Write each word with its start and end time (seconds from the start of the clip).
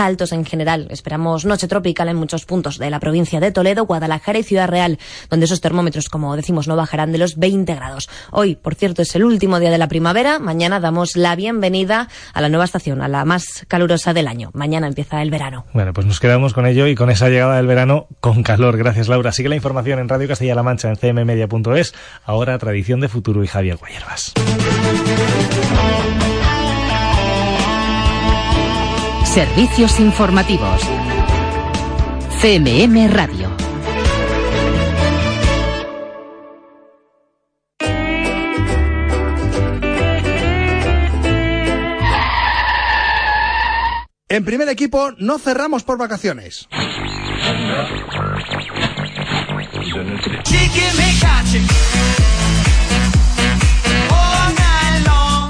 altos 0.00 0.32
en 0.32 0.44
general. 0.44 0.88
Esperamos 0.90 1.44
noche 1.44 1.68
tropical 1.68 2.08
en 2.08 2.16
muchos 2.16 2.44
puntos 2.44 2.78
de 2.78 2.90
la 2.90 3.00
provincia 3.00 3.40
de 3.40 3.52
Toledo, 3.52 3.86
Guadalajara 3.86 4.38
y 4.38 4.42
Ciudad 4.42 4.68
Real, 4.68 4.98
donde 5.30 5.46
esos 5.46 5.60
termómetros, 5.60 6.08
como 6.08 6.36
decimos, 6.36 6.68
no 6.68 6.76
bajarán 6.76 7.12
de 7.12 7.18
los 7.18 7.36
20 7.36 7.74
grados. 7.74 8.08
Hoy, 8.30 8.56
por 8.56 8.74
cierto, 8.74 9.02
es 9.02 9.14
el 9.14 9.24
último 9.24 9.60
día 9.60 9.70
de 9.70 9.78
la 9.78 9.88
primavera. 9.88 10.38
Mañana 10.38 10.80
damos 10.80 11.16
la 11.16 11.36
bienvenida 11.36 12.08
a 12.32 12.40
la 12.40 12.48
nueva 12.48 12.64
estación, 12.64 13.02
a 13.02 13.08
la 13.08 13.24
más 13.24 13.64
calurosa 13.68 14.12
del 14.12 14.28
año. 14.28 14.50
Mañana 14.54 14.86
empieza 14.86 15.22
el 15.22 15.30
verano. 15.30 15.64
Bueno, 15.72 15.92
pues 15.92 16.06
nos 16.06 16.20
quedamos 16.20 16.54
con 16.54 16.66
ello 16.66 16.86
y 16.86 16.94
con 16.94 17.10
esa 17.10 17.28
llegada 17.28 17.56
del 17.56 17.66
verano 17.66 18.06
con 18.20 18.42
calor. 18.42 18.76
Gracias, 18.76 19.08
Laura. 19.08 19.32
Sigue 19.32 19.48
la 19.48 19.56
información 19.56 19.98
en 19.98 20.08
Radio 20.08 20.28
Castilla-La 20.28 20.62
Mancha 20.62 20.90
en 20.90 20.96
cmmedia.es. 20.96 21.94
Ahora, 22.24 22.58
Tradición 22.58 23.00
de 23.00 23.08
Futuro 23.08 23.42
y 23.44 23.46
Javier 23.46 23.76
Guayervas. 23.76 24.34
Servicios 29.38 30.00
informativos. 30.00 30.82
CMM 32.40 33.08
Radio. 33.08 33.48
En 44.28 44.44
primer 44.44 44.68
equipo 44.70 45.12
no 45.18 45.38
cerramos 45.38 45.84
por 45.84 45.98
vacaciones. 45.98 46.68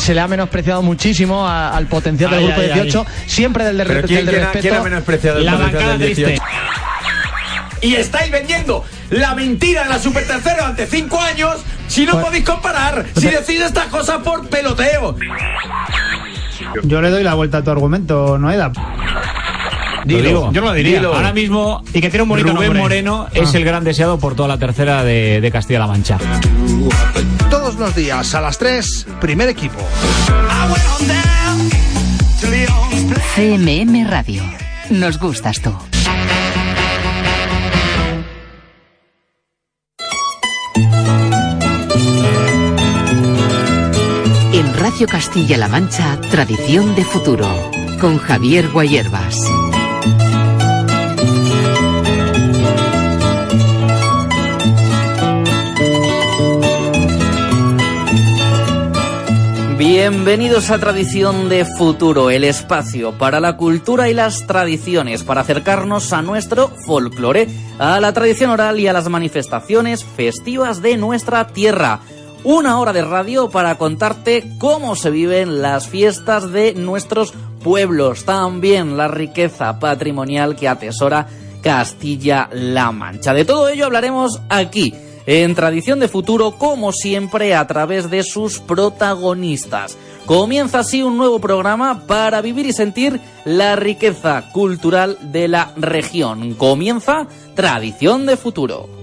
Se 0.09 0.15
le 0.15 0.23
ha 0.23 0.27
menospreciado 0.27 0.81
muchísimo 0.81 1.47
a- 1.47 1.77
al 1.77 1.87
potencial 1.87 2.31
del 2.31 2.39
Ay, 2.41 2.47
grupo 2.47 2.61
ay, 2.63 2.67
18, 2.73 3.07
siempre 3.27 3.63
del, 3.67 3.77
de, 3.77 3.85
Pero 3.85 3.99
del 4.01 4.07
¿quién, 4.09 4.25
de 4.25 4.33
quién 4.33 4.43
ha, 4.43 4.45
respeto. 4.47 4.63
quién 4.63 4.75
ha 4.75 4.83
menospreciado 4.83 5.39
el 5.39 5.45
La 5.45 5.53
potencial 5.53 5.99
del 5.99 6.15
18? 6.15 6.27
triste. 6.43 6.47
Y 7.87 7.95
estáis 7.95 8.31
vendiendo 8.33 8.87
la 9.11 9.35
mentira 9.35 9.83
de 9.83 9.91
la 9.91 9.99
Super 9.99 10.27
Tercero 10.27 10.65
ante 10.65 10.87
5 10.87 11.21
años 11.21 11.57
si 11.89 12.07
no 12.07 12.13
Pues- 12.13 12.25
podéis 12.25 12.45
comparar, 12.47 13.05
si 13.17 13.27
decís 13.29 13.61
estas 13.61 13.89
cosas 13.89 14.23
por 14.23 14.49
peloteo. 14.49 15.15
Yo 16.85 17.03
le 17.03 17.11
doy 17.11 17.23
la 17.23 17.35
vuelta 17.35 17.59
a 17.59 17.63
tu 17.63 17.71
argumento, 17.71 18.39
Noeda. 18.39 18.73
Dilo, 20.05 20.23
digo. 20.23 20.53
yo 20.53 20.61
no 20.61 20.69
lo 20.69 20.73
diría. 20.75 20.97
Dilo. 20.99 21.15
Ahora 21.15 21.33
mismo 21.33 21.83
Y 21.93 22.01
que 22.01 22.11
tiene 22.11 22.23
un 22.23 22.29
bonito 22.29 22.49
Rubén 22.49 22.65
nombre. 22.69 22.81
Moreno 22.83 23.27
Ah. 23.29 23.33
es 23.35 23.55
el 23.55 23.65
gran 23.65 23.85
deseado 23.85 24.19
por 24.19 24.35
toda 24.35 24.49
la 24.49 24.59
tercera 24.59 25.03
de, 25.05 25.41
de 25.41 25.51
Castilla-La 25.51 25.87
Mancha. 25.87 26.19
Todos 27.51 27.75
los 27.77 27.95
días 27.95 28.35
a 28.35 28.41
las 28.41 28.59
3, 28.59 29.07
primer 29.21 29.49
equipo. 29.49 29.79
CMM 33.35 34.07
Radio. 34.09 34.43
Nos 34.91 35.19
gustas 35.19 35.61
tú. 35.61 35.73
En 44.53 44.75
Radio 44.79 45.07
Castilla-La 45.07 45.69
Mancha, 45.69 46.19
Tradición 46.31 46.95
de 46.95 47.05
Futuro, 47.05 47.47
con 48.01 48.19
Javier 48.19 48.69
Guayervas. 48.71 49.37
Bienvenidos 59.91 60.71
a 60.71 60.79
Tradición 60.79 61.49
de 61.49 61.65
Futuro, 61.65 62.29
el 62.29 62.45
espacio 62.45 63.17
para 63.17 63.41
la 63.41 63.57
cultura 63.57 64.11
y 64.11 64.13
las 64.13 64.47
tradiciones, 64.47 65.25
para 65.25 65.41
acercarnos 65.41 66.13
a 66.13 66.21
nuestro 66.21 66.69
folclore, 66.69 67.49
a 67.79 67.99
la 67.99 68.13
tradición 68.13 68.51
oral 68.51 68.79
y 68.79 68.87
a 68.87 68.93
las 68.93 69.09
manifestaciones 69.09 70.05
festivas 70.05 70.83
de 70.83 70.99
nuestra 70.99 71.47
tierra. 71.47 72.01
Una 72.45 72.79
hora 72.79 72.93
de 72.93 73.01
radio 73.01 73.49
para 73.49 73.79
contarte 73.79 74.45
cómo 74.59 74.95
se 74.95 75.09
viven 75.09 75.63
las 75.63 75.89
fiestas 75.89 76.53
de 76.53 76.75
nuestros 76.75 77.33
pueblos, 77.65 78.27
también 78.27 78.99
la 78.99 79.09
riqueza 79.09 79.81
patrimonial 79.81 80.55
que 80.55 80.69
atesora 80.69 81.29
Castilla-La 81.63 82.93
Mancha. 82.93 83.33
De 83.33 83.47
todo 83.47 83.71
ello 83.71 83.87
hablaremos 83.87 84.39
aquí 84.51 84.93
en 85.29 85.55
Tradición 85.55 86.01
de 86.01 86.09
Futuro, 86.09 86.53
como 86.53 86.91
siempre, 86.91 87.55
a 87.55 87.67
través 87.67 88.09
de 88.09 88.23
sus 88.23 88.61
protagonistas. 88.61 89.99
Comienza 90.25 90.79
así 90.79 91.03
un 91.03 91.19
nuevo 91.19 91.39
programa 91.39 92.07
para 92.07 92.41
vivir 92.41 92.65
y 92.65 92.73
sentir 92.73 93.21
la 93.45 93.77
riqueza 93.77 94.51
cultural 94.53 95.19
de 95.21 95.49
la 95.49 95.73
región. 95.77 96.55
Comienza 96.55 97.27
Tradición 97.55 98.25
de 98.25 98.39
Futuro. 98.39 98.98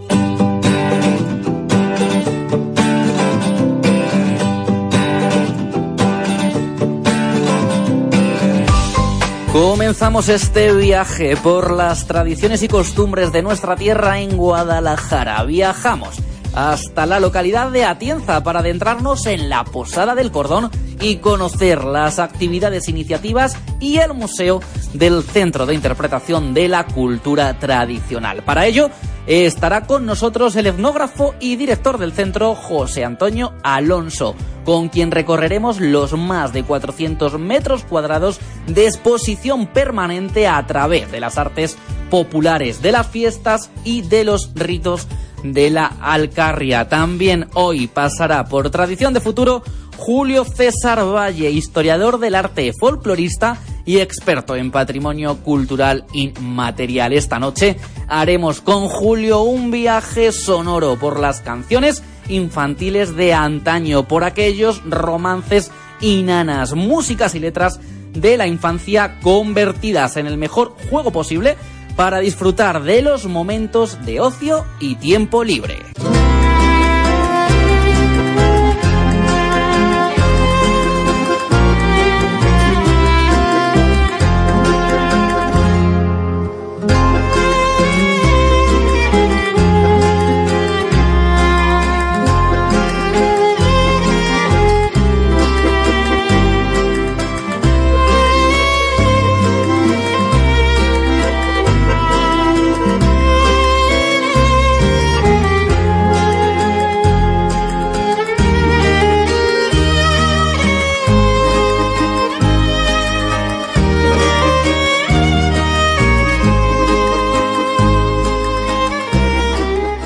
Comenzamos 9.55 10.27
este 10.27 10.73
viaje 10.73 11.37
por 11.37 11.71
las 11.71 12.07
tradiciones 12.07 12.61
y 12.61 12.67
costumbres 12.67 13.31
de 13.31 13.41
nuestra 13.41 13.77
tierra 13.77 14.19
en 14.19 14.35
Guadalajara. 14.35 15.41
Viajamos 15.45 16.17
hasta 16.53 17.05
la 17.05 17.21
localidad 17.21 17.71
de 17.71 17.85
Atienza 17.85 18.43
para 18.43 18.59
adentrarnos 18.59 19.25
en 19.27 19.47
la 19.47 19.63
Posada 19.63 20.13
del 20.13 20.29
Cordón 20.29 20.71
y 20.99 21.17
conocer 21.17 21.85
las 21.85 22.19
actividades, 22.19 22.89
iniciativas 22.89 23.55
y 23.79 23.99
el 23.99 24.13
museo 24.13 24.59
del 24.93 25.23
Centro 25.23 25.65
de 25.65 25.73
Interpretación 25.73 26.53
de 26.53 26.67
la 26.67 26.85
Cultura 26.85 27.57
Tradicional. 27.57 28.43
Para 28.43 28.65
ello 28.65 28.89
estará 29.27 29.87
con 29.87 30.05
nosotros 30.05 30.55
el 30.55 30.67
etnógrafo 30.67 31.33
y 31.39 31.55
director 31.55 31.97
del 31.97 32.13
centro 32.13 32.55
José 32.55 33.03
Antonio 33.03 33.53
Alonso, 33.63 34.35
con 34.63 34.89
quien 34.89 35.11
recorreremos 35.11 35.79
los 35.79 36.13
más 36.13 36.53
de 36.53 36.63
400 36.63 37.39
metros 37.39 37.83
cuadrados 37.83 38.39
de 38.67 38.85
exposición 38.85 39.67
permanente 39.67 40.47
a 40.47 40.65
través 40.67 41.11
de 41.11 41.19
las 41.19 41.37
artes 41.37 41.77
populares, 42.09 42.81
de 42.81 42.91
las 42.91 43.07
fiestas 43.07 43.69
y 43.83 44.01
de 44.01 44.23
los 44.23 44.51
ritos 44.53 45.07
de 45.43 45.69
la 45.69 45.85
Alcarria. 46.01 46.87
También 46.87 47.47
hoy 47.53 47.87
pasará 47.87 48.45
por 48.45 48.69
tradición 48.69 49.13
de 49.13 49.21
futuro 49.21 49.63
Julio 49.97 50.43
César 50.43 51.03
Valle, 51.03 51.49
historiador 51.51 52.19
del 52.19 52.35
arte, 52.35 52.73
folclorista 52.79 53.57
y 53.85 53.99
experto 53.99 54.55
en 54.55 54.71
patrimonio 54.71 55.37
cultural 55.37 56.05
inmaterial. 56.13 57.13
Esta 57.13 57.39
noche 57.39 57.77
haremos 58.07 58.61
con 58.61 58.87
Julio 58.87 59.41
un 59.41 59.71
viaje 59.71 60.31
sonoro 60.31 60.97
por 60.97 61.19
las 61.19 61.41
canciones 61.41 62.03
infantiles 62.27 63.15
de 63.15 63.33
antaño, 63.33 64.07
por 64.07 64.23
aquellos 64.23 64.81
romances 64.85 65.71
y 66.01 66.23
nanas, 66.23 66.73
músicas 66.73 67.35
y 67.35 67.39
letras 67.39 67.79
de 68.13 68.37
la 68.37 68.47
infancia 68.47 69.19
convertidas 69.21 70.17
en 70.17 70.25
el 70.25 70.37
mejor 70.37 70.75
juego 70.89 71.11
posible 71.11 71.57
para 71.95 72.19
disfrutar 72.19 72.83
de 72.83 73.01
los 73.01 73.25
momentos 73.25 74.03
de 74.05 74.19
ocio 74.19 74.65
y 74.79 74.95
tiempo 74.95 75.43
libre. 75.43 75.77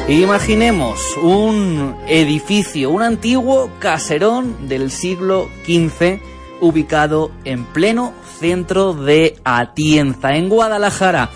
Imaginemos 0.09 0.99
un 1.21 1.95
edificio, 2.07 2.89
un 2.89 3.03
antiguo 3.03 3.69
caserón 3.77 4.67
del 4.67 4.89
siglo 4.89 5.49
XV 5.67 6.19
ubicado 6.61 7.29
en 7.45 7.63
pleno 7.65 8.13
centro 8.39 8.95
de 8.95 9.35
Atienza, 9.43 10.35
en 10.35 10.49
Guadalajara. 10.49 11.29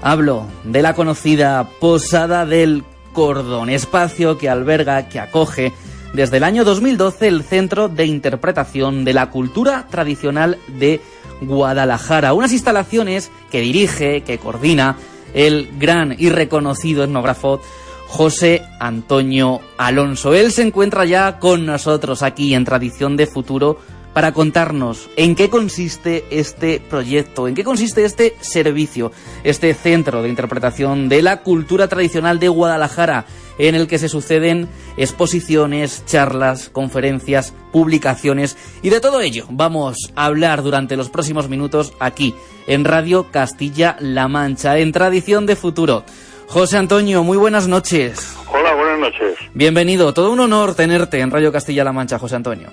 Hablo 0.00 0.46
de 0.64 0.80
la 0.80 0.94
conocida 0.94 1.68
Posada 1.80 2.46
del 2.46 2.82
Cordón, 3.12 3.68
espacio 3.68 4.38
que 4.38 4.48
alberga, 4.48 5.10
que 5.10 5.20
acoge 5.20 5.74
desde 6.14 6.38
el 6.38 6.44
año 6.44 6.64
2012 6.64 7.28
el 7.28 7.42
Centro 7.42 7.90
de 7.90 8.06
Interpretación 8.06 9.04
de 9.04 9.12
la 9.12 9.28
Cultura 9.28 9.86
Tradicional 9.90 10.56
de 10.66 11.02
Guadalajara. 11.42 12.32
Unas 12.32 12.54
instalaciones 12.54 13.30
que 13.50 13.60
dirige, 13.60 14.22
que 14.22 14.38
coordina 14.38 14.96
el 15.34 15.68
gran 15.78 16.16
y 16.18 16.30
reconocido 16.30 17.04
etnógrafo 17.04 17.60
José 18.08 18.62
Antonio 18.80 19.60
Alonso. 19.76 20.34
Él 20.34 20.50
se 20.50 20.62
encuentra 20.62 21.04
ya 21.04 21.38
con 21.38 21.66
nosotros 21.66 22.22
aquí 22.22 22.54
en 22.54 22.64
Tradición 22.64 23.16
de 23.16 23.26
Futuro 23.26 23.78
para 24.18 24.32
contarnos 24.32 25.08
en 25.16 25.36
qué 25.36 25.48
consiste 25.48 26.24
este 26.30 26.80
proyecto, 26.80 27.46
en 27.46 27.54
qué 27.54 27.62
consiste 27.62 28.04
este 28.04 28.34
servicio, 28.40 29.12
este 29.44 29.74
centro 29.74 30.22
de 30.22 30.28
interpretación 30.28 31.08
de 31.08 31.22
la 31.22 31.42
cultura 31.42 31.86
tradicional 31.86 32.40
de 32.40 32.48
Guadalajara, 32.48 33.26
en 33.58 33.74
el 33.74 33.86
que 33.86 33.98
se 33.98 34.08
suceden 34.08 34.68
exposiciones, 34.96 36.02
charlas, 36.06 36.70
conferencias, 36.70 37.54
publicaciones 37.70 38.56
y 38.82 38.88
de 38.88 39.00
todo 39.00 39.20
ello 39.20 39.46
vamos 39.50 40.10
a 40.16 40.24
hablar 40.24 40.62
durante 40.62 40.96
los 40.96 41.10
próximos 41.10 41.48
minutos 41.48 41.92
aquí 42.00 42.34
en 42.66 42.84
Radio 42.84 43.30
Castilla-La 43.30 44.26
Mancha, 44.26 44.78
en 44.78 44.90
Tradición 44.92 45.46
de 45.46 45.54
Futuro. 45.54 46.04
José 46.48 46.78
Antonio, 46.78 47.22
muy 47.22 47.36
buenas 47.36 47.68
noches. 47.68 48.34
Hola, 48.50 48.74
buenas 48.74 48.98
noches. 48.98 49.36
Bienvenido, 49.52 50.14
todo 50.14 50.32
un 50.32 50.40
honor 50.40 50.74
tenerte 50.74 51.20
en 51.20 51.30
Radio 51.30 51.52
Castilla-La 51.52 51.92
Mancha, 51.92 52.18
José 52.18 52.36
Antonio. 52.36 52.68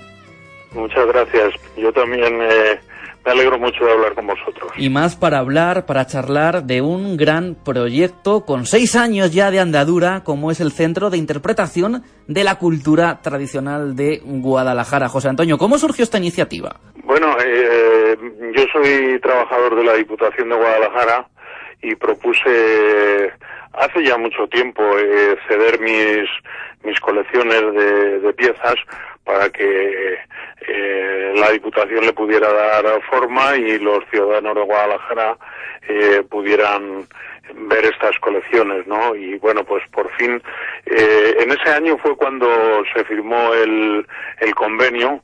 Muchas 0.72 1.06
gracias. 1.06 1.52
Yo 1.76 1.92
también 1.92 2.40
eh, 2.40 2.80
me 3.22 3.32
alegro 3.32 3.58
mucho 3.58 3.84
de 3.84 3.92
hablar 3.92 4.14
con 4.14 4.28
vosotros. 4.28 4.72
Y 4.78 4.88
más 4.88 5.14
para 5.14 5.40
hablar, 5.40 5.84
para 5.84 6.06
charlar 6.06 6.64
de 6.64 6.80
un 6.80 7.18
gran 7.18 7.54
proyecto 7.54 8.46
con 8.46 8.64
seis 8.64 8.96
años 8.96 9.34
ya 9.34 9.50
de 9.50 9.60
andadura, 9.60 10.24
como 10.24 10.50
es 10.50 10.60
el 10.60 10.72
Centro 10.72 11.10
de 11.10 11.18
Interpretación 11.18 12.02
de 12.28 12.44
la 12.44 12.54
Cultura 12.54 13.20
Tradicional 13.20 13.94
de 13.94 14.22
Guadalajara. 14.24 15.10
José 15.10 15.28
Antonio, 15.28 15.58
¿cómo 15.58 15.76
surgió 15.76 16.02
esta 16.02 16.16
iniciativa? 16.16 16.76
Bueno, 17.04 17.36
eh, 17.44 18.16
yo 18.56 18.64
soy 18.72 19.20
trabajador 19.20 19.76
de 19.76 19.84
la 19.84 19.92
Diputación 19.92 20.48
de 20.48 20.56
Guadalajara 20.56 21.28
y 21.82 21.94
propuse 21.94 23.32
hace 23.72 24.02
ya 24.04 24.16
mucho 24.16 24.48
tiempo 24.48 24.82
eh, 24.98 25.36
ceder 25.48 25.80
mis, 25.80 26.28
mis 26.82 26.98
colecciones 27.00 27.60
de, 27.74 28.20
de 28.20 28.32
piezas 28.32 28.76
para 29.24 29.50
que 29.50 30.18
eh, 30.68 31.32
la 31.36 31.50
Diputación 31.50 32.06
le 32.06 32.12
pudiera 32.12 32.52
dar 32.52 33.02
forma 33.10 33.56
y 33.56 33.78
los 33.78 34.04
ciudadanos 34.10 34.54
de 34.54 34.62
Guadalajara 34.62 35.36
eh, 35.88 36.22
pudieran 36.28 37.06
ver 37.54 37.84
estas 37.84 38.18
colecciones, 38.18 38.86
¿no? 38.86 39.14
Y 39.14 39.38
bueno, 39.38 39.64
pues 39.64 39.82
por 39.92 40.10
fin, 40.16 40.42
eh, 40.86 41.36
en 41.38 41.50
ese 41.50 41.70
año 41.70 41.96
fue 41.98 42.16
cuando 42.16 42.48
se 42.94 43.04
firmó 43.04 43.54
el, 43.54 44.06
el 44.40 44.54
convenio, 44.54 45.22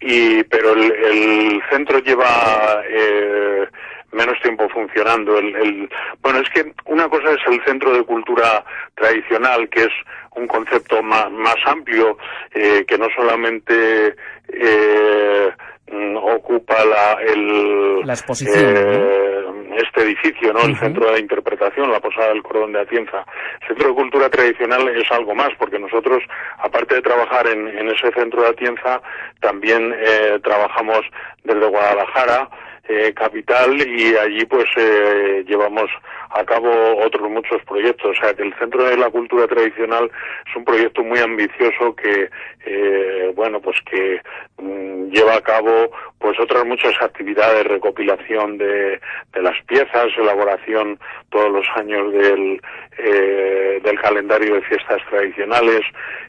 y 0.00 0.42
pero 0.44 0.72
el, 0.72 0.92
el 0.92 1.62
centro 1.70 1.98
lleva 1.98 2.82
eh, 2.88 3.66
menos 4.14 4.40
tiempo 4.40 4.68
funcionando. 4.68 5.38
El, 5.38 5.54
el, 5.56 5.90
bueno, 6.22 6.38
es 6.38 6.48
que 6.50 6.72
una 6.86 7.08
cosa 7.08 7.30
es 7.32 7.40
el 7.46 7.62
centro 7.64 7.92
de 7.92 8.04
cultura 8.04 8.64
tradicional, 8.94 9.68
que 9.68 9.82
es 9.82 9.92
un 10.36 10.46
concepto 10.46 11.02
más, 11.02 11.30
más 11.30 11.56
amplio, 11.66 12.16
eh, 12.52 12.84
que 12.86 12.96
no 12.96 13.08
solamente 13.14 14.14
eh, 14.48 15.50
mm, 15.90 16.16
ocupa 16.16 16.84
la, 16.84 17.18
el, 17.22 18.06
la 18.06 18.12
exposición. 18.14 18.74
Eh, 18.76 19.34
este 19.76 20.02
edificio, 20.02 20.52
¿no? 20.52 20.60
El 20.60 20.78
centro 20.78 21.12
de 21.12 21.20
interpretación, 21.20 21.90
la 21.90 22.00
Posada 22.00 22.28
del 22.28 22.42
Cordón 22.42 22.72
de 22.72 22.80
Atienza. 22.80 23.24
El 23.62 23.68
centro 23.68 23.88
de 23.88 23.94
cultura 23.94 24.30
tradicional 24.30 24.88
es 24.88 25.10
algo 25.10 25.34
más, 25.34 25.50
porque 25.58 25.78
nosotros, 25.78 26.22
aparte 26.58 26.96
de 26.96 27.02
trabajar 27.02 27.46
en, 27.48 27.66
en 27.68 27.88
ese 27.88 28.12
centro 28.12 28.42
de 28.42 28.48
Atienza, 28.48 29.00
también 29.40 29.94
eh, 29.98 30.38
trabajamos 30.42 31.00
desde 31.42 31.66
Guadalajara, 31.66 32.48
eh, 32.88 33.12
capital 33.14 33.80
y 33.80 34.16
allí 34.16 34.44
pues 34.46 34.66
eh, 34.76 35.44
llevamos 35.46 35.90
a 36.34 36.44
cabo 36.44 36.70
otros 37.04 37.30
muchos 37.30 37.62
proyectos. 37.64 38.16
O 38.16 38.20
sea, 38.20 38.34
que 38.34 38.42
el 38.42 38.54
Centro 38.58 38.84
de 38.84 38.96
la 38.96 39.10
Cultura 39.10 39.46
Tradicional 39.46 40.10
es 40.48 40.56
un 40.56 40.64
proyecto 40.64 41.02
muy 41.02 41.18
ambicioso 41.20 41.94
que, 41.94 42.28
eh, 42.66 43.32
bueno, 43.34 43.60
pues 43.60 43.76
que 43.90 44.20
mm, 44.58 45.10
lleva 45.10 45.36
a 45.36 45.40
cabo 45.40 45.90
pues 46.18 46.38
otras 46.40 46.64
muchas 46.64 46.94
actividades, 47.00 47.66
recopilación 47.66 48.58
de, 48.58 49.00
de 49.32 49.42
las 49.42 49.62
piezas, 49.66 50.06
elaboración 50.16 50.98
todos 51.28 51.50
los 51.52 51.66
años 51.76 52.12
del, 52.12 52.60
eh, 52.98 53.80
del 53.84 54.00
calendario 54.00 54.54
de 54.54 54.62
fiestas 54.62 55.02
tradicionales, 55.10 55.82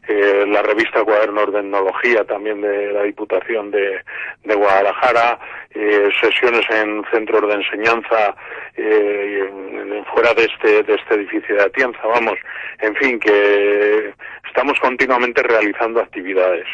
eh, 0.07 0.45
la 0.47 0.61
revista 0.61 1.03
Cuadernos 1.03 1.53
de 1.53 1.59
Etnología 1.59 2.25
también 2.25 2.61
de 2.61 2.91
la 2.91 3.03
Diputación 3.03 3.71
de, 3.71 4.01
de 4.43 4.55
Guadalajara, 4.55 5.39
eh, 5.73 6.09
sesiones 6.21 6.65
en 6.69 7.03
centros 7.11 7.47
de 7.47 7.53
enseñanza 7.53 8.35
eh, 8.75 9.49
fuera 10.13 10.33
de 10.33 10.45
este, 10.45 10.83
de 10.83 10.93
este 10.93 11.15
edificio 11.15 11.55
de 11.55 11.63
Atienza, 11.63 11.99
vamos, 12.05 12.37
en 12.81 12.95
fin, 12.95 13.19
que 13.19 14.13
estamos 14.47 14.77
continuamente 14.79 15.41
realizando 15.43 16.01
actividades. 16.01 16.65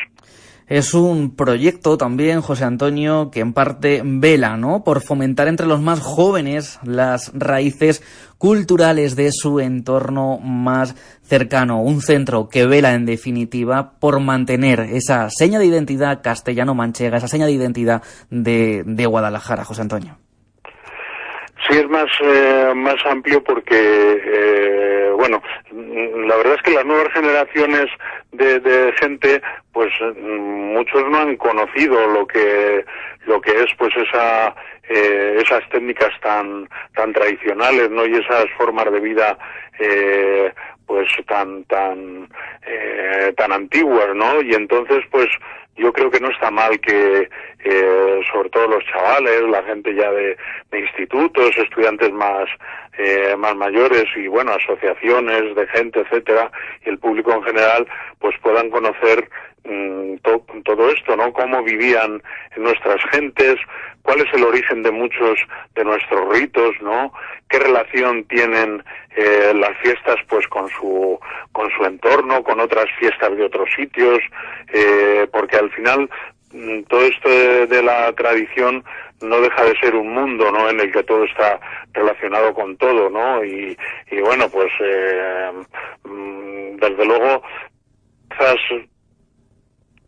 Es 0.71 0.93
un 0.93 1.35
proyecto 1.35 1.97
también, 1.97 2.39
José 2.39 2.63
Antonio, 2.63 3.29
que 3.29 3.41
en 3.41 3.51
parte 3.51 4.01
vela, 4.05 4.55
¿no? 4.55 4.85
Por 4.85 5.01
fomentar 5.01 5.49
entre 5.49 5.67
los 5.67 5.81
más 5.81 5.99
jóvenes 5.99 6.79
las 6.81 7.33
raíces 7.33 8.01
culturales 8.37 9.17
de 9.17 9.33
su 9.33 9.59
entorno 9.59 10.37
más 10.39 10.95
cercano. 11.23 11.81
Un 11.81 11.99
centro 11.99 12.47
que 12.47 12.67
vela, 12.67 12.93
en 12.93 13.05
definitiva, 13.05 13.99
por 13.99 14.21
mantener 14.21 14.79
esa 14.79 15.29
seña 15.29 15.59
de 15.59 15.65
identidad 15.65 16.21
castellano-manchega, 16.23 17.17
esa 17.17 17.27
seña 17.27 17.47
de 17.47 17.51
identidad 17.51 18.01
de, 18.29 18.83
de 18.85 19.05
Guadalajara, 19.05 19.65
José 19.65 19.81
Antonio. 19.81 20.19
Sí, 21.67 21.77
es 21.77 21.87
más, 21.89 22.09
eh, 22.21 22.73
más 22.75 22.95
amplio 23.05 23.43
porque, 23.43 23.75
eh, 24.25 25.11
bueno, 25.15 25.41
la 25.71 26.35
verdad 26.37 26.55
es 26.55 26.61
que 26.63 26.71
las 26.71 26.85
nuevas 26.85 27.13
generaciones 27.13 27.85
de, 28.31 28.59
de, 28.59 28.91
gente, 28.93 29.41
pues 29.71 29.91
muchos 30.17 31.07
no 31.09 31.19
han 31.19 31.37
conocido 31.37 32.07
lo 32.07 32.25
que, 32.25 32.83
lo 33.27 33.39
que 33.41 33.51
es, 33.51 33.67
pues 33.77 33.91
esa, 33.95 34.55
eh, 34.89 35.41
esas 35.45 35.67
técnicas 35.69 36.11
tan, 36.21 36.67
tan 36.95 37.13
tradicionales, 37.13 37.89
¿no? 37.91 38.05
Y 38.05 38.15
esas 38.15 38.45
formas 38.57 38.91
de 38.91 38.99
vida, 38.99 39.37
eh, 39.79 40.51
pues 40.87 41.07
tan, 41.27 41.63
tan, 41.65 42.27
eh, 42.65 43.33
tan 43.37 43.51
antiguas, 43.51 44.15
¿no? 44.15 44.41
Y 44.41 44.53
entonces, 44.53 45.03
pues, 45.11 45.27
yo 45.77 45.93
creo 45.93 46.11
que 46.11 46.19
no 46.19 46.29
está 46.29 46.51
mal 46.51 46.79
que, 46.79 47.29
eh, 47.63 48.00
todo 48.51 48.67
los 48.67 48.83
chavales, 48.85 49.41
la 49.49 49.63
gente 49.63 49.93
ya 49.95 50.11
de, 50.11 50.37
institutos, 50.73 51.57
estudiantes 51.57 52.11
más, 52.11 52.47
eh, 52.97 53.35
más 53.37 53.55
mayores 53.55 54.05
y 54.15 54.27
bueno, 54.27 54.53
asociaciones 54.53 55.55
de 55.55 55.67
gente, 55.67 56.01
etcétera, 56.01 56.51
y 56.85 56.89
el 56.89 56.97
público 56.97 57.33
en 57.33 57.43
general, 57.43 57.87
pues 58.19 58.35
puedan 58.41 58.69
conocer 58.69 59.27
to, 60.23 60.45
todo 60.65 60.89
esto, 60.89 61.15
¿no? 61.15 61.31
Cómo 61.33 61.63
vivían 61.63 62.21
nuestras 62.57 63.01
gentes, 63.11 63.55
cuál 64.01 64.21
es 64.21 64.33
el 64.33 64.43
origen 64.43 64.83
de 64.83 64.91
muchos 64.91 65.39
de 65.75 65.83
nuestros 65.83 66.37
ritos, 66.37 66.71
¿no? 66.81 67.13
Qué 67.49 67.59
relación 67.59 68.23
tienen 68.25 68.83
eh, 69.15 69.53
las 69.55 69.77
fiestas, 69.81 70.15
pues, 70.27 70.47
con 70.47 70.67
su 70.69 71.19
con 71.51 71.69
su 71.77 71.83
entorno, 71.83 72.43
con 72.43 72.59
otras 72.59 72.85
fiestas 72.97 73.35
de 73.35 73.43
otros 73.43 73.69
sitios, 73.75 74.19
eh, 74.73 75.27
porque 75.31 75.57
al 75.57 75.69
final 75.71 76.09
todo 76.87 77.01
esto 77.03 77.29
de, 77.29 77.83
la 77.83 78.11
tradición 78.13 78.83
no 79.21 79.39
deja 79.41 79.63
de 79.63 79.79
ser 79.79 79.95
un 79.95 80.13
mundo, 80.13 80.51
¿no? 80.51 80.69
En 80.69 80.79
el 80.79 80.91
que 80.91 81.03
todo 81.03 81.23
está 81.23 81.59
relacionado 81.93 82.53
con 82.53 82.75
todo, 82.77 83.09
¿no? 83.09 83.43
Y, 83.43 83.77
y 84.11 84.19
bueno, 84.21 84.49
pues 84.49 84.71
eh, 84.79 85.51
desde 86.79 87.05
luego 87.05 87.43
quizás 88.29 88.57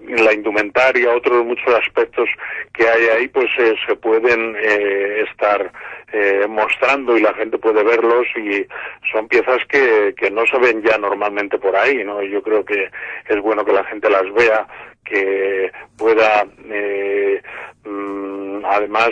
la 0.08 0.34
indumentaria, 0.34 1.16
otros 1.16 1.46
muchos 1.46 1.74
aspectos 1.76 2.30
que 2.74 2.88
hay 2.88 3.06
ahí, 3.08 3.28
pues 3.28 3.50
eh, 3.58 3.76
se 3.88 3.96
pueden 3.96 4.56
eh, 4.58 5.26
estar 5.30 5.72
eh, 6.12 6.46
mostrando 6.50 7.18
y 7.18 7.22
la 7.22 7.34
gente 7.34 7.58
puede 7.58 7.84
verlos 7.84 8.26
y 8.36 8.66
son 9.12 9.28
piezas 9.28 9.60
que, 9.70 10.14
que 10.18 10.30
no 10.30 10.46
se 10.46 10.58
ven 10.58 10.82
ya 10.84 10.98
normalmente 10.98 11.58
por 11.58 11.76
ahí, 11.76 12.04
¿no? 12.04 12.22
Yo 12.22 12.42
creo 12.44 12.66
que 12.66 12.90
es 13.30 13.42
bueno 13.42 13.64
que 13.64 13.74
la 13.74 13.84
gente 13.86 14.10
las 14.10 14.32
vea, 14.34 14.68
que 15.14 15.72
pueda 15.98 16.46
eh, 16.70 17.42
mmm, 17.86 18.66
además 18.66 19.10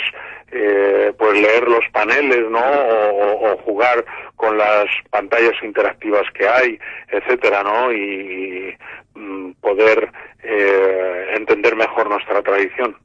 eh, 0.51 1.13
pues 1.17 1.34
leer 1.34 1.67
los 1.67 1.86
paneles, 1.93 2.50
¿no? 2.50 2.60
O, 2.60 3.58
jugar 3.63 4.03
con 4.36 4.58
las 4.58 4.86
pantallas 5.10 5.53
interactivas 5.63 6.24
que 6.34 6.48
hay, 6.48 6.79
etcétera, 7.10 7.63
¿no? 7.63 7.91
Y, 7.91 8.75
y 9.15 9.53
poder 9.62 10.12
eh, 10.43 11.25
entender 11.36 11.75
mejor 11.75 12.10
nuestra 12.10 12.41
tradición. 12.41 12.98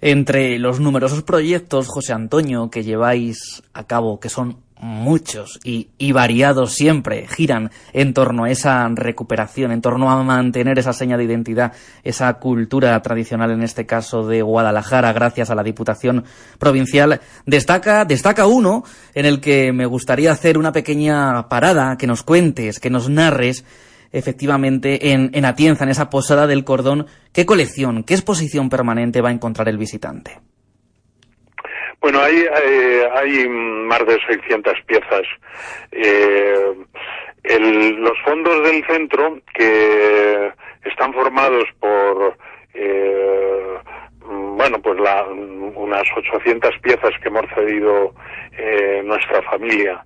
Entre 0.00 0.58
los 0.58 0.80
numerosos 0.80 1.22
proyectos, 1.22 1.88
José 1.88 2.12
Antonio, 2.12 2.68
que 2.70 2.82
lleváis 2.82 3.62
a 3.72 3.86
cabo, 3.86 4.20
que 4.20 4.28
son 4.28 4.62
muchos 4.84 5.58
y, 5.64 6.12
variados 6.12 6.74
siempre, 6.74 7.26
giran 7.26 7.70
en 7.94 8.12
torno 8.12 8.44
a 8.44 8.50
esa 8.50 8.86
recuperación, 8.88 9.72
en 9.72 9.80
torno 9.80 10.10
a 10.10 10.22
mantener 10.22 10.78
esa 10.78 10.92
seña 10.92 11.16
de 11.16 11.24
identidad, 11.24 11.72
esa 12.02 12.34
cultura 12.34 13.00
tradicional, 13.00 13.50
en 13.50 13.62
este 13.62 13.86
caso 13.86 14.26
de 14.26 14.42
Guadalajara, 14.42 15.14
gracias 15.14 15.48
a 15.48 15.54
la 15.54 15.62
Diputación 15.62 16.24
Provincial. 16.58 17.20
Destaca, 17.46 18.04
destaca 18.04 18.46
uno 18.46 18.84
en 19.14 19.24
el 19.24 19.40
que 19.40 19.72
me 19.72 19.86
gustaría 19.86 20.30
hacer 20.30 20.58
una 20.58 20.72
pequeña 20.72 21.48
parada, 21.48 21.96
que 21.96 22.06
nos 22.06 22.22
cuentes, 22.22 22.78
que 22.78 22.90
nos 22.90 23.08
narres, 23.08 23.64
efectivamente, 24.12 25.12
en, 25.12 25.30
en 25.32 25.46
Atienza, 25.46 25.84
en 25.84 25.90
esa 25.90 26.10
posada 26.10 26.46
del 26.46 26.64
cordón, 26.64 27.06
qué 27.32 27.46
colección, 27.46 28.04
qué 28.04 28.12
exposición 28.12 28.68
permanente 28.68 29.22
va 29.22 29.30
a 29.30 29.32
encontrar 29.32 29.70
el 29.70 29.78
visitante. 29.78 30.42
Bueno, 32.04 32.20
hay, 32.20 32.36
eh, 32.36 33.08
hay 33.14 33.48
más 33.48 34.04
de 34.06 34.18
600 34.28 34.74
piezas. 34.86 35.22
Eh, 35.90 36.74
el, 37.44 37.94
los 37.94 38.12
fondos 38.22 38.62
del 38.62 38.84
centro, 38.86 39.38
que 39.54 40.52
están 40.84 41.14
formados 41.14 41.64
por, 41.80 42.36
eh, 42.74 43.78
bueno, 44.20 44.82
pues 44.82 45.00
la, 45.00 45.24
unas 45.24 46.04
800 46.14 46.78
piezas 46.82 47.12
que 47.22 47.28
hemos 47.28 47.46
cedido 47.54 48.12
eh, 48.52 49.00
nuestra 49.02 49.40
familia 49.40 50.04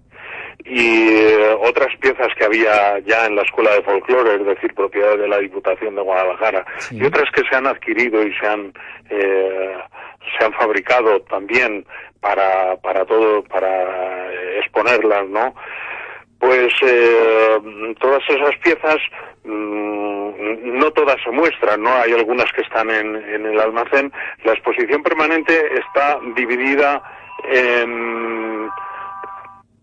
y 0.64 1.08
eh, 1.08 1.56
otras 1.62 1.94
piezas 1.96 2.28
que 2.36 2.44
había 2.44 2.98
ya 3.00 3.26
en 3.26 3.34
la 3.34 3.42
Escuela 3.42 3.72
de 3.72 3.82
Folclore, 3.82 4.36
es 4.36 4.46
decir, 4.46 4.74
propiedad 4.74 5.16
de 5.16 5.26
la 5.26 5.38
Diputación 5.38 5.94
de 5.94 6.02
Guadalajara, 6.02 6.64
sí. 6.78 6.96
y 6.96 7.04
otras 7.04 7.30
que 7.32 7.42
se 7.48 7.56
han 7.56 7.66
adquirido 7.66 8.22
y 8.22 8.32
se 8.34 8.46
han 8.46 8.72
eh, 9.10 9.76
se 10.38 10.44
han 10.44 10.52
fabricado 10.54 11.20
también 11.22 11.84
para 12.20 12.76
para 12.76 13.04
todo 13.04 13.42
para 13.44 14.32
exponerlas, 14.58 15.28
¿no? 15.28 15.54
Pues 16.38 16.72
eh, 16.82 17.58
todas 18.00 18.22
esas 18.28 18.56
piezas 18.58 18.98
mmm, 19.44 20.78
no 20.78 20.90
todas 20.92 21.16
se 21.22 21.30
muestran, 21.30 21.82
¿no? 21.82 21.90
Hay 21.90 22.12
algunas 22.12 22.50
que 22.52 22.62
están 22.62 22.90
en, 22.90 23.16
en 23.16 23.46
el 23.46 23.60
almacén. 23.60 24.12
La 24.44 24.52
exposición 24.52 25.02
permanente 25.02 25.52
está 25.78 26.18
dividida 26.36 27.02
en 27.44 28.68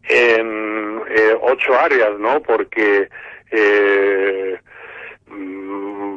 en 0.08 1.02
eh, 1.10 1.36
ocho 1.42 1.80
áreas, 1.80 2.18
¿no? 2.20 2.40
Porque 2.42 3.10
eh, 3.52 4.60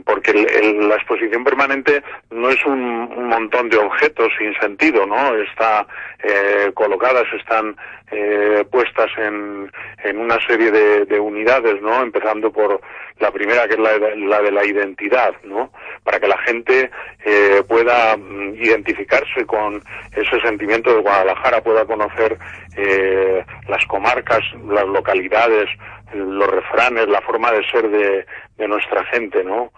porque 0.08 0.30
el, 0.30 0.48
el, 0.48 0.88
la 0.88 0.94
exposición 0.94 1.44
permanente 1.44 2.02
no 2.30 2.48
es 2.48 2.64
un, 2.64 3.28
montón 3.28 3.68
de 3.68 3.76
objetos 3.76 4.28
sin 4.38 4.54
sentido, 4.54 5.04
¿no? 5.04 5.34
Está 5.34 5.86
eh, 6.22 6.70
colocadas, 6.72 7.26
están 7.38 7.76
eh, 8.10 8.64
puestas 8.70 9.10
en, 9.18 9.70
en, 10.04 10.18
una 10.18 10.38
serie 10.46 10.70
de, 10.70 11.04
de, 11.04 11.20
unidades, 11.20 11.82
¿no? 11.82 12.02
Empezando 12.02 12.50
por 12.50 12.80
la 13.18 13.30
primera, 13.30 13.68
que 13.68 13.74
es 13.74 13.80
la 13.80 13.98
la, 13.98 14.40
de 14.40 14.50
la 14.50 14.64
identidad, 14.64 15.34
¿no? 15.44 15.70
Para 16.04 16.18
que 16.18 16.28
la 16.28 16.38
gente 16.38 16.90
eh, 17.26 17.62
pueda 17.68 18.16
mm, 18.16 18.54
identificarse 18.54 19.44
con 19.44 19.82
ese 20.16 20.40
sentimiento 20.40 20.94
de 20.94 21.02
Guadalajara, 21.02 21.60
pueda 21.60 21.84
conocer 21.84 22.38
eh, 22.78 23.44
las 23.68 23.84
comarcas, 23.84 24.40
las 24.66 24.86
localidades, 24.86 25.68
los 26.14 26.48
refranes, 26.48 27.08
la 27.08 27.20
forma 27.22 27.52
de 27.52 27.68
ser 27.70 27.88
de, 27.88 28.68
nuestra 28.68 29.04
gente, 29.06 29.44
¿no? 29.44 29.72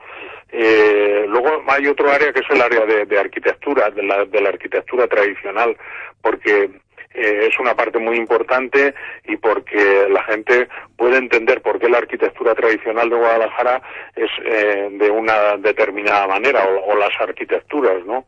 Eh, 0.53 1.27
luego 1.29 1.63
hay 1.69 1.87
otro 1.87 2.11
área 2.11 2.33
que 2.33 2.41
es 2.41 2.51
el 2.51 2.61
área 2.61 2.85
de, 2.85 3.07
de 3.07 3.19
arquitectura, 3.19 3.91
de 3.91 4.03
la, 4.03 4.25
de 4.25 4.41
la, 4.41 4.49
arquitectura 4.49 5.07
tradicional, 5.07 5.77
porque 6.21 6.71
eh, 7.13 7.49
es 7.51 7.59
una 7.59 7.75
parte 7.75 7.99
muy 7.99 8.17
importante 8.17 8.95
y 9.25 9.37
porque 9.37 10.07
la 10.11 10.23
gente 10.25 10.69
puede 10.97 11.19
entender 11.19 11.61
por 11.61 11.81
qué 11.81 11.89
la 11.89 11.99
arquitectura 11.99 12.55
tradicional 12.55 13.11
de 13.11 13.17
Guadalajara 13.17 13.83
es 14.15 14.31
eh, 14.45 14.89
de 14.93 15.11
una 15.11 15.57
determinada 15.57 16.29
manera 16.29 16.65
o, 16.65 16.97
las 16.97 17.11
arquitecturas, 17.21 18.05
¿no? 18.05 18.27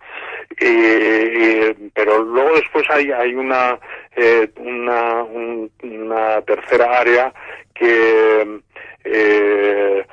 Y, 0.60 1.90
pero 1.94 2.22
luego 2.22 2.56
después 2.56 2.84
hay, 2.90 3.12
hay 3.12 3.34
una, 3.34 3.78
eh, 4.16 4.48
una, 4.56 5.22
un, 5.22 5.70
una 5.82 6.42
tercera 6.42 6.98
área 6.98 7.32
que 7.74 8.60
eh, 9.04 10.06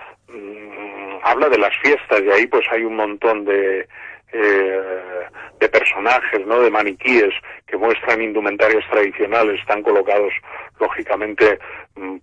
habla 1.23 1.49
de 1.49 1.57
las 1.57 1.75
fiestas 1.81 2.21
y 2.21 2.29
ahí 2.29 2.47
pues 2.47 2.65
hay 2.71 2.83
un 2.83 2.95
montón 2.95 3.45
de 3.45 3.88
eh, 4.31 4.81
de 5.59 5.69
personajes, 5.69 6.45
¿no? 6.45 6.62
De 6.62 6.69
maniquíes 6.69 7.33
que 7.67 7.77
muestran 7.77 8.21
indumentarias 8.21 8.83
tradicionales, 8.89 9.59
están 9.59 9.83
colocados 9.83 10.33
lógicamente 10.79 11.59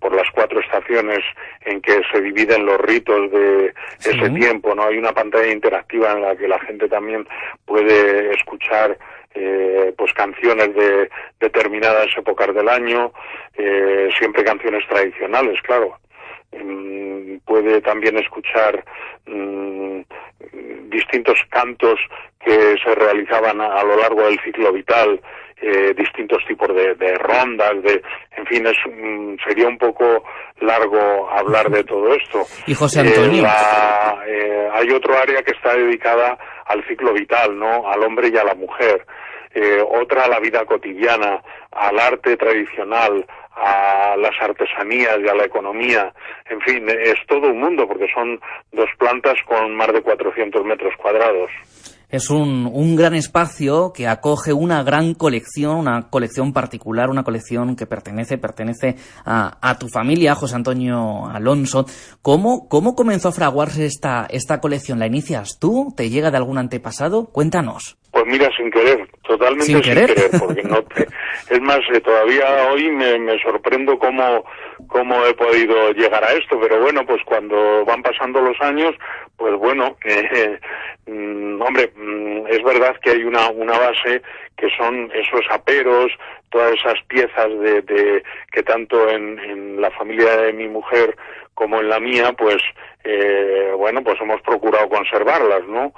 por 0.01 0.15
las 0.15 0.31
cuatro 0.31 0.61
estaciones 0.61 1.21
en 1.63 1.81
que 1.83 2.01
se 2.11 2.21
dividen 2.21 2.65
los 2.65 2.81
ritos 2.81 3.31
de 3.31 3.75
sí. 3.99 4.11
ese 4.11 4.31
tiempo, 4.31 4.75
¿no? 4.75 4.85
Hay 4.85 4.97
una 4.97 5.13
pantalla 5.13 5.53
interactiva 5.53 6.13
en 6.13 6.23
la 6.23 6.37
que 6.37 6.49
la 6.49 6.59
gente 6.61 6.89
también 6.89 7.27
puede 7.67 8.33
escuchar 8.35 8.97
eh, 9.35 9.93
pues 9.99 10.13
canciones 10.15 10.75
de 10.75 11.11
determinadas 11.41 12.09
épocas 12.17 12.55
del 12.55 12.69
año, 12.69 13.13
eh, 13.59 14.09
siempre 14.17 14.45
canciones 14.45 14.87
tradicionales, 14.89 15.61
claro. 15.63 15.99
Mm, 16.53 17.37
puede 17.45 17.83
también 17.83 18.17
escuchar 18.17 18.83
mmm, 19.27 20.01
distintos 20.89 21.39
cantos 21.51 21.99
que 22.45 22.77
se 22.83 22.95
realizaban 22.95 23.61
a, 23.61 23.67
a, 23.67 23.85
lo 23.85 23.97
largo 23.97 24.23
del 24.23 24.39
ciclo 24.41 24.73
vital, 24.73 25.21
eh, 25.61 25.95
distintos 25.97 26.45
tipos 26.47 26.69
de, 26.69 26.95
de, 26.97 27.15
rondas, 27.15 27.83
de, 27.83 28.03
en 28.37 28.47
fin, 28.47 28.67
es, 28.67 28.77
sería 29.43 29.67
un 29.67 29.79
poco 29.79 30.23
largo 30.61 31.31
hablar 31.31 31.71
de 31.71 31.83
todo 31.83 32.13
esto. 32.15 32.45
Y 32.67 32.75
José 32.75 33.01
Antonio. 33.01 33.41
Eh, 33.41 33.43
la, 33.43 34.23
eh, 34.27 34.69
hay 34.75 34.91
otro 34.91 35.17
área 35.17 35.43
que 35.43 35.53
está 35.53 35.75
dedicada 35.75 36.37
al 36.67 36.87
ciclo 36.87 37.15
vital, 37.15 37.59
¿no? 37.59 37.91
Al 37.91 38.03
hombre 38.03 38.29
y 38.29 38.37
a 38.37 38.45
la 38.45 38.55
mujer. 38.55 39.07
Otra 39.89 40.25
a 40.25 40.29
la 40.29 40.39
vida 40.39 40.67
cotidiana, 40.67 41.41
al 41.73 41.99
arte 41.99 42.37
tradicional, 42.37 43.25
a 43.57 44.17
las 44.19 44.35
artesanías 44.41 45.19
y 45.25 45.29
a 45.29 45.35
la 45.35 45.45
economía. 45.45 46.13
En 46.51 46.61
fin, 46.61 46.87
es 46.89 47.17
todo 47.27 47.49
un 47.49 47.61
mundo 47.61 47.89
porque 47.89 48.07
son 48.15 48.39
dos 48.73 48.89
plantas 48.99 49.37
con 49.47 49.75
más 49.75 49.93
de 49.93 50.03
400 50.03 50.65
metros 50.65 50.93
cuadrados. 50.99 51.51
Es 52.09 52.31
un, 52.31 52.71
un, 52.73 52.95
gran 52.95 53.15
espacio 53.15 53.93
que 53.93 54.07
acoge 54.07 54.53
una 54.53 54.85
gran 54.85 55.15
colección, 55.15 55.79
una 55.79 56.09
colección 56.09 56.53
particular, 56.53 57.11
una 57.11 57.25
colección 57.25 57.75
que 57.75 57.87
pertenece, 57.87 58.39
pertenece 58.39 58.95
a, 59.25 59.59
a 59.61 59.77
tu 59.77 59.89
familia, 59.89 60.37
José 60.37 60.55
Antonio 60.55 61.27
Alonso. 61.27 61.85
¿Cómo, 62.23 62.69
¿Cómo 62.69 62.95
comenzó 62.95 63.31
a 63.31 63.33
fraguarse 63.33 63.87
esta, 63.87 64.27
esta 64.31 64.61
colección? 64.61 65.01
¿La 65.01 65.09
inicias 65.09 65.59
tú? 65.59 65.93
¿Te 65.97 66.09
llega 66.09 66.31
de 66.31 66.37
algún 66.37 66.59
antepasado? 66.59 67.27
Cuéntanos. 67.27 67.99
Pues 68.17 68.29
mira, 68.29 68.51
sin 68.57 68.71
querer, 68.71 69.07
totalmente 69.29 69.67
sin, 69.67 69.83
sin 69.83 69.93
querer, 69.93 70.15
querer 70.15 70.31
porque 70.41 70.63
no 70.63 70.83
te, 70.85 71.07
es 71.55 71.61
más, 71.61 71.81
eh, 71.93 72.01
todavía 72.01 72.47
hoy 72.73 72.91
me, 72.91 73.19
me 73.19 73.39
sorprendo 73.43 73.99
cómo, 73.99 74.43
cómo 74.89 75.23
he 75.27 75.35
podido 75.35 75.93
llegar 75.93 76.25
a 76.25 76.33
esto, 76.33 76.59
pero 76.59 76.81
bueno, 76.81 77.05
pues 77.05 77.23
cuando 77.27 77.85
van 77.85 78.03
pasando 78.03 78.41
los 78.41 78.59
años, 78.63 78.95
pues 79.37 79.55
bueno, 79.57 79.99
eh, 80.07 80.59
mm, 81.07 81.61
hombre, 81.61 81.93
mm, 81.95 82.47
es 82.49 82.63
verdad 82.63 82.97
que 83.03 83.11
hay 83.11 83.23
una, 83.23 83.51
una 83.51 83.79
base 83.79 84.23
que 84.57 84.71
son 84.79 85.13
esos 85.13 85.45
aperos, 85.51 86.11
todas 86.49 86.73
esas 86.73 86.99
piezas 87.09 87.51
de, 87.61 87.83
de 87.83 88.23
que 88.51 88.63
tanto 88.63 89.11
en, 89.11 89.39
en 89.41 89.79
la 89.79 89.91
familia 89.91 90.39
de 90.39 90.55
mi 90.55 90.69
mujer 90.69 91.15
como 91.57 91.81
en 91.81 91.89
la 91.89 91.99
mía, 91.99 92.35
pues 92.37 92.59
eh, 93.03 93.73
bueno, 93.77 94.05
pues 94.05 94.21
hemos 94.21 94.41
procurado 94.43 94.89
conservarlas, 94.89 95.67
¿no? 95.67 95.93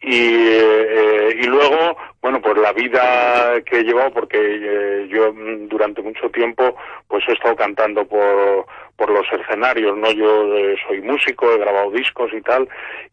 Y, 0.00 0.34
eh, 0.34 1.38
y 1.40 1.46
luego, 1.46 1.96
bueno, 2.20 2.42
pues 2.42 2.58
la 2.58 2.72
vida 2.72 3.62
que 3.64 3.78
he 3.78 3.84
llevado, 3.84 4.10
porque 4.10 4.38
eh, 4.40 5.06
yo 5.08 5.32
durante 5.68 6.02
mucho 6.02 6.28
tiempo, 6.30 6.76
pues 7.08 7.22
he 7.28 7.32
estado 7.32 7.54
cantando 7.54 8.04
por, 8.06 8.66
por 8.96 9.10
los 9.10 9.26
escenarios, 9.32 9.96
¿no? 9.96 10.10
Yo 10.10 10.56
eh, 10.56 10.76
soy 10.88 11.02
músico, 11.02 11.52
he 11.52 11.58
grabado 11.58 11.90
discos 11.90 12.32
y 12.32 12.40
tal, 12.40 12.68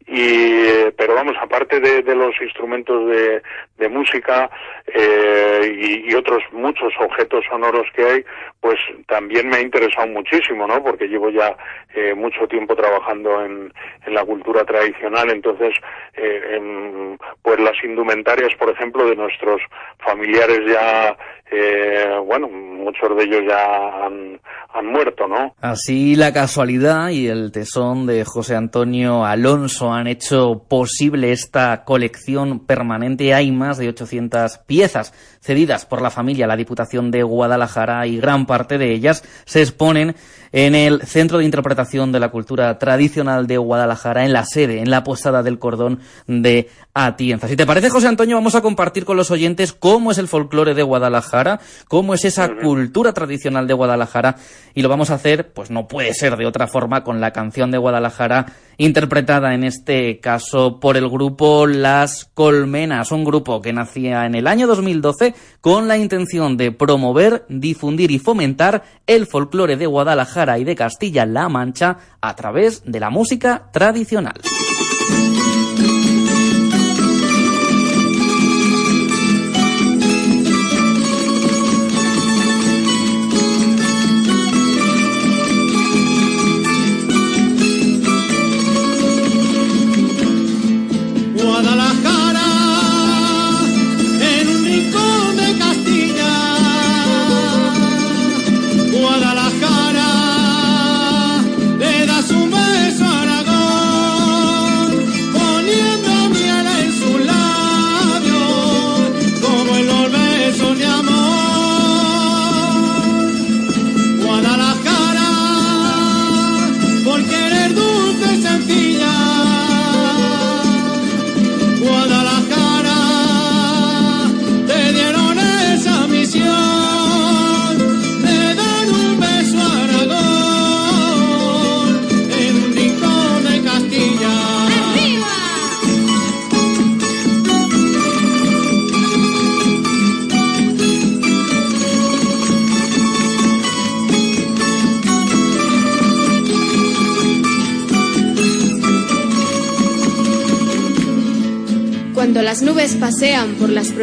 y, 0.06 0.90
pero 0.96 1.14
vamos, 1.14 1.36
aparte 1.40 1.80
de, 1.80 2.02
de 2.02 2.16
los 2.16 2.34
instrumentos 2.40 3.08
de, 3.08 3.42
de 3.78 3.88
música 3.88 4.50
eh, 4.86 5.76
y, 5.78 6.10
y, 6.10 6.14
otros 6.14 6.42
muchos 6.52 6.92
objetos 6.98 7.44
sonoros 7.48 7.86
que 7.94 8.04
hay, 8.04 8.24
pues 8.64 8.78
también 9.06 9.46
me 9.50 9.56
ha 9.56 9.60
interesado 9.60 10.06
muchísimo, 10.06 10.66
¿no? 10.66 10.82
Porque 10.82 11.06
llevo 11.06 11.28
ya 11.28 11.54
eh, 11.94 12.14
mucho 12.14 12.48
tiempo 12.48 12.74
trabajando 12.74 13.44
en, 13.44 13.70
la 14.06 14.24
cultura 14.24 14.64
tradicional, 14.64 15.30
entonces, 15.30 15.74
eh, 16.14 16.56
en, 16.56 17.18
pues 17.42 17.60
las 17.60 17.74
indumentarias, 17.84 18.54
por 18.58 18.70
ejemplo, 18.70 19.06
de 19.06 19.16
nuestros 19.16 19.60
familiares 19.98 20.60
ya, 20.66 21.14
eh, 21.50 22.16
bueno, 22.24 22.48
muchos 22.48 23.14
de 23.14 23.24
ellos 23.24 23.42
ya 23.46 24.06
han, 24.06 24.40
han 24.72 24.86
muerto, 24.86 25.28
¿no? 25.28 25.54
Así 25.60 26.16
la 26.16 26.32
casualidad 26.32 27.10
y 27.10 27.28
el 27.28 27.52
tesón 27.52 28.06
de 28.06 28.24
José 28.24 28.56
Antonio 28.56 29.26
Alonso 29.26 29.92
han 29.92 30.06
hecho 30.06 30.62
posible 30.70 31.32
esta 31.32 31.84
colección 31.84 32.64
permanente. 32.66 33.34
Hay 33.34 33.52
más 33.52 33.76
de 33.76 33.88
800 33.88 34.58
piezas 34.66 35.12
cedidas 35.44 35.84
por 35.84 36.00
la 36.00 36.10
familia 36.10 36.46
a 36.46 36.48
la 36.48 36.56
Diputación 36.56 37.10
de 37.10 37.22
Guadalajara 37.22 38.06
y 38.06 38.16
gran 38.16 38.46
parte 38.46 38.78
de 38.78 38.92
ellas 38.92 39.22
se 39.44 39.60
exponen 39.60 40.16
en 40.52 40.74
el 40.74 41.02
Centro 41.02 41.38
de 41.38 41.44
Interpretación 41.44 42.12
de 42.12 42.20
la 42.20 42.30
Cultura 42.30 42.78
Tradicional 42.78 43.46
de 43.46 43.58
Guadalajara, 43.58 44.24
en 44.24 44.32
la 44.32 44.44
sede, 44.46 44.80
en 44.80 44.88
la 44.88 45.04
Posada 45.04 45.42
del 45.42 45.58
Cordón 45.58 46.00
de 46.26 46.70
Atienza. 46.94 47.48
Si 47.48 47.56
te 47.56 47.66
parece, 47.66 47.90
José 47.90 48.06
Antonio, 48.08 48.36
vamos 48.36 48.54
a 48.54 48.62
compartir 48.62 49.04
con 49.04 49.16
los 49.16 49.30
oyentes 49.30 49.72
cómo 49.72 50.12
es 50.12 50.18
el 50.18 50.28
folclore 50.28 50.74
de 50.74 50.82
Guadalajara, 50.82 51.60
cómo 51.88 52.14
es 52.14 52.24
esa 52.24 52.48
cultura 52.62 53.12
tradicional 53.12 53.66
de 53.66 53.74
Guadalajara, 53.74 54.36
y 54.74 54.82
lo 54.82 54.88
vamos 54.88 55.10
a 55.10 55.14
hacer, 55.14 55.52
pues 55.52 55.70
no 55.70 55.88
puede 55.88 56.14
ser 56.14 56.36
de 56.36 56.46
otra 56.46 56.68
forma, 56.68 57.04
con 57.04 57.20
la 57.20 57.32
canción 57.32 57.70
de 57.70 57.78
Guadalajara, 57.78 58.46
interpretada 58.76 59.54
en 59.54 59.64
este 59.64 60.20
caso 60.20 60.80
por 60.80 60.96
el 60.96 61.08
grupo 61.08 61.66
Las 61.66 62.24
Colmenas, 62.34 63.12
un 63.12 63.24
grupo 63.24 63.62
que 63.62 63.72
nacía 63.72 64.26
en 64.26 64.34
el 64.34 64.46
año 64.46 64.66
2012 64.66 65.34
con 65.60 65.88
la 65.88 65.96
intención 65.96 66.56
de 66.56 66.72
promover, 66.72 67.44
difundir 67.48 68.10
y 68.10 68.18
fomentar 68.18 68.84
el 69.06 69.26
folclore 69.26 69.76
de 69.76 69.86
Guadalajara 69.86 70.58
y 70.58 70.64
de 70.64 70.76
Castilla-La 70.76 71.48
Mancha 71.48 71.98
a 72.20 72.36
través 72.36 72.82
de 72.84 73.00
la 73.00 73.10
música 73.10 73.70
tradicional. 73.72 74.40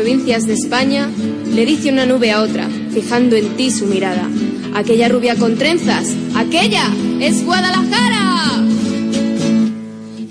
Provincias 0.02 0.48
de 0.48 0.54
España, 0.54 1.08
le 1.54 1.64
dice 1.64 1.92
una 1.92 2.08
nube 2.08 2.32
a 2.32 2.42
otra, 2.42 2.68
fijando 2.92 3.36
en 3.36 3.56
ti 3.56 3.70
su 3.70 3.86
mirada. 3.86 4.28
Aquella 4.74 5.08
rubia 5.10 5.36
con 5.36 5.60
trenzas, 5.60 6.16
aquella 6.34 6.88
es 7.20 7.46
Guadalajara. 7.46 8.64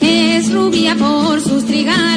Es 0.00 0.52
rubia 0.52 0.96
por 0.96 1.40
sus 1.40 1.66
trigales, 1.66 2.09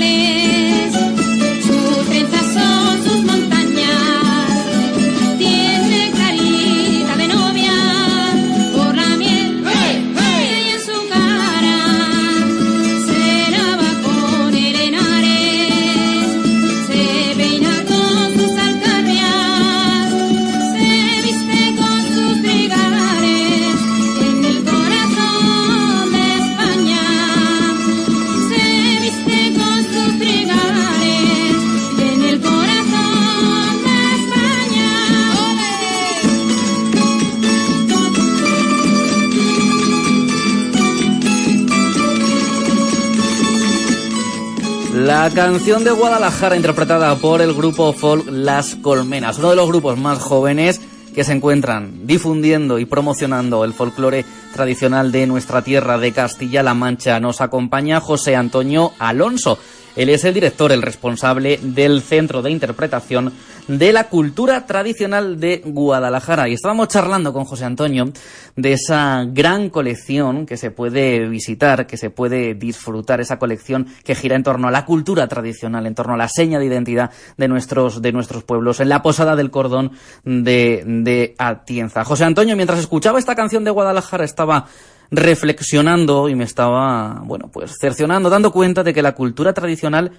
canción 45.33 45.83
de 45.83 45.89
Guadalajara 45.89 46.55
interpretada 46.55 47.15
por 47.15 47.41
el 47.41 47.55
grupo 47.55 47.91
folk 47.93 48.27
Las 48.29 48.75
Colmenas, 48.75 49.39
uno 49.39 49.49
de 49.49 49.55
los 49.55 49.67
grupos 49.67 49.97
más 49.97 50.19
jóvenes 50.19 50.79
que 51.15 51.23
se 51.23 51.31
encuentran 51.31 52.05
difundiendo 52.05 52.77
y 52.77 52.85
promocionando 52.85 53.63
el 53.63 53.73
folclore 53.73 54.25
tradicional 54.53 55.11
de 55.11 55.25
nuestra 55.25 55.63
tierra 55.63 55.97
de 55.97 56.11
Castilla-La 56.11 56.75
Mancha. 56.75 57.19
Nos 57.19 57.41
acompaña 57.41 57.99
José 57.99 58.35
Antonio 58.35 58.93
Alonso. 58.99 59.57
Él 59.95 60.09
es 60.09 60.23
el 60.23 60.33
director, 60.33 60.71
el 60.71 60.81
responsable 60.81 61.59
del 61.61 62.01
Centro 62.01 62.41
de 62.41 62.49
Interpretación 62.49 63.31
de 63.67 63.93
la 63.93 64.09
Cultura 64.09 64.65
Tradicional 64.65 65.39
de 65.39 65.61
Guadalajara. 65.63 66.49
Y 66.49 66.53
estábamos 66.53 66.87
charlando 66.87 67.31
con 67.31 67.45
José 67.45 67.65
Antonio 67.65 68.11
de 68.55 68.73
esa 68.73 69.23
gran 69.27 69.69
colección 69.69 70.45
que 70.45 70.57
se 70.57 70.71
puede 70.71 71.27
visitar, 71.29 71.85
que 71.85 71.97
se 71.97 72.09
puede 72.09 72.55
disfrutar, 72.55 73.21
esa 73.21 73.37
colección 73.37 73.87
que 74.03 74.15
gira 74.15 74.35
en 74.35 74.43
torno 74.43 74.67
a 74.67 74.71
la 74.71 74.85
cultura 74.85 75.27
tradicional, 75.27 75.85
en 75.85 75.95
torno 75.95 76.15
a 76.15 76.17
la 76.17 76.27
seña 76.27 76.59
de 76.59 76.65
identidad 76.65 77.11
de 77.37 77.47
nuestros, 77.47 78.01
de 78.01 78.11
nuestros 78.11 78.43
pueblos, 78.43 78.79
en 78.79 78.89
la 78.89 79.03
Posada 79.03 79.35
del 79.35 79.51
Cordón 79.51 79.91
de, 80.23 80.83
de 80.85 81.35
Atienza. 81.37 82.03
José 82.03 82.23
Antonio, 82.25 82.55
mientras 82.55 82.79
escuchaba 82.79 83.19
esta 83.19 83.35
canción 83.35 83.63
de 83.63 83.71
Guadalajara, 83.71 84.25
estaba 84.25 84.65
reflexionando 85.11 86.29
y 86.29 86.35
me 86.35 86.43
estaba, 86.43 87.21
bueno, 87.23 87.49
pues 87.51 87.77
cercionando, 87.79 88.29
dando 88.29 88.51
cuenta 88.51 88.83
de 88.83 88.93
que 88.93 89.01
la 89.01 89.13
cultura 89.13 89.53
tradicional, 89.53 90.11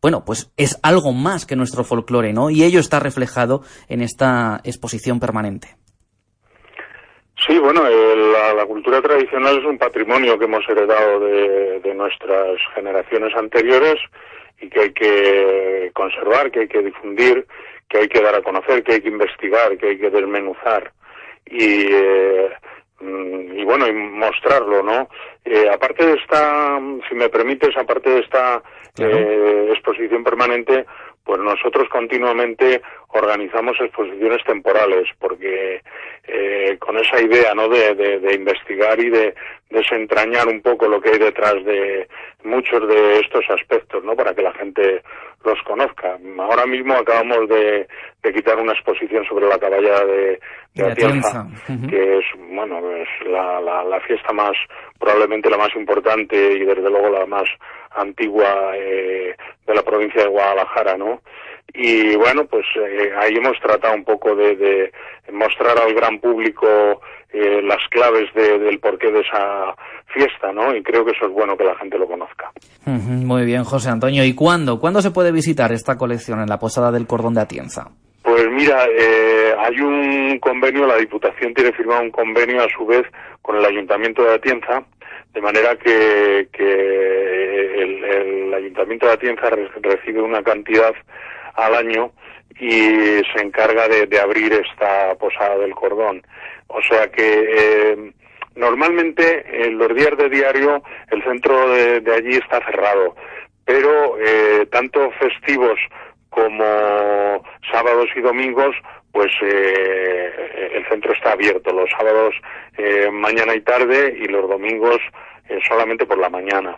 bueno, 0.00 0.24
pues 0.24 0.52
es 0.56 0.78
algo 0.82 1.12
más 1.12 1.46
que 1.46 1.56
nuestro 1.56 1.84
folclore, 1.84 2.32
¿no? 2.32 2.50
Y 2.50 2.62
ello 2.64 2.80
está 2.80 3.00
reflejado 3.00 3.62
en 3.88 4.00
esta 4.02 4.60
exposición 4.64 5.20
permanente. 5.20 5.76
Sí, 7.46 7.58
bueno, 7.58 7.82
la, 7.84 8.52
la 8.54 8.66
cultura 8.66 9.00
tradicional 9.00 9.58
es 9.58 9.64
un 9.64 9.78
patrimonio 9.78 10.38
que 10.38 10.44
hemos 10.44 10.68
heredado 10.68 11.20
de, 11.20 11.80
de 11.80 11.94
nuestras 11.94 12.58
generaciones 12.74 13.34
anteriores 13.34 13.96
y 14.60 14.68
que 14.68 14.80
hay 14.80 14.92
que 14.92 15.90
conservar, 15.94 16.50
que 16.50 16.60
hay 16.60 16.68
que 16.68 16.82
difundir, 16.82 17.46
que 17.88 17.98
hay 17.98 18.08
que 18.08 18.20
dar 18.20 18.34
a 18.34 18.42
conocer, 18.42 18.82
que 18.82 18.92
hay 18.92 19.00
que 19.00 19.08
investigar, 19.08 19.76
que 19.78 19.88
hay 19.88 19.98
que 19.98 20.10
desmenuzar 20.10 20.92
y, 21.50 21.88
eh, 21.92 22.50
y 23.00 23.64
bueno, 23.64 23.86
y 23.88 23.92
mostrarlo, 23.92 24.82
¿no? 24.82 25.08
Eh, 25.44 25.68
aparte 25.72 26.06
de 26.06 26.14
esta, 26.14 26.78
si 27.08 27.14
me 27.14 27.28
permites, 27.28 27.76
aparte 27.76 28.10
de 28.10 28.20
esta 28.20 28.62
eh, 28.98 29.68
exposición 29.70 30.22
permanente, 30.22 30.84
pues 31.24 31.40
nosotros 31.40 31.88
continuamente 31.88 32.82
organizamos 33.08 33.76
exposiciones 33.80 34.42
temporales 34.44 35.08
porque 35.18 35.82
eh, 36.26 36.76
con 36.78 36.96
esa 36.98 37.20
idea 37.20 37.54
no 37.54 37.68
de, 37.68 37.94
de- 37.94 38.20
de 38.20 38.34
investigar 38.34 38.98
y 39.00 39.10
de 39.10 39.34
desentrañar 39.70 40.48
un 40.48 40.60
poco 40.62 40.88
lo 40.88 41.00
que 41.00 41.10
hay 41.10 41.18
detrás 41.18 41.54
de 41.64 42.08
muchos 42.44 42.86
de 42.88 43.20
estos 43.20 43.44
aspectos 43.50 44.02
no 44.04 44.14
para 44.16 44.34
que 44.34 44.42
la 44.42 44.52
gente 44.54 45.02
los 45.44 45.60
conozca. 45.62 46.18
Ahora 46.38 46.66
mismo 46.66 46.94
acabamos 46.94 47.48
de, 47.48 47.86
de 48.22 48.32
quitar 48.32 48.58
una 48.58 48.72
exposición 48.72 49.24
sobre 49.24 49.46
la 49.48 49.58
caballa 49.58 50.04
de, 50.04 50.40
de 50.74 50.82
Atienza, 50.92 51.46
que 51.88 52.18
es 52.18 52.24
bueno 52.36 52.96
es 52.96 53.08
la, 53.26 53.60
la, 53.60 53.82
la 53.84 54.00
fiesta 54.00 54.32
más 54.32 54.52
probablemente 54.98 55.48
la 55.48 55.56
más 55.56 55.74
importante 55.76 56.36
y 56.52 56.64
desde 56.64 56.90
luego 56.90 57.08
la 57.10 57.26
más 57.26 57.48
antigua 57.92 58.72
eh, 58.76 59.34
de 59.66 59.74
la 59.74 59.82
provincia 59.82 60.22
de 60.22 60.28
Guadalajara 60.28 60.96
no 60.96 61.22
y 61.74 62.16
bueno, 62.16 62.44
pues 62.46 62.64
eh, 62.76 63.12
ahí 63.20 63.34
hemos 63.36 63.58
tratado 63.60 63.94
un 63.94 64.04
poco 64.04 64.34
de, 64.34 64.56
de 64.56 64.92
mostrar 65.32 65.78
al 65.78 65.94
gran 65.94 66.18
público 66.18 67.00
eh, 67.32 67.62
las 67.62 67.78
claves 67.90 68.32
de- 68.34 68.58
del 68.58 68.80
porqué 68.80 69.10
de 69.12 69.20
esa 69.20 69.74
fiesta, 70.12 70.52
¿no? 70.52 70.74
Y 70.74 70.82
creo 70.82 71.04
que 71.04 71.12
eso 71.12 71.26
es 71.26 71.32
bueno 71.32 71.56
que 71.56 71.64
la 71.64 71.76
gente 71.76 71.96
lo 71.98 72.06
conozca. 72.08 72.50
Muy 72.86 73.44
bien, 73.44 73.62
José 73.62 73.90
Antonio. 73.90 74.24
¿Y 74.24 74.34
cuándo? 74.34 74.80
¿Cuándo 74.80 75.00
se 75.00 75.12
puede 75.12 75.30
visitar 75.30 75.70
esta 75.72 75.96
colección 75.96 76.40
en 76.40 76.48
la 76.48 76.58
Posada 76.58 76.90
del 76.90 77.06
Cordón 77.06 77.34
de 77.34 77.42
Atienza? 77.42 77.88
Pues 78.22 78.46
mira, 78.50 78.84
eh, 78.86 79.54
hay 79.58 79.80
un 79.80 80.38
convenio, 80.40 80.86
la 80.86 80.96
Diputación 80.96 81.54
tiene 81.54 81.72
firmado 81.72 82.02
un 82.02 82.10
convenio 82.10 82.62
a 82.62 82.68
su 82.76 82.84
vez 82.84 83.02
con 83.42 83.56
el 83.56 83.64
Ayuntamiento 83.64 84.22
de 84.24 84.34
Atienza, 84.34 84.82
de 85.32 85.40
manera 85.40 85.76
que, 85.76 86.48
que 86.52 87.82
el, 87.82 88.04
el 88.04 88.54
Ayuntamiento 88.54 89.06
de 89.06 89.12
Atienza 89.12 89.48
re- 89.50 89.70
recibe 89.80 90.20
una 90.20 90.42
cantidad 90.42 90.92
al 91.66 91.74
año 91.74 92.12
y 92.58 93.22
se 93.32 93.42
encarga 93.42 93.88
de, 93.88 94.20
abrir 94.20 94.52
esta 94.52 95.14
posada 95.14 95.58
del 95.58 95.74
cordón. 95.74 96.22
O 96.68 96.80
sea 96.82 97.10
que 97.10 97.22
eh, 97.22 98.12
normalmente 98.54 99.44
en 99.66 99.78
los 99.78 99.94
días 99.94 100.16
de 100.16 100.28
diario 100.28 100.82
el 101.10 101.22
centro 101.24 101.70
de, 101.70 102.02
allí 102.14 102.36
está 102.36 102.64
cerrado, 102.64 103.16
pero 103.64 104.16
eh, 104.18 104.66
tanto 104.70 105.10
festivos 105.12 105.78
como 106.28 107.42
sábados 107.72 108.08
y 108.14 108.20
domingos, 108.20 108.76
pues 109.12 109.32
eh, 109.42 110.70
el 110.74 110.86
centro 110.88 111.12
está 111.12 111.32
abierto. 111.32 111.72
Los 111.72 111.90
sábados 111.90 112.34
eh, 112.78 113.10
mañana 113.10 113.54
y 113.54 113.60
tarde 113.62 114.16
y 114.20 114.26
los 114.26 114.48
domingos 114.48 114.98
solamente 115.66 116.06
por 116.06 116.18
la 116.18 116.30
mañana. 116.30 116.76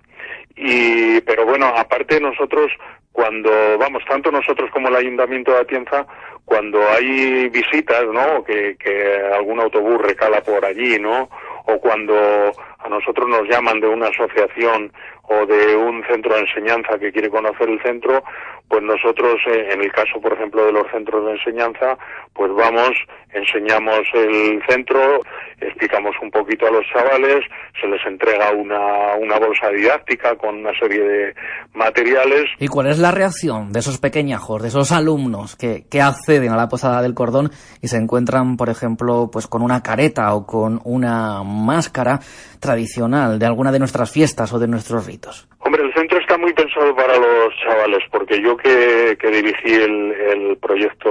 Y, 0.57 1.21
pero 1.23 1.45
bueno, 1.45 1.67
aparte 1.67 2.19
nosotros, 2.21 2.73
cuando 3.13 3.51
vamos, 3.79 4.03
tanto 4.09 4.31
nosotros 4.31 4.71
como 4.71 4.89
el 4.89 4.97
Ayuntamiento 4.97 5.53
de 5.53 5.61
Atienza, 5.61 6.07
cuando 6.45 6.81
hay 6.89 7.49
visitas, 7.49 8.05
¿no? 8.13 8.45
Que, 8.45 8.77
que 8.77 9.17
algún 9.35 9.61
autobús 9.61 10.01
recala 10.03 10.41
por 10.43 10.65
allí, 10.65 10.99
¿no? 10.99 11.29
O 11.67 11.79
cuando 11.79 12.15
a 12.15 12.89
nosotros 12.89 13.29
nos 13.29 13.49
llaman 13.49 13.81
de 13.81 13.87
una 13.87 14.09
asociación 14.09 14.93
o 15.23 15.47
de 15.47 15.77
un 15.77 16.05
centro 16.07 16.35
de 16.35 16.41
enseñanza 16.41 16.99
que 16.99 17.13
quiere 17.13 17.31
conocer 17.31 17.69
el 17.69 17.81
centro, 17.83 18.23
pues 18.69 18.83
nosotros, 18.83 19.39
eh, 19.49 19.69
en 19.71 19.83
el 19.83 19.93
caso, 19.93 20.21
por 20.21 20.33
ejemplo, 20.33 20.65
de 20.65 20.73
los 20.73 20.91
centros 20.91 21.27
de 21.27 21.33
enseñanza, 21.33 21.97
pues 22.33 22.51
vamos, 22.55 22.91
enseñamos 23.31 24.01
el 24.15 24.63
centro, 24.67 25.21
explicamos 25.61 26.17
un 26.23 26.31
poquito 26.31 26.67
a 26.67 26.71
los 26.71 26.85
chavales, 26.87 27.45
se 27.81 27.87
les 27.87 28.01
entrega 28.07 28.51
una, 28.53 29.15
una 29.17 29.39
bolsa 29.39 29.69
didáctica 29.69 30.37
con 30.37 30.57
una 30.57 30.73
serie 30.79 31.03
de 31.03 31.35
materiales 31.75 32.47
¿Y 32.59 32.69
cuál 32.69 32.87
es 32.87 32.99
la 32.99 33.11
reacción 33.11 33.73
de 33.73 33.81
esos 33.81 33.99
pequeñajos, 33.99 34.63
de 34.63 34.69
esos 34.69 34.91
alumnos 34.91 35.55
que, 35.55 35.85
que 35.91 36.01
acceden 36.33 36.53
a 36.53 36.57
la 36.57 36.69
Posada 36.69 37.03
del 37.03 37.15
Cordón 37.15 37.51
y 37.83 37.89
se 37.89 37.99
encuentran, 37.99 38.57
por 38.57 38.71
ejemplo, 38.71 39.29
pues 39.31 39.47
con 39.47 39.63
una 39.63 39.83
careta 39.83 40.35
o 40.35 40.47
con 40.47 40.81
una 40.85 41.43
máscara 41.43 42.21
tradicional 42.61 43.39
de 43.39 43.47
alguna 43.47 43.71
de 43.71 43.79
nuestras 43.79 44.11
fiestas 44.11 44.53
o 44.53 44.59
de 44.59 44.67
nuestros 44.67 45.07
ritos? 45.07 45.47
Hombre, 45.59 45.83
el 45.85 45.93
centro 45.93 46.19
está 46.19 46.39
muy 46.39 46.53
pensado 46.55 46.95
para 46.97 47.17
los 47.19 47.53
chavales, 47.63 48.03
porque 48.11 48.41
yo 48.43 48.57
que, 48.57 49.17
que 49.21 49.29
dirigí 49.31 49.75
el, 49.75 50.13
el 50.13 50.57
proyecto 50.57 51.11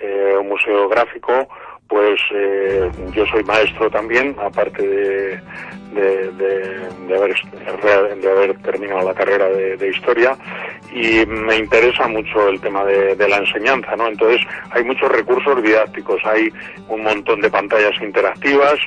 eh, 0.00 0.36
museográfico, 0.42 1.48
pues 1.90 2.20
eh, 2.32 2.88
yo 3.12 3.26
soy 3.26 3.42
maestro 3.42 3.90
también, 3.90 4.34
aparte 4.40 4.80
de, 4.86 5.40
de, 5.92 6.30
de- 6.38 6.90
de 7.08 7.16
haber, 7.16 7.34
de 8.20 8.30
haber 8.30 8.56
terminado 8.58 9.02
la 9.08 9.12
carrera 9.14 9.48
de, 9.48 9.76
de 9.76 9.88
historia, 9.88 10.36
y 10.94 11.26
me 11.26 11.56
interesa 11.56 12.06
mucho 12.06 12.48
el 12.48 12.60
tema 12.60 12.84
de, 12.84 13.16
de 13.16 13.28
la 13.28 13.38
enseñanza, 13.38 13.96
¿no? 13.96 14.06
Entonces 14.06 14.40
hay 14.70 14.84
muchos 14.84 15.10
recursos 15.10 15.60
didácticos, 15.60 16.20
hay 16.24 16.48
un 16.88 17.02
montón 17.02 17.40
de 17.40 17.50
pantallas 17.50 18.00
interactivas, 18.00 18.78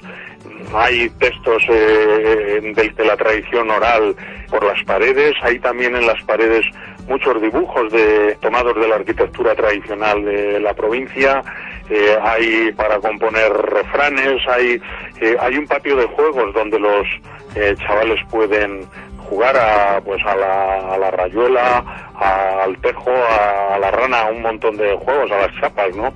hay 0.73 1.09
textos 1.19 1.61
eh, 1.67 2.61
del- 2.73 2.95
de 2.95 3.05
la 3.05 3.17
tradición 3.17 3.69
oral 3.69 4.15
por 4.49 4.63
las 4.63 4.81
paredes, 4.85 5.35
hay 5.41 5.59
también 5.59 5.93
en 5.97 6.07
las 6.07 6.23
paredes 6.23 6.65
muchos 7.09 7.41
dibujos 7.41 7.91
de 7.91 8.37
tomados 8.41 8.75
de 8.79 8.87
la 8.87 8.95
arquitectura 8.95 9.53
tradicional 9.55 10.23
de 10.23 10.61
la 10.61 10.73
provincia, 10.73 11.41
eh, 11.89 12.17
hay 12.21 12.71
para 12.73 12.99
componer 12.99 13.51
refranes, 13.51 14.41
hay 14.47 14.81
eh, 15.21 15.35
hay 15.39 15.57
un 15.57 15.67
patio 15.67 15.95
de 15.95 16.05
juegos 16.05 16.53
donde 16.53 16.79
los 16.79 17.07
eh, 17.55 17.75
chavales 17.79 18.19
pueden 18.29 18.87
jugar 19.29 19.55
a 19.57 20.01
pues 20.01 20.21
a 20.25 20.35
la, 20.35 20.93
a 20.93 20.97
la 20.97 21.11
rayuela, 21.11 21.83
al 22.19 22.77
tejo, 22.77 23.11
a, 23.11 23.75
a 23.75 23.79
la 23.79 23.91
rana, 23.91 24.21
a 24.21 24.31
un 24.31 24.41
montón 24.41 24.77
de 24.77 24.93
juegos, 24.95 25.31
a 25.31 25.47
las 25.47 25.55
chapas, 25.59 25.95
¿no? 25.95 26.13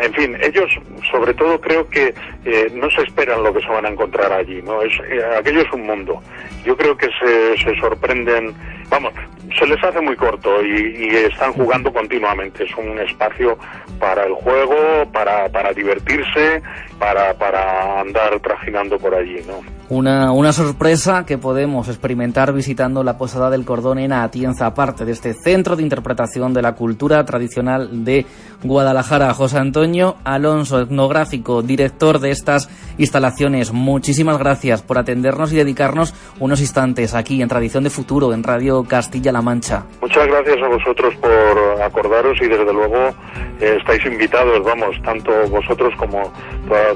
En 0.00 0.14
fin, 0.14 0.36
ellos 0.40 0.70
sobre 1.10 1.34
todo 1.34 1.60
creo 1.60 1.88
que 1.88 2.14
eh, 2.44 2.70
no 2.72 2.88
se 2.90 3.02
esperan 3.02 3.42
lo 3.42 3.52
que 3.52 3.60
se 3.60 3.68
van 3.68 3.86
a 3.86 3.88
encontrar 3.88 4.32
allí, 4.32 4.62
¿no? 4.62 4.82
Es, 4.82 4.92
eh, 5.08 5.20
aquello 5.38 5.60
es 5.62 5.72
un 5.72 5.86
mundo. 5.86 6.22
Yo 6.64 6.76
creo 6.76 6.96
que 6.96 7.08
se, 7.20 7.58
se 7.62 7.78
sorprenden, 7.80 8.54
vamos, 8.88 9.12
se 9.58 9.66
les 9.66 9.82
hace 9.82 10.00
muy 10.00 10.16
corto 10.16 10.62
y, 10.62 11.06
y 11.06 11.16
están 11.16 11.52
jugando 11.52 11.92
continuamente. 11.92 12.64
Es 12.64 12.74
un 12.76 12.98
espacio 12.98 13.58
para 13.98 14.24
el 14.24 14.32
juego, 14.34 14.76
para, 15.12 15.48
para 15.48 15.72
divertirse, 15.72 16.62
para, 16.98 17.34
para 17.34 18.00
andar 18.00 18.38
trajinando 18.40 18.98
por 18.98 19.14
allí, 19.14 19.40
¿no? 19.46 19.74
Una, 19.90 20.32
una 20.32 20.52
sorpresa 20.52 21.26
que 21.26 21.36
podemos 21.36 21.88
experimentar 21.88 22.54
visitando 22.54 23.04
la 23.04 23.18
Posada 23.18 23.50
del 23.50 23.66
Cordón 23.66 23.98
en 23.98 24.12
Atienza, 24.12 24.64
aparte 24.64 25.04
de 25.04 25.12
este 25.12 25.34
centro 25.34 25.76
de 25.76 25.82
interpretación 25.82 26.54
de 26.54 26.62
la 26.62 26.74
cultura 26.74 27.22
tradicional 27.26 28.02
de 28.02 28.24
Guadalajara. 28.62 29.34
José 29.34 29.58
Antonio 29.58 30.16
Alonso, 30.24 30.80
etnográfico, 30.80 31.62
director 31.62 32.18
de 32.18 32.30
estas 32.30 32.70
instalaciones, 32.96 33.72
muchísimas 33.72 34.38
gracias 34.38 34.80
por 34.80 34.96
atendernos 34.96 35.52
y 35.52 35.56
dedicarnos 35.56 36.14
unos 36.40 36.62
instantes 36.62 37.14
aquí 37.14 37.42
en 37.42 37.48
Tradición 37.48 37.84
de 37.84 37.90
Futuro, 37.90 38.32
en 38.32 38.42
Radio 38.42 38.84
Castilla-La 38.84 39.42
Mancha. 39.44 39.84
Muchas 40.00 40.26
gracias 40.26 40.56
a 40.62 40.68
vosotros 40.68 41.14
por 41.16 41.82
acordaros 41.82 42.36
y 42.40 42.48
desde 42.48 42.72
luego 42.72 43.14
eh, 43.60 43.76
estáis 43.78 44.04
invitados, 44.06 44.64
vamos, 44.64 45.00
tanto 45.02 45.30
vosotros 45.48 45.94
como 45.96 46.32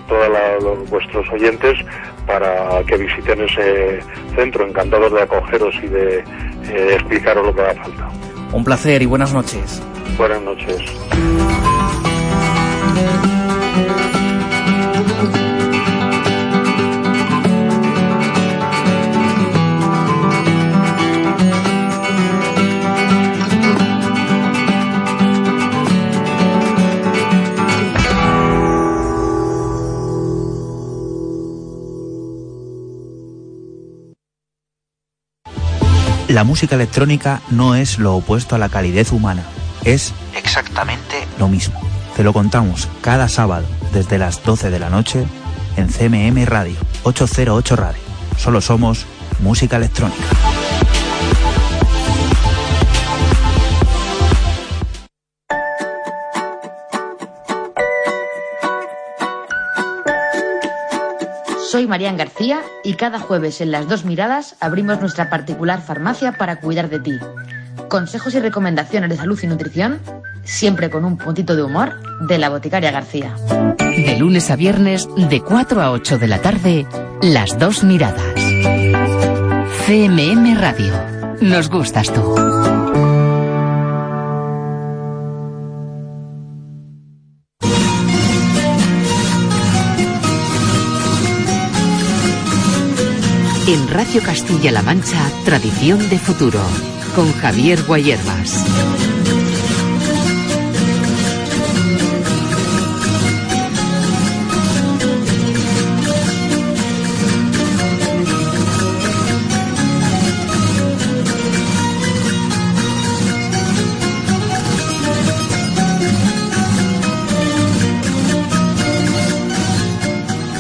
todos 0.08 0.90
vuestros 0.90 1.28
oyentes 1.30 1.78
para 2.26 2.82
que 2.84 2.96
visiten 2.96 3.42
ese 3.42 4.00
centro, 4.34 4.66
encantados 4.66 5.12
de 5.12 5.22
acogeros 5.22 5.74
y 5.82 5.86
de 5.88 6.18
eh, 6.18 6.94
explicaros 6.94 7.46
lo 7.46 7.54
que 7.54 7.60
haga 7.62 7.74
falta. 7.82 8.08
Un 8.52 8.64
placer 8.64 9.02
y 9.02 9.06
buenas 9.06 9.32
noches. 9.32 9.82
Buenas 10.16 10.42
noches. 10.42 10.80
La 36.28 36.44
música 36.44 36.74
electrónica 36.74 37.40
no 37.48 37.74
es 37.74 37.98
lo 37.98 38.14
opuesto 38.14 38.54
a 38.54 38.58
la 38.58 38.68
calidez 38.68 39.12
humana, 39.12 39.44
es 39.84 40.12
exactamente 40.36 41.26
lo 41.38 41.48
mismo. 41.48 41.80
Te 42.16 42.22
lo 42.22 42.34
contamos 42.34 42.86
cada 43.00 43.28
sábado 43.28 43.64
desde 43.94 44.18
las 44.18 44.44
12 44.44 44.68
de 44.68 44.78
la 44.78 44.90
noche 44.90 45.24
en 45.78 45.88
CMM 45.88 46.44
Radio, 46.44 46.76
808 47.04 47.76
Radio. 47.76 48.02
Solo 48.36 48.60
somos 48.60 49.06
música 49.40 49.78
electrónica. 49.78 50.22
Soy 61.78 61.86
Marian 61.86 62.16
García 62.16 62.62
y 62.82 62.94
cada 62.94 63.20
jueves 63.20 63.60
en 63.60 63.70
las 63.70 63.88
dos 63.88 64.04
miradas 64.04 64.56
abrimos 64.58 65.00
nuestra 65.00 65.30
particular 65.30 65.80
farmacia 65.80 66.32
para 66.32 66.58
cuidar 66.58 66.90
de 66.90 66.98
ti. 66.98 67.20
Consejos 67.88 68.34
y 68.34 68.40
recomendaciones 68.40 69.10
de 69.10 69.16
salud 69.16 69.38
y 69.40 69.46
nutrición, 69.46 70.00
siempre 70.42 70.90
con 70.90 71.04
un 71.04 71.16
puntito 71.16 71.54
de 71.54 71.62
humor, 71.62 71.92
de 72.26 72.36
la 72.36 72.48
boticaria 72.48 72.90
García. 72.90 73.32
De 73.78 74.16
lunes 74.18 74.50
a 74.50 74.56
viernes, 74.56 75.08
de 75.16 75.40
4 75.40 75.80
a 75.80 75.92
8 75.92 76.18
de 76.18 76.26
la 76.26 76.42
tarde, 76.42 76.84
las 77.22 77.56
dos 77.60 77.84
miradas. 77.84 78.34
CMM 79.86 80.58
Radio. 80.58 80.92
Nos 81.40 81.70
gustas 81.70 82.12
tú. 82.12 82.47
En 93.68 93.86
Radio 93.86 94.22
Castilla-La 94.22 94.80
Mancha, 94.80 95.30
Tradición 95.44 96.08
de 96.08 96.18
Futuro, 96.18 96.62
con 97.14 97.30
Javier 97.34 97.82
Guayerbas. 97.82 98.64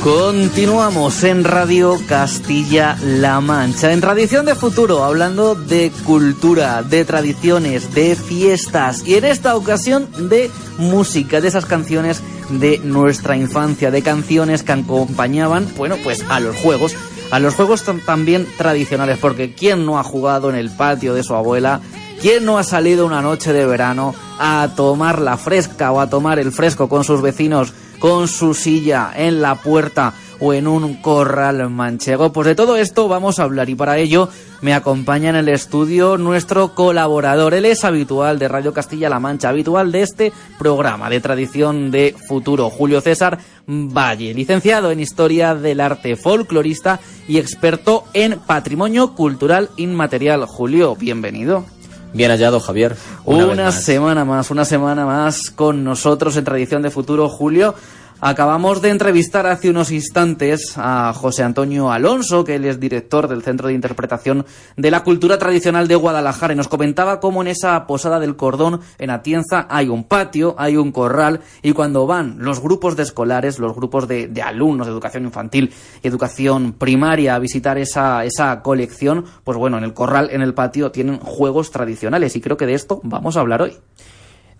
Continuamos 0.08 1.22
en 1.22 1.44
Radio 1.44 1.98
Castilla-La 2.08 3.42
Mancha, 3.42 3.92
en 3.92 4.00
Tradición 4.00 4.46
de 4.46 4.54
Futuro, 4.54 5.04
hablando 5.04 5.54
de 5.54 5.92
cultura, 6.06 6.82
de 6.82 7.04
tradiciones, 7.04 7.92
de 7.92 8.16
fiestas 8.16 9.06
y 9.06 9.16
en 9.16 9.26
esta 9.26 9.54
ocasión 9.54 10.08
de 10.30 10.50
música, 10.78 11.42
de 11.42 11.48
esas 11.48 11.66
canciones 11.66 12.22
de 12.48 12.78
nuestra 12.78 13.36
infancia, 13.36 13.90
de 13.90 14.00
canciones 14.00 14.62
que 14.62 14.72
acompañaban, 14.72 15.68
bueno, 15.76 15.96
pues 16.02 16.24
a 16.30 16.40
los 16.40 16.56
juegos, 16.56 16.96
a 17.30 17.38
los 17.38 17.54
juegos 17.54 17.84
también 18.06 18.46
tradicionales, 18.56 19.18
porque 19.18 19.52
¿quién 19.52 19.84
no 19.84 19.98
ha 19.98 20.04
jugado 20.04 20.48
en 20.48 20.56
el 20.56 20.70
patio 20.70 21.12
de 21.12 21.22
su 21.22 21.34
abuela? 21.34 21.82
¿Quién 22.18 22.46
no 22.46 22.56
ha 22.56 22.64
salido 22.64 23.04
una 23.04 23.20
noche 23.20 23.52
de 23.52 23.66
verano 23.66 24.14
a 24.38 24.70
tomar 24.74 25.20
la 25.20 25.36
fresca 25.36 25.92
o 25.92 26.00
a 26.00 26.08
tomar 26.08 26.38
el 26.38 26.50
fresco 26.50 26.88
con 26.88 27.04
sus 27.04 27.20
vecinos? 27.20 27.74
Con 27.98 28.28
su 28.28 28.54
silla 28.54 29.12
en 29.14 29.42
la 29.42 29.56
puerta 29.56 30.14
o 30.40 30.52
en 30.52 30.66
un 30.66 30.94
corral 30.94 31.68
manchego. 31.70 32.32
Pues 32.32 32.46
de 32.46 32.54
todo 32.54 32.76
esto 32.76 33.08
vamos 33.08 33.38
a 33.38 33.44
hablar 33.44 33.68
y 33.68 33.74
para 33.74 33.98
ello 33.98 34.28
me 34.60 34.74
acompaña 34.74 35.30
en 35.30 35.36
el 35.36 35.48
estudio 35.48 36.16
nuestro 36.16 36.74
colaborador. 36.74 37.54
Él 37.54 37.64
es 37.64 37.84
habitual 37.84 38.38
de 38.38 38.48
Radio 38.48 38.72
Castilla-La 38.72 39.20
Mancha, 39.20 39.48
habitual 39.48 39.92
de 39.92 40.02
este 40.02 40.32
programa 40.58 41.10
de 41.10 41.20
tradición 41.20 41.90
de 41.90 42.14
futuro, 42.26 42.70
Julio 42.70 43.00
César 43.00 43.38
Valle, 43.66 44.34
licenciado 44.34 44.90
en 44.90 45.00
Historia 45.00 45.54
del 45.54 45.80
Arte, 45.80 46.16
folclorista 46.16 47.00
y 47.26 47.38
experto 47.38 48.04
en 48.14 48.38
patrimonio 48.38 49.14
cultural 49.14 49.70
inmaterial. 49.76 50.46
Julio, 50.46 50.96
bienvenido. 50.96 51.77
Bien 52.12 52.30
hallado, 52.30 52.60
Javier. 52.60 52.96
Una, 53.24 53.70
semana 53.70 54.24
más, 54.24 54.50
una 54.50 54.64
semana 54.64 55.04
más 55.04 55.50
con 55.50 55.84
nosotros 55.84 56.36
en 56.36 56.44
Tradición 56.44 56.82
de 56.82 56.90
Futuro, 56.90 57.28
Julio. 57.28 57.74
Acabamos 58.20 58.82
de 58.82 58.88
entrevistar 58.88 59.46
hace 59.46 59.70
unos 59.70 59.92
instantes 59.92 60.72
a 60.76 61.12
José 61.14 61.44
Antonio 61.44 61.92
Alonso, 61.92 62.42
que 62.42 62.56
él 62.56 62.64
es 62.64 62.80
director 62.80 63.28
del 63.28 63.44
Centro 63.44 63.68
de 63.68 63.74
Interpretación 63.74 64.44
de 64.76 64.90
la 64.90 65.04
Cultura 65.04 65.38
Tradicional 65.38 65.86
de 65.86 65.94
Guadalajara, 65.94 66.52
y 66.52 66.56
nos 66.56 66.66
comentaba 66.66 67.20
cómo 67.20 67.42
en 67.42 67.46
esa 67.46 67.86
posada 67.86 68.18
del 68.18 68.34
cordón 68.34 68.80
en 68.98 69.10
Atienza 69.10 69.68
hay 69.70 69.88
un 69.88 70.02
patio, 70.02 70.56
hay 70.58 70.76
un 70.76 70.90
corral, 70.90 71.42
y 71.62 71.74
cuando 71.74 72.08
van 72.08 72.38
los 72.40 72.58
grupos 72.58 72.96
de 72.96 73.04
escolares, 73.04 73.60
los 73.60 73.76
grupos 73.76 74.08
de, 74.08 74.28
alumnos 74.44 74.88
de 74.88 74.92
educación 74.92 75.22
infantil 75.22 75.72
y 76.02 76.08
educación 76.08 76.72
primaria 76.72 77.36
a 77.36 77.38
visitar 77.38 77.78
esa, 77.78 78.24
esa 78.24 78.62
colección, 78.62 79.26
pues 79.44 79.56
bueno, 79.56 79.78
en 79.78 79.84
el 79.84 79.94
corral, 79.94 80.30
en 80.32 80.42
el 80.42 80.54
patio, 80.54 80.90
tienen 80.90 81.20
juegos 81.20 81.70
tradicionales, 81.70 82.34
y 82.34 82.40
creo 82.40 82.56
que 82.56 82.66
de 82.66 82.74
esto 82.74 83.00
vamos 83.04 83.36
a 83.36 83.40
hablar 83.40 83.62
hoy. 83.62 83.76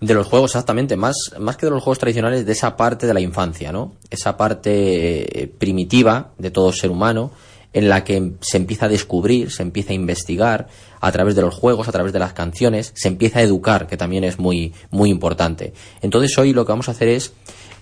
De 0.01 0.13
los 0.13 0.27
juegos, 0.27 0.51
exactamente, 0.51 0.95
más, 0.95 1.15
más 1.39 1.57
que 1.57 1.65
de 1.65 1.71
los 1.71 1.83
juegos 1.83 1.99
tradicionales, 1.99 2.45
de 2.45 2.51
esa 2.53 2.77
parte 2.77 3.05
de 3.05 3.13
la 3.13 3.19
infancia, 3.19 3.71
¿no? 3.71 3.95
Esa 4.09 4.37
parte 4.37 5.43
eh, 5.43 5.47
primitiva 5.47 6.31
de 6.37 6.51
todo 6.51 6.71
ser 6.71 6.89
humano, 6.89 7.31
en 7.73 7.89
la 7.89 8.03
que 8.03 8.33
se 8.41 8.57
empieza 8.57 8.85
a 8.85 8.89
descubrir, 8.89 9.51
se 9.51 9.61
empieza 9.61 9.91
a 9.91 9.95
investigar 9.95 10.67
a 11.01 11.11
través 11.11 11.35
de 11.35 11.41
los 11.41 11.53
juegos, 11.53 11.87
a 11.87 11.91
través 11.91 12.13
de 12.13 12.19
las 12.19 12.33
canciones, 12.33 12.91
se 12.95 13.07
empieza 13.07 13.39
a 13.39 13.41
educar, 13.43 13.87
que 13.87 13.97
también 13.97 14.23
es 14.23 14.39
muy, 14.39 14.73
muy 14.89 15.09
importante. 15.09 15.73
Entonces 16.01 16.35
hoy 16.37 16.53
lo 16.53 16.65
que 16.65 16.71
vamos 16.71 16.87
a 16.87 16.91
hacer 16.91 17.09
es, 17.09 17.33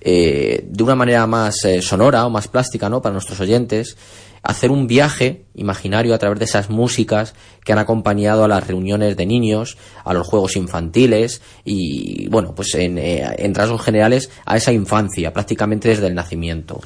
eh, 0.01 0.65
de 0.67 0.83
una 0.83 0.95
manera 0.95 1.25
más 1.25 1.63
eh, 1.65 1.81
sonora 1.81 2.25
o 2.25 2.29
más 2.29 2.47
plástica, 2.47 2.89
¿no? 2.89 3.01
Para 3.01 3.13
nuestros 3.13 3.39
oyentes, 3.39 3.97
hacer 4.47 4.71
un 4.71 4.87
viaje 4.87 5.43
imaginario 5.55 6.15
a 6.15 6.17
través 6.17 6.39
de 6.39 6.45
esas 6.45 6.69
músicas 6.69 7.35
que 7.65 7.73
han 7.73 7.79
acompañado 7.79 8.45
a 8.45 8.47
las 8.47 8.65
reuniones 8.65 9.17
de 9.17 9.25
niños, 9.25 9.77
a 10.05 10.13
los 10.13 10.25
juegos 10.25 10.55
infantiles 10.55 11.41
y, 11.65 12.29
bueno, 12.29 12.55
pues 12.55 12.73
en, 12.75 12.97
eh, 12.97 13.27
en 13.39 13.53
rasgos 13.53 13.81
generales 13.81 14.29
a 14.45 14.55
esa 14.55 14.71
infancia, 14.71 15.33
prácticamente 15.33 15.89
desde 15.89 16.07
el 16.07 16.15
nacimiento 16.15 16.79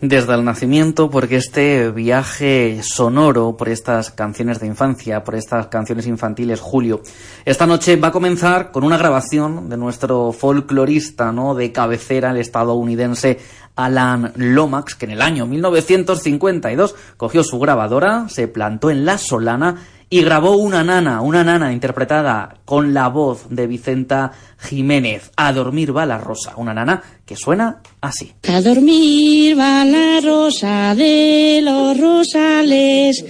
desde 0.00 0.34
el 0.34 0.44
nacimiento, 0.44 1.08
porque 1.08 1.36
este 1.36 1.90
viaje 1.90 2.80
sonoro 2.82 3.56
por 3.56 3.68
estas 3.68 4.10
canciones 4.10 4.60
de 4.60 4.66
infancia, 4.66 5.24
por 5.24 5.34
estas 5.34 5.68
canciones 5.68 6.06
infantiles, 6.06 6.60
Julio, 6.60 7.00
esta 7.44 7.66
noche 7.66 7.96
va 7.96 8.08
a 8.08 8.12
comenzar 8.12 8.70
con 8.70 8.84
una 8.84 8.98
grabación 8.98 9.68
de 9.68 9.76
nuestro 9.76 10.32
folclorista, 10.32 11.32
¿no? 11.32 11.54
De 11.54 11.72
cabecera, 11.72 12.32
el 12.32 12.38
estadounidense 12.38 13.38
Alan 13.76 14.32
Lomax, 14.36 14.94
que 14.94 15.06
en 15.06 15.12
el 15.12 15.22
año 15.22 15.46
1952 15.46 16.94
cogió 17.16 17.42
su 17.42 17.58
grabadora, 17.58 18.28
se 18.28 18.46
plantó 18.46 18.90
en 18.90 19.04
la 19.04 19.18
Solana 19.18 19.76
y 20.10 20.22
grabó 20.22 20.56
una 20.56 20.84
nana, 20.84 21.20
una 21.20 21.44
nana 21.44 21.72
interpretada 21.72 22.56
con 22.64 22.94
la 22.94 23.08
voz 23.08 23.46
de 23.50 23.66
Vicenta 23.66 24.32
Jiménez, 24.58 25.30
A 25.36 25.52
dormir 25.52 25.96
va 25.96 26.06
la 26.06 26.18
rosa, 26.18 26.54
una 26.56 26.74
nana 26.74 27.02
que 27.26 27.36
suena 27.36 27.80
así. 28.00 28.32
A 28.48 28.60
dormir 28.60 29.58
va 29.58 29.84
la 29.84 30.20
rosa 30.20 30.94
de 30.94 31.60
los 31.62 31.98
rosales 31.98 33.24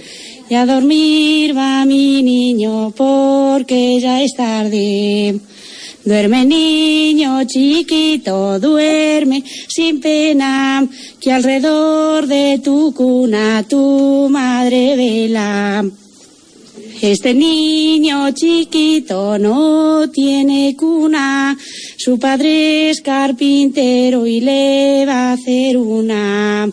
y 0.49 0.53
a 0.53 0.65
dormir 0.65 1.57
va 1.57 1.85
mi 1.85 2.21
niño 2.21 2.91
porque 2.91 3.99
ya 3.99 4.21
es 4.21 4.35
tarde. 4.35 5.39
Duerme 6.05 6.45
niño 6.45 7.45
chiquito, 7.45 8.59
duerme 8.59 9.43
sin 9.67 9.99
pena, 9.99 10.87
que 11.19 11.31
alrededor 11.31 12.27
de 12.27 12.61
tu 12.63 12.93
cuna 12.93 13.65
tu 13.67 14.27
madre 14.29 14.95
vela. 14.95 15.64
Este 17.07 17.35
niño 17.35 18.31
chiquito 18.31 19.37
no 19.37 20.09
tiene 20.09 20.75
cuna, 20.75 21.55
su 21.97 22.17
padre 22.17 22.89
es 22.89 23.01
carpintero 23.01 24.25
y 24.25 24.41
le 24.41 25.05
va 25.05 25.29
a 25.29 25.33
hacer 25.33 25.77
una. 25.77 26.67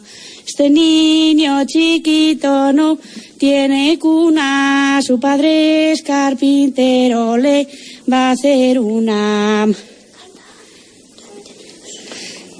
Este 0.46 0.70
niño 0.70 1.62
chiquito 1.66 2.72
no 2.72 2.96
tiene 3.36 3.98
cuna, 3.98 5.02
su 5.06 5.20
padre 5.20 5.92
es 5.92 6.02
carpintero, 6.02 7.36
le 7.36 7.68
va 8.10 8.30
a 8.30 8.30
hacer 8.30 8.78
una. 8.78 9.68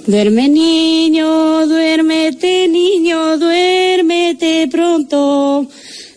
Duerme 0.05 0.47
niño, 0.47 1.65
duérmete 1.65 2.67
niño, 2.67 3.39
duérmete 3.39 4.67
pronto. 4.67 5.67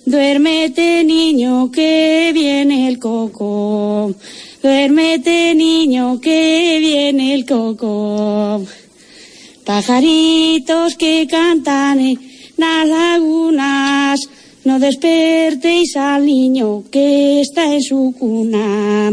Duérmete 0.07 1.03
niño 1.03 1.69
que 1.73 2.31
viene 2.33 2.87
el 2.87 3.01
coco. 3.01 4.14
Duérmete 4.62 5.53
niño 5.57 6.21
que 6.21 6.79
viene 6.79 7.35
el 7.35 7.45
coco. 7.45 8.62
Pajaritos 9.64 10.95
que 10.95 11.27
cantan 11.29 11.99
en 11.99 12.21
las 12.57 12.87
lagunas. 12.87 14.21
No 14.64 14.79
despertéis 14.79 15.97
al 15.97 16.25
niño 16.25 16.85
que 16.88 17.40
está 17.40 17.75
en 17.75 17.83
su 17.83 18.14
cuna. 18.16 19.11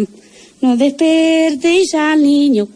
No 0.61 0.77
despertéis 0.77 1.95
al 1.95 2.21
niño 2.21 2.67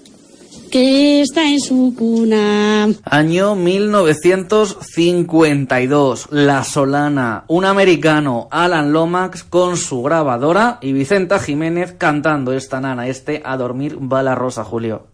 está 0.77 1.49
en 1.49 1.59
su 1.59 1.95
cuna. 1.97 2.87
Año 3.03 3.55
1952, 3.55 6.27
La 6.31 6.63
Solana, 6.63 7.43
un 7.47 7.65
americano, 7.65 8.47
Alan 8.51 8.93
Lomax, 8.93 9.43
con 9.43 9.75
su 9.77 10.03
grabadora 10.03 10.77
y 10.81 10.93
Vicenta 10.93 11.39
Jiménez 11.39 11.95
cantando 11.97 12.53
esta 12.53 12.79
nana, 12.79 13.07
este 13.07 13.41
A 13.43 13.57
dormir 13.57 13.97
va 13.99 14.21
la 14.23 14.35
rosa, 14.35 14.63
Julio. 14.63 15.07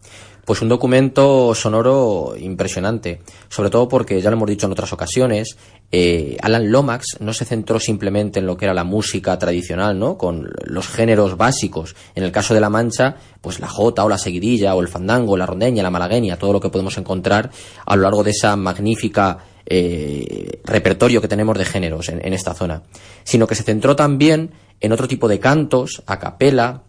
Pues 0.44 0.60
un 0.60 0.68
documento 0.68 1.54
sonoro 1.54 2.34
impresionante, 2.38 3.22
sobre 3.48 3.70
todo 3.70 3.88
porque 3.88 4.20
ya 4.20 4.30
lo 4.30 4.36
hemos 4.36 4.48
dicho 4.48 4.66
en 4.66 4.72
otras 4.72 4.92
ocasiones, 4.92 5.56
eh, 5.90 6.36
Alan 6.42 6.70
Lomax 6.70 7.18
no 7.20 7.32
se 7.32 7.44
centró 7.44 7.80
simplemente 7.80 8.40
en 8.40 8.46
lo 8.46 8.56
que 8.56 8.66
era 8.66 8.74
la 8.74 8.84
música 8.84 9.38
tradicional, 9.38 9.98
¿no? 9.98 10.18
Con 10.18 10.50
los 10.64 10.88
géneros 10.88 11.36
básicos. 11.36 11.96
En 12.14 12.24
el 12.24 12.32
caso 12.32 12.52
de 12.52 12.60
La 12.60 12.68
Mancha, 12.68 13.16
pues 13.40 13.60
la 13.60 13.68
jota 13.68 14.04
o 14.04 14.08
la 14.08 14.18
seguidilla 14.18 14.74
o 14.74 14.80
el 14.80 14.88
fandango, 14.88 15.36
la 15.36 15.46
rondeña, 15.46 15.82
la 15.82 15.90
malagueña, 15.90 16.36
todo 16.36 16.52
lo 16.52 16.60
que 16.60 16.68
podemos 16.68 16.98
encontrar 16.98 17.50
a 17.86 17.96
lo 17.96 18.02
largo 18.02 18.22
de 18.22 18.32
esa 18.32 18.56
magnífica 18.56 19.38
eh, 19.66 20.60
repertorio 20.64 21.20
que 21.20 21.28
tenemos 21.28 21.56
de 21.56 21.64
géneros 21.64 22.08
en, 22.10 22.24
en 22.26 22.34
esta 22.34 22.54
zona, 22.54 22.82
sino 23.22 23.46
que 23.46 23.54
se 23.54 23.62
centró 23.62 23.96
también 23.96 24.50
en 24.80 24.92
otro 24.92 25.08
tipo 25.08 25.28
de 25.28 25.40
cantos, 25.40 26.02
a 26.06 26.18
capela, 26.18 26.82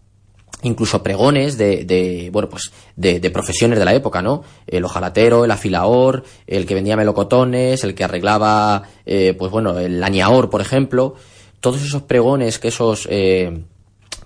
incluso 0.62 1.02
pregones 1.02 1.58
de, 1.58 1.84
de 1.84 2.30
bueno 2.32 2.48
pues 2.48 2.72
de, 2.96 3.20
de, 3.20 3.30
profesiones 3.30 3.78
de 3.78 3.84
la 3.84 3.94
época 3.94 4.22
no 4.22 4.42
el 4.66 4.84
ojalatero 4.84 5.44
el 5.44 5.50
afilaor 5.50 6.24
el 6.46 6.66
que 6.66 6.74
vendía 6.74 6.96
melocotones 6.96 7.84
el 7.84 7.94
que 7.94 8.04
arreglaba 8.04 8.82
eh, 9.04 9.34
pues 9.38 9.50
bueno 9.50 9.78
el 9.78 10.02
añaor 10.02 10.48
por 10.48 10.60
ejemplo 10.60 11.14
todos 11.60 11.82
esos 11.82 12.02
pregones 12.02 12.58
que 12.58 12.68
esos 12.68 13.06
eh, 13.10 13.64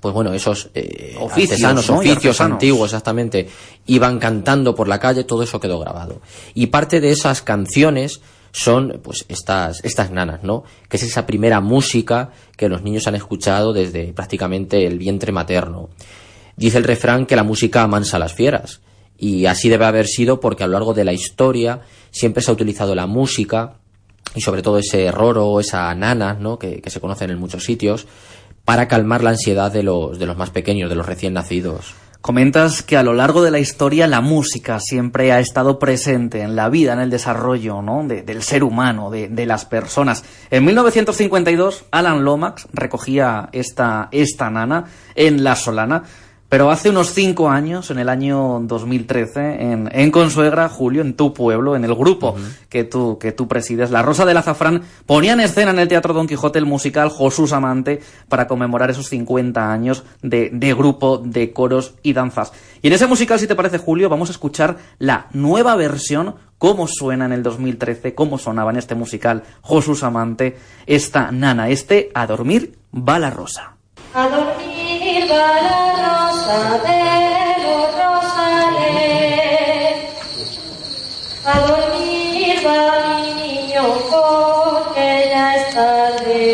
pues 0.01 0.15
bueno 0.15 0.33
esos 0.33 0.71
eh, 0.75 1.17
oficios, 1.19 1.53
artesanos 1.53 1.91
¿no? 1.91 1.97
oficios 1.97 2.17
artesanos. 2.17 2.53
antiguos 2.53 2.91
exactamente 2.91 3.49
iban 3.87 4.19
cantando 4.19 4.75
por 4.75 4.87
la 4.87 5.01
calle 5.01 5.25
todo 5.25 5.43
eso 5.43 5.59
quedó 5.59 5.81
grabado 5.81 6.21
y 6.55 6.69
parte 6.69 7.01
de 7.01 7.11
esas 7.11 7.43
canciones 7.43 8.21
son 8.53 9.01
pues 9.03 9.25
estas 9.29 9.85
estas 9.85 10.11
nanas, 10.11 10.43
¿no? 10.43 10.65
Que 10.89 10.97
es 10.97 11.03
esa 11.03 11.27
primera 11.27 11.61
música 11.61 12.31
que 12.57 12.69
los 12.69 12.83
niños 12.83 13.07
han 13.07 13.15
escuchado 13.15 13.73
desde 13.73 14.13
prácticamente 14.13 14.87
el 14.87 14.99
vientre 14.99 15.33
materno. 15.33 15.91
Dice 16.57 16.79
el 16.79 16.85
refrán 16.85 17.27
que 17.27 17.37
la 17.37 17.43
música 17.43 17.83
amansa 17.83 18.17
a 18.17 18.21
las 18.21 18.35
fieras 18.35 18.81
Y 19.17 19.47
así 19.47 19.69
debe 19.69 19.87
haber 19.87 20.07
sido 20.07 20.41
porque 20.41 20.65
a 20.65 20.67
lo 20.67 20.75
largo 20.75 20.93
de 20.93 21.05
la 21.05 21.13
historia 21.13 21.81
siempre 22.11 22.43
se 22.43 22.51
ha 22.51 22.55
utilizado 22.55 22.95
la 22.95 23.07
música 23.07 23.77
y 24.35 24.41
sobre 24.41 24.63
todo 24.63 24.79
ese 24.79 25.11
roro, 25.11 25.59
esa 25.59 25.95
nana, 25.95 26.35
¿no? 26.35 26.59
que, 26.59 26.81
que 26.81 26.91
se 26.91 27.01
conocen 27.01 27.31
en 27.31 27.39
muchos 27.39 27.65
sitios, 27.65 28.07
para 28.65 28.89
calmar 28.89 29.25
la 29.25 29.31
ansiedad 29.31 29.73
de 29.73 29.83
los, 29.83 30.19
de 30.19 30.27
los 30.27 30.37
más 30.37 30.51
pequeños, 30.51 30.89
de 30.89 30.97
los 30.97 31.07
recién 31.07 31.33
nacidos. 31.33 31.95
Comentas 32.21 32.83
que 32.83 32.99
a 32.99 33.03
lo 33.03 33.15
largo 33.15 33.43
de 33.43 33.51
la 33.51 33.61
historia 33.61 34.07
la 34.07 34.21
música 34.21 34.79
siempre 34.79 35.33
ha 35.33 35.41
estado 35.41 35.79
presente 35.79 36.43
en 36.43 36.55
la 36.55 36.69
vida, 36.69 36.93
en 36.93 37.01
el 37.01 37.09
desarrollo 37.09 37.81
¿no? 37.81 38.05
de- 38.07 38.21
del 38.23 38.43
ser 38.43 38.63
humano, 38.63 39.11
de, 39.11 39.29
de 39.29 39.47
las 39.47 39.65
personas. 39.65 40.23
En 40.51 40.67
1952, 40.67 41.87
Alan 41.91 42.23
Lomax 42.23 42.69
recogía 42.75 43.49
esta, 43.53 44.09
esta 44.13 44.51
nana 44.51 44.85
en 45.15 45.43
La 45.43 45.57
Solana, 45.57 46.03
pero 46.51 46.73
hace 46.73 46.91
unos 46.91 47.15
cinco 47.15 47.49
años, 47.49 47.93
en 47.93 48.01
el 48.01 48.09
año 48.09 48.59
2013, 48.65 49.63
en, 49.63 49.89
en 49.93 50.11
Consuegra, 50.11 50.69
Julio, 50.69 51.01
en 51.01 51.15
tu 51.15 51.33
pueblo, 51.33 51.77
en 51.77 51.85
el 51.85 51.95
grupo 51.95 52.35
que, 52.69 52.83
tú, 52.83 53.19
que 53.21 53.31
tú 53.31 53.47
presides, 53.47 53.93
La 53.93 54.03
Rosa 54.03 54.25
del 54.27 54.37
Azafrán, 54.37 54.83
ponía 55.07 55.35
en 55.35 55.41
escena 55.41 55.71
en 55.71 55.79
el 55.79 55.87
Teatro 55.87 56.13
Don 56.13 56.27
Quijote 56.27 56.59
el 56.59 56.67
musical 56.67 57.13
Jesús 57.13 57.53
Amante 57.53 58.01
para 58.29 58.49
conmemorar 58.49 58.91
esos 58.91 59.07
50 59.07 59.73
años 59.73 60.03
de, 60.23 60.51
de 60.53 60.75
grupo 60.75 61.19
de 61.19 61.53
coros 61.53 61.95
y 62.03 62.15
danzas. 62.15 62.53
Y 62.83 62.89
en 62.89 62.95
ese 62.95 63.07
musical, 63.07 63.39
si 63.39 63.47
te 63.47 63.55
parece, 63.55 63.79
Julio, 63.79 64.09
vamos 64.09 64.29
a 64.29 64.33
escuchar 64.33 64.79
la 64.99 65.29
nueva 65.33 65.77
versión, 65.77 66.35
cómo 66.59 66.89
suena 66.89 67.27
en 67.27 67.33
el 67.33 67.45
2013, 67.45 68.17
cómo 68.17 68.39
sonaba 68.39 68.73
en 68.73 68.79
este 68.79 68.97
musical 68.97 69.45
Jesús 69.63 70.03
Amante, 70.03 70.59
esta 70.87 71.31
nana, 71.31 71.69
este 71.69 72.11
A 72.13 72.27
dormir 72.27 72.77
va 72.93 73.21
la 73.21 73.31
rosa. 73.31 73.77
A 74.15 74.29
dormir 74.29 74.90
la 75.19 75.93
rosa 76.03 76.61
de 76.87 77.03
los 77.65 77.85
rosales. 78.01 79.11
A 81.45 81.47
dormir 81.67 82.57
va 82.65 82.83
mi 83.09 83.29
niño 83.35 83.83
porque 84.11 85.09
ya 85.33 85.47
es 85.57 85.65
tarde. 85.75 86.45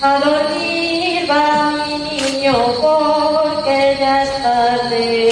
A 0.00 0.04
dormir 0.20 1.28
va 1.30 1.44
mi 1.86 1.94
niño 1.98 2.54
porque 2.80 3.76
ya 3.98 4.14
es 4.22 4.32
tarde. 4.42 5.25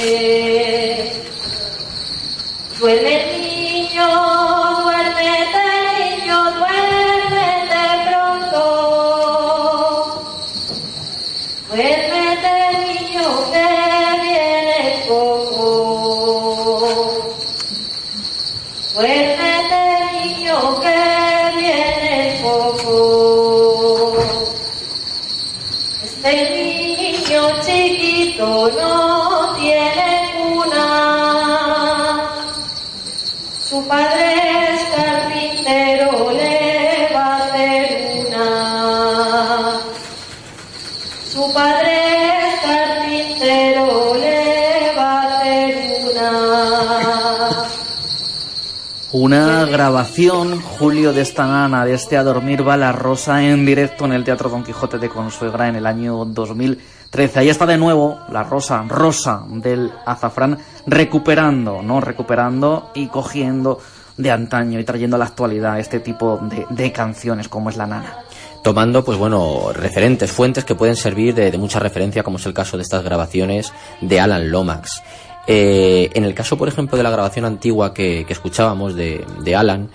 Grabación, 49.74 50.60
Julio, 50.60 51.12
de 51.12 51.22
esta 51.22 51.48
nana, 51.48 51.84
de 51.84 51.94
este 51.94 52.16
A 52.16 52.22
dormir 52.22 52.66
va 52.66 52.76
la 52.76 52.92
rosa 52.92 53.42
en 53.42 53.66
directo 53.66 54.04
en 54.04 54.12
el 54.12 54.22
Teatro 54.22 54.48
Don 54.48 54.62
Quijote 54.62 54.98
de 54.98 55.08
Consuegra 55.08 55.68
en 55.68 55.74
el 55.74 55.84
año 55.84 56.24
2013. 56.24 57.40
Ahí 57.40 57.48
está 57.48 57.66
de 57.66 57.76
nuevo 57.76 58.20
la 58.30 58.44
rosa, 58.44 58.84
rosa 58.87 59.42
del 59.48 59.90
azafrán, 60.06 60.58
recuperando, 60.87 61.82
¿no? 61.82 62.00
Recuperando 62.00 62.92
y 62.94 63.08
cogiendo 63.08 63.80
de 64.16 64.30
antaño 64.30 64.78
y 64.78 64.84
trayendo 64.84 65.16
a 65.16 65.18
la 65.18 65.24
actualidad 65.24 65.80
este 65.80 65.98
tipo 65.98 66.38
de, 66.40 66.66
de 66.70 66.92
canciones 66.92 67.48
como 67.48 67.68
es 67.68 67.76
la 67.76 67.88
nana. 67.88 68.14
tomando, 68.62 69.04
pues 69.04 69.18
bueno, 69.18 69.72
referentes, 69.72 70.30
fuentes 70.30 70.64
que 70.64 70.76
pueden 70.76 70.94
servir 70.94 71.34
de, 71.34 71.50
de 71.50 71.58
mucha 71.58 71.80
referencia, 71.80 72.22
como 72.22 72.38
es 72.38 72.46
el 72.46 72.54
caso 72.54 72.76
de 72.76 72.84
estas 72.84 73.02
grabaciones 73.02 73.72
de 74.00 74.20
Alan 74.20 74.52
Lomax. 74.52 75.02
Eh, 75.46 76.11
en 76.14 76.24
el 76.24 76.35
caso, 76.35 76.57
por 76.57 76.68
ejemplo, 76.68 76.96
de 76.96 77.02
la 77.02 77.11
grabación 77.11 77.44
antigua 77.44 77.92
que, 77.92 78.24
que 78.26 78.33
escuchábamos 78.33 78.94
de, 78.94 79.24
de 79.42 79.57
Alan, 79.57 79.90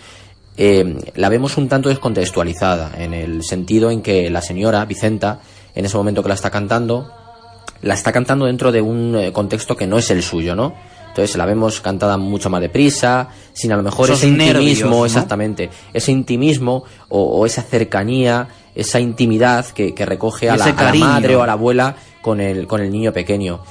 eh, 0.58 0.96
la 1.16 1.30
vemos 1.30 1.58
un 1.58 1.70
tanto 1.70 1.90
descontextualizada, 1.90 2.92
en 2.98 3.14
el 3.14 3.44
sentido 3.44 3.90
en 3.90 4.02
que 4.02 4.30
la 4.30 4.42
señora 4.42 4.84
Vicenta, 4.86 5.40
en 5.74 5.86
ese 5.86 5.96
momento 5.96 6.22
que 6.22 6.30
la 6.30 6.36
está 6.36 6.52
cantando, 6.52 7.12
la 7.82 7.94
está 7.94 8.12
cantando 8.12 8.46
dentro 8.46 8.72
de 8.72 8.82
un 8.82 9.16
eh, 9.16 9.32
contexto 9.32 9.78
que 9.78 9.88
no 9.88 9.98
es 9.98 10.12
el 10.12 10.22
suyo, 10.22 10.56
¿no? 10.56 10.74
Entonces 11.08 11.36
la 11.38 11.46
vemos 11.46 11.82
cantada 11.82 12.18
mucho 12.18 12.50
más 12.50 12.62
deprisa, 12.62 13.30
sin 13.54 13.72
a 13.72 13.78
lo 13.78 13.84
mejor 13.84 14.10
Esos 14.10 14.20
ese 14.20 14.28
intimismo, 14.28 15.06
exactamente, 15.06 15.70
ese 15.94 16.12
intimismo 16.12 16.84
o, 17.08 17.24
o 17.24 17.46
esa 17.46 17.64
cercanía, 17.64 18.48
esa 18.76 19.00
intimidad 19.00 19.66
que, 19.68 19.96
que 19.96 20.06
recoge 20.06 20.50
a 20.50 20.58
la, 20.58 20.66
a 20.66 20.84
la 20.84 20.94
madre 20.94 21.36
o 21.36 21.42
a 21.42 21.48
la 21.48 21.54
abuela 21.54 21.96
con 22.22 22.40
el, 22.40 22.68
con 22.68 22.82
el 22.82 22.92
niño 22.92 23.12
pequeño. 23.12 23.62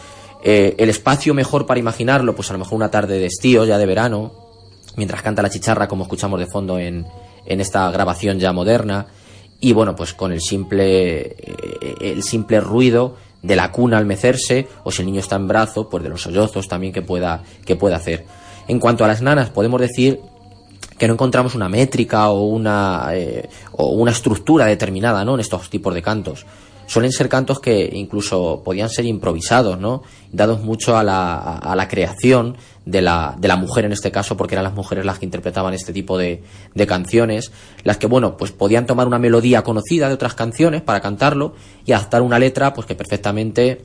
Eh, 0.42 0.76
el 0.78 0.88
espacio 0.88 1.34
mejor 1.34 1.66
para 1.66 1.80
imaginarlo, 1.80 2.34
pues 2.34 2.50
a 2.50 2.52
lo 2.52 2.60
mejor 2.60 2.76
una 2.76 2.90
tarde 2.90 3.18
de 3.18 3.26
estío, 3.26 3.64
ya 3.64 3.78
de 3.78 3.86
verano, 3.86 4.32
mientras 4.96 5.22
canta 5.22 5.42
la 5.42 5.50
chicharra, 5.50 5.88
como 5.88 6.04
escuchamos 6.04 6.38
de 6.38 6.46
fondo 6.46 6.78
en, 6.78 7.06
en 7.46 7.60
esta 7.60 7.90
grabación 7.90 8.38
ya 8.38 8.52
moderna, 8.52 9.06
y 9.60 9.72
bueno, 9.72 9.96
pues 9.96 10.14
con 10.14 10.32
el 10.32 10.40
simple, 10.40 11.20
eh, 11.20 11.94
el 12.00 12.22
simple 12.22 12.60
ruido 12.60 13.16
de 13.42 13.56
la 13.56 13.72
cuna 13.72 13.98
al 13.98 14.06
mecerse, 14.06 14.68
o 14.84 14.90
si 14.90 15.02
el 15.02 15.06
niño 15.06 15.20
está 15.20 15.36
en 15.36 15.48
brazo, 15.48 15.88
pues 15.88 16.02
de 16.02 16.08
los 16.08 16.22
sollozos 16.22 16.68
también 16.68 16.92
que 16.92 17.02
pueda, 17.02 17.42
que 17.64 17.76
pueda 17.76 17.96
hacer. 17.96 18.24
En 18.68 18.78
cuanto 18.78 19.04
a 19.04 19.08
las 19.08 19.22
nanas, 19.22 19.50
podemos 19.50 19.80
decir 19.80 20.20
que 20.98 21.06
no 21.06 21.14
encontramos 21.14 21.54
una 21.54 21.68
métrica 21.68 22.28
o 22.28 22.46
una, 22.46 23.08
eh, 23.12 23.48
o 23.72 23.90
una 23.90 24.10
estructura 24.10 24.66
determinada 24.66 25.24
¿no? 25.24 25.34
en 25.34 25.40
estos 25.40 25.70
tipos 25.70 25.94
de 25.94 26.02
cantos. 26.02 26.44
Suelen 26.88 27.12
ser 27.12 27.28
cantos 27.28 27.60
que 27.60 27.88
incluso 27.92 28.62
podían 28.64 28.88
ser 28.90 29.04
improvisados, 29.04 29.78
¿no? 29.78 30.02
dados 30.32 30.62
mucho 30.62 30.96
a 30.96 31.04
la, 31.04 31.36
a- 31.36 31.76
la 31.76 31.86
creación 31.86 32.56
de 32.86 33.02
la, 33.02 33.36
de 33.38 33.46
la 33.46 33.56
mujer 33.56 33.84
en 33.84 33.92
este 33.92 34.10
caso, 34.10 34.36
porque 34.36 34.54
eran 34.54 34.64
las 34.64 34.72
mujeres 34.74 35.04
las 35.04 35.18
que 35.18 35.26
interpretaban 35.26 35.74
este 35.74 35.92
tipo 35.92 36.16
de, 36.18 36.42
de 36.74 36.86
canciones, 36.86 37.52
las 37.84 37.98
que, 37.98 38.06
bueno, 38.06 38.36
pues 38.38 38.50
podían 38.52 38.86
tomar 38.86 39.06
una 39.06 39.18
melodía 39.18 39.62
conocida 39.62 40.08
de 40.08 40.14
otras 40.14 40.32
canciones 40.34 40.80
para 40.82 41.00
cantarlo 41.00 41.54
y 41.86 41.92
adaptar 41.92 42.22
una 42.22 42.38
letra, 42.38 42.72
pues 42.74 42.86
que 42.86 42.94
perfectamente 42.94 43.84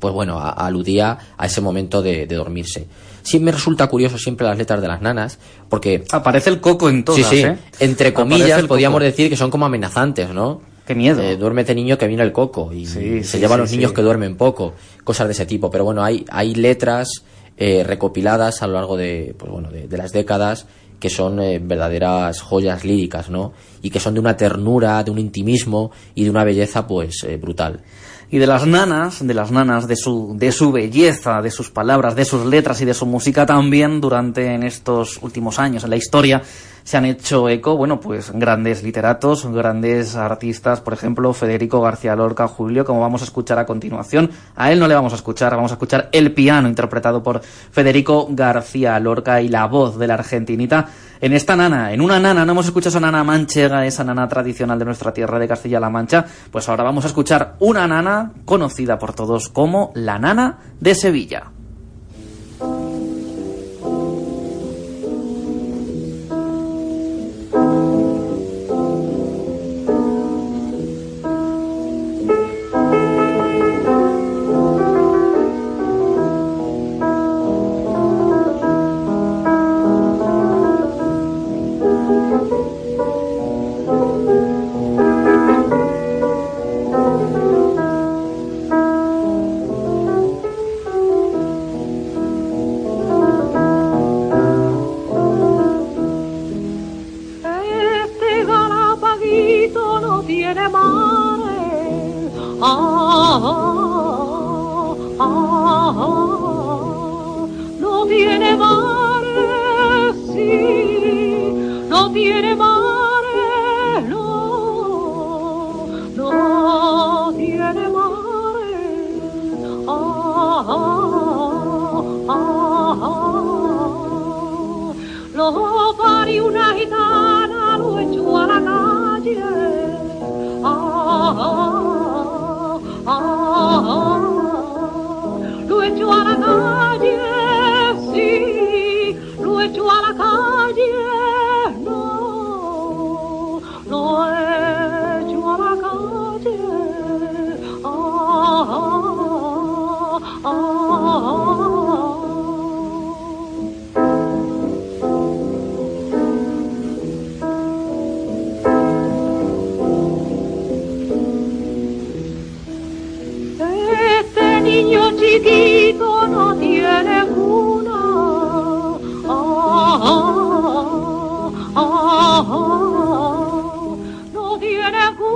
pues 0.00 0.12
bueno, 0.14 0.40
a- 0.40 0.50
aludía 0.50 1.16
a 1.36 1.46
ese 1.46 1.60
momento 1.60 2.02
de, 2.02 2.26
de 2.26 2.34
dormirse. 2.34 2.86
Sí 3.22 3.38
me 3.38 3.52
resulta 3.52 3.86
curioso 3.88 4.18
siempre 4.18 4.46
las 4.46 4.58
letras 4.58 4.80
de 4.80 4.88
las 4.88 5.00
nanas, 5.00 5.38
porque... 5.68 6.04
Aparece 6.10 6.50
el 6.50 6.60
coco 6.60 6.88
en 6.88 7.04
todas, 7.04 7.24
Sí, 7.28 7.36
sí, 7.36 7.42
¿eh? 7.44 7.56
entre 7.78 8.12
comillas 8.12 8.62
podríamos 8.64 9.00
decir 9.00 9.28
que 9.30 9.36
son 9.36 9.50
como 9.50 9.66
amenazantes, 9.66 10.30
¿no? 10.30 10.71
Qué 10.86 10.94
miedo. 10.94 11.22
Eh, 11.22 11.36
duérmete 11.36 11.74
niño 11.74 11.96
que 11.96 12.06
viene 12.06 12.22
el 12.22 12.32
coco 12.32 12.72
y 12.72 12.86
Sí, 12.86 13.22
se 13.22 13.24
sí, 13.24 13.38
lleva 13.38 13.54
a 13.54 13.58
sí, 13.58 13.62
los 13.62 13.70
niños 13.72 13.92
que 13.92 14.02
duermen 14.02 14.36
poco, 14.36 14.74
cosas 15.04 15.28
de 15.28 15.32
ese 15.32 15.46
tipo. 15.46 15.70
Pero 15.70 15.84
bueno, 15.84 16.02
hay, 16.02 16.24
hay 16.30 16.54
letras 16.54 17.24
eh, 17.56 17.84
recopiladas 17.84 18.62
a 18.62 18.66
lo 18.66 18.74
largo 18.74 18.96
de, 18.96 19.34
pues 19.38 19.50
bueno, 19.50 19.70
de, 19.70 19.86
de 19.86 19.96
las 19.96 20.12
décadas 20.12 20.66
que 21.02 21.10
son 21.10 21.40
eh, 21.40 21.58
verdaderas 21.60 22.40
joyas 22.40 22.84
líricas, 22.84 23.28
¿no? 23.28 23.52
Y 23.82 23.90
que 23.90 23.98
son 23.98 24.14
de 24.14 24.20
una 24.20 24.36
ternura, 24.36 25.02
de 25.02 25.10
un 25.10 25.18
intimismo 25.18 25.90
y 26.14 26.22
de 26.22 26.30
una 26.30 26.44
belleza, 26.44 26.86
pues, 26.86 27.24
eh, 27.24 27.38
brutal. 27.38 27.80
Y 28.32 28.38
de 28.38 28.46
las 28.46 28.66
nanas, 28.66 29.24
de 29.26 29.34
las 29.34 29.50
nanas, 29.50 29.86
de 29.86 29.94
su, 29.94 30.34
de 30.38 30.52
su 30.52 30.72
belleza, 30.72 31.42
de 31.42 31.50
sus 31.50 31.70
palabras, 31.70 32.16
de 32.16 32.24
sus 32.24 32.46
letras 32.46 32.80
y 32.80 32.86
de 32.86 32.94
su 32.94 33.04
música 33.04 33.44
también 33.44 34.00
durante 34.00 34.54
en 34.54 34.62
estos 34.62 35.18
últimos 35.22 35.58
años 35.58 35.84
en 35.84 35.90
la 35.90 35.96
historia 35.96 36.42
se 36.84 36.96
han 36.96 37.04
hecho 37.04 37.48
eco, 37.48 37.76
bueno, 37.76 38.00
pues 38.00 38.32
grandes 38.32 38.82
literatos, 38.82 39.46
grandes 39.52 40.16
artistas, 40.16 40.80
por 40.80 40.94
ejemplo, 40.94 41.32
Federico 41.32 41.80
García 41.80 42.16
Lorca, 42.16 42.48
Julio, 42.48 42.84
como 42.84 43.00
vamos 43.00 43.22
a 43.22 43.24
escuchar 43.24 43.58
a 43.58 43.66
continuación. 43.66 44.30
A 44.56 44.72
él 44.72 44.80
no 44.80 44.88
le 44.88 44.94
vamos 44.94 45.12
a 45.12 45.16
escuchar, 45.16 45.54
vamos 45.54 45.70
a 45.70 45.74
escuchar 45.74 46.08
el 46.12 46.32
piano 46.32 46.68
interpretado 46.68 47.22
por 47.22 47.40
Federico 47.40 48.28
García 48.30 48.98
Lorca 48.98 49.40
y 49.40 49.48
la 49.48 49.66
voz 49.66 49.98
de 49.98 50.06
la 50.06 50.14
argentinita 50.14 50.88
en 51.22 51.32
esta 51.34 51.54
nana, 51.54 51.92
en 51.92 52.00
una 52.00 52.18
nana, 52.18 52.44
no 52.44 52.50
hemos 52.50 52.66
escuchado 52.66 52.90
esa 52.90 52.98
nana 52.98 53.22
manchega, 53.22 53.86
esa 53.86 54.02
nana 54.02 54.26
tradicional 54.26 54.76
de 54.76 54.84
nuestra 54.84 55.14
tierra 55.14 55.38
de 55.38 55.46
Castilla-La 55.46 55.88
Mancha, 55.88 56.26
pues 56.50 56.68
ahora 56.68 56.82
vamos 56.82 57.04
a 57.04 57.06
escuchar 57.06 57.54
una 57.60 57.86
nana 57.86 58.32
conocida 58.44 58.98
por 58.98 59.12
todos 59.14 59.48
como 59.48 59.92
la 59.94 60.18
nana 60.18 60.58
de 60.80 60.96
Sevilla. 60.96 61.51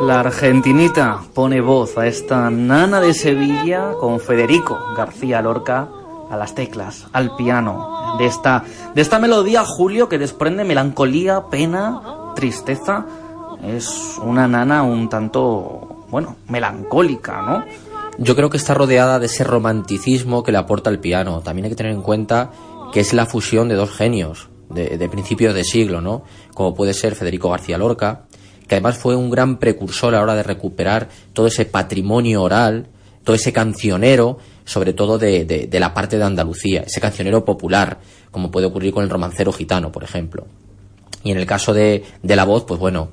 La 0.07 0.21
argentinita 0.21 1.21
pone 1.35 1.61
voz 1.61 1.99
a 1.99 2.07
esta 2.07 2.49
nana 2.49 3.01
de 3.01 3.13
Sevilla 3.13 3.95
con 3.99 4.21
Federico 4.21 4.79
García 4.97 5.43
Lorca 5.43 5.89
a 6.31 6.37
las 6.37 6.55
teclas, 6.55 7.09
al 7.13 7.35
piano, 7.35 8.15
de 8.17 8.27
esta, 8.27 8.63
de 8.95 9.03
esta 9.03 9.19
melodía, 9.19 9.65
Julio, 9.65 10.09
que 10.09 10.19
desprende 10.19 10.63
melancolía, 10.63 11.47
pena, 11.51 12.33
tristeza. 12.37 13.05
Es 13.65 14.17
una 14.23 14.47
nana 14.47 14.85
un 14.85 15.09
tanto, 15.09 16.05
bueno, 16.09 16.37
melancólica, 16.47 17.43
¿no? 17.43 17.65
Yo 18.17 18.37
creo 18.37 18.49
que 18.49 18.59
está 18.59 18.75
rodeada 18.75 19.19
de 19.19 19.27
ese 19.27 19.43
romanticismo 19.43 20.45
que 20.45 20.53
le 20.53 20.59
aporta 20.59 20.89
el 20.89 21.01
piano. 21.01 21.41
También 21.41 21.65
hay 21.65 21.71
que 21.71 21.77
tener 21.77 21.93
en 21.93 22.03
cuenta 22.03 22.53
que 22.93 23.01
es 23.01 23.13
la 23.13 23.27
fusión 23.27 23.69
de 23.69 23.75
dos 23.75 23.91
genios 23.91 24.51
de, 24.71 24.99
de 24.99 25.09
principios 25.09 25.53
de 25.53 25.65
siglo, 25.65 26.01
¿no? 26.01 26.23
Como 26.55 26.77
puede 26.77 26.95
ser 26.95 27.17
Federico 27.17 27.51
García 27.51 27.77
Lorca, 27.77 28.27
que 28.69 28.75
además 28.77 28.99
fue 28.99 29.17
un 29.17 29.31
gran 29.31 29.59
precursor 29.59 30.15
a 30.15 30.19
la 30.19 30.23
hora 30.23 30.35
de 30.35 30.43
recuperar 30.43 31.09
todo 31.33 31.47
ese 31.47 31.65
patrimonio 31.65 32.43
oral, 32.43 32.87
todo 33.25 33.37
ese 33.37 33.53
cancionero, 33.53 34.39
sobre 34.65 34.93
todo 34.93 35.19
de, 35.19 35.45
de- 35.45 35.81
la 35.81 35.95
parte 35.95 36.19
de 36.19 36.25
Andalucía, 36.25 36.83
ese 36.87 37.01
cancionero 37.01 37.45
popular, 37.45 37.99
como 38.31 38.51
puede 38.51 38.67
ocurrir 38.67 38.93
con 38.93 39.05
el 39.05 39.11
romancero 39.11 39.53
gitano, 39.53 39.93
por 39.93 40.03
ejemplo. 40.05 40.47
Y 41.23 41.31
en 41.33 41.39
el 41.39 41.47
caso 41.47 41.73
de, 41.75 42.05
de 42.23 42.37
la 42.37 42.45
voz, 42.45 42.65
pues 42.65 42.79
bueno, 42.79 43.11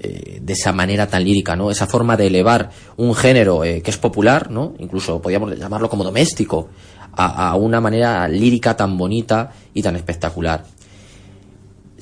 eh, 0.00 0.38
de 0.42 0.52
esa 0.52 0.72
manera 0.72 1.06
tan 1.06 1.22
lírica, 1.24 1.54
¿no? 1.54 1.70
Esa 1.70 1.86
forma 1.86 2.16
de 2.16 2.26
elevar 2.26 2.70
un 2.96 3.14
género 3.14 3.62
eh, 3.64 3.82
que 3.82 3.90
es 3.90 3.98
popular, 3.98 4.50
¿no? 4.50 4.74
Incluso 4.78 5.20
podríamos 5.22 5.56
llamarlo 5.58 5.88
como 5.88 6.02
doméstico, 6.02 6.68
a, 7.14 7.50
a 7.50 7.54
una 7.56 7.80
manera 7.80 8.26
lírica 8.26 8.76
tan 8.76 8.96
bonita 8.98 9.52
y 9.74 9.82
tan 9.82 9.94
espectacular. 9.96 10.64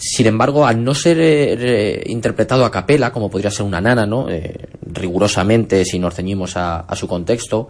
Sin 0.03 0.27
embargo, 0.27 0.67
al 0.67 0.83
no 0.83 0.95
ser 0.95 1.21
eh, 1.21 1.57
re- 1.57 2.03
interpretado 2.11 2.65
a 2.65 2.71
capela, 2.71 3.13
como 3.13 3.29
podría 3.31 3.51
ser 3.51 3.67
una 3.67 3.83
nana, 3.83 4.07
¿no? 4.07 4.31
Eh, 4.31 4.69
rigurosamente, 4.83 5.85
si 5.85 5.99
nos 5.99 6.15
ceñimos 6.15 6.57
a, 6.57 6.81
a 6.81 6.97
su 6.97 7.07
contexto, 7.07 7.69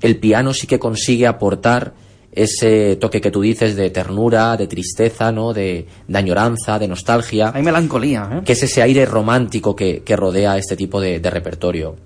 el 0.00 0.16
piano 0.18 0.54
sí 0.54 0.66
que 0.66 0.78
consigue 0.78 1.26
aportar 1.26 1.92
ese 2.32 2.96
toque 2.96 3.20
que 3.20 3.30
tú 3.30 3.42
dices 3.42 3.76
de 3.76 3.90
ternura, 3.90 4.56
de 4.56 4.66
tristeza, 4.66 5.32
¿no? 5.32 5.52
De, 5.52 5.86
de 6.08 6.18
añoranza, 6.18 6.78
de 6.78 6.88
nostalgia. 6.88 7.52
Hay 7.54 7.62
melancolía, 7.62 8.28
¿eh? 8.32 8.40
Que 8.44 8.52
es 8.52 8.62
ese 8.62 8.80
aire 8.80 9.04
romántico 9.04 9.76
que, 9.76 10.02
que 10.02 10.16
rodea 10.16 10.56
este 10.56 10.76
tipo 10.76 11.00
de, 11.00 11.20
de 11.20 11.30
repertorio. 11.30 11.96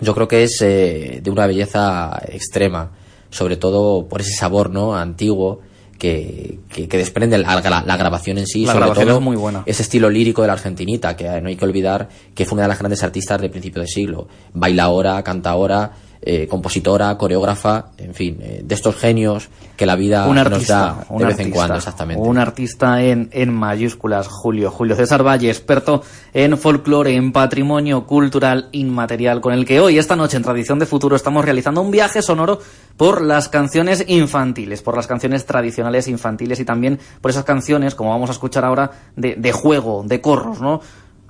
Yo 0.00 0.14
creo 0.14 0.26
que 0.28 0.42
es 0.44 0.60
eh, 0.62 1.20
de 1.22 1.30
una 1.30 1.46
belleza 1.46 2.18
extrema, 2.28 2.92
sobre 3.30 3.56
todo 3.56 4.08
por 4.08 4.20
ese 4.22 4.32
sabor, 4.32 4.70
¿no? 4.70 4.96
Antiguo 4.96 5.60
que, 6.02 6.58
que, 6.68 6.88
que 6.88 6.98
desprende 6.98 7.38
la, 7.38 7.60
la- 7.60 7.84
la 7.86 7.96
grabación 7.96 8.36
en 8.38 8.46
sí, 8.48 8.62
La 8.66 8.72
sobre 8.72 8.80
grabación 8.86 9.06
todo 9.06 9.18
es 9.18 9.22
muy 9.24 9.36
buena. 9.36 9.62
ese 9.66 9.82
estilo 9.82 10.10
lírico 10.10 10.42
de 10.42 10.48
la 10.48 10.54
argentinita, 10.54 11.14
que 11.16 11.40
no 11.40 11.46
hay 11.48 11.54
que 11.54 11.64
olvidar 11.64 12.08
que 12.34 12.44
fue 12.44 12.56
una 12.56 12.62
de 12.62 12.68
las 12.70 12.80
grandes 12.80 13.04
artistas 13.04 13.40
de 13.40 13.48
principio 13.48 13.80
de 13.82 13.86
siglo. 13.86 14.26
Bailaora, 14.52 15.22
cantaora, 15.22 15.92
eh, 16.24 16.46
compositora, 16.46 17.18
coreógrafa, 17.18 17.86
en 17.98 18.14
fin, 18.14 18.38
eh, 18.40 18.62
de 18.64 18.74
estos 18.74 18.94
genios 18.94 19.48
que 19.76 19.86
la 19.86 19.96
vida 19.96 20.28
un 20.28 20.36
nos 20.36 20.46
artista, 20.46 20.74
da 20.74 21.06
un 21.08 21.18
de 21.18 21.24
vez 21.24 21.34
en 21.34 21.40
artista, 21.40 21.58
cuando, 21.58 21.74
exactamente. 21.74 22.28
Un 22.28 22.38
artista 22.38 23.02
en, 23.02 23.28
en 23.32 23.52
mayúsculas, 23.52 24.28
Julio. 24.28 24.70
Julio 24.70 24.94
César 24.94 25.26
Valle, 25.26 25.48
experto 25.48 26.02
en 26.32 26.56
folclore, 26.56 27.16
en 27.16 27.32
patrimonio 27.32 28.06
cultural 28.06 28.68
inmaterial, 28.70 29.40
con 29.40 29.52
el 29.52 29.66
que 29.66 29.80
hoy, 29.80 29.98
esta 29.98 30.14
noche, 30.14 30.36
en 30.36 30.44
Tradición 30.44 30.78
de 30.78 30.86
Futuro, 30.86 31.16
estamos 31.16 31.44
realizando 31.44 31.80
un 31.80 31.90
viaje 31.90 32.22
sonoro 32.22 32.60
por 32.96 33.20
las 33.20 33.48
canciones 33.48 34.04
infantiles, 34.06 34.80
por 34.80 34.94
las 34.94 35.08
canciones 35.08 35.44
tradicionales 35.44 36.06
infantiles 36.06 36.60
y 36.60 36.64
también 36.64 37.00
por 37.20 37.32
esas 37.32 37.44
canciones, 37.44 37.96
como 37.96 38.10
vamos 38.10 38.30
a 38.30 38.34
escuchar 38.34 38.64
ahora, 38.64 38.92
de, 39.16 39.34
de 39.34 39.50
juego, 39.50 40.04
de 40.06 40.20
corros, 40.20 40.60
¿no? 40.60 40.80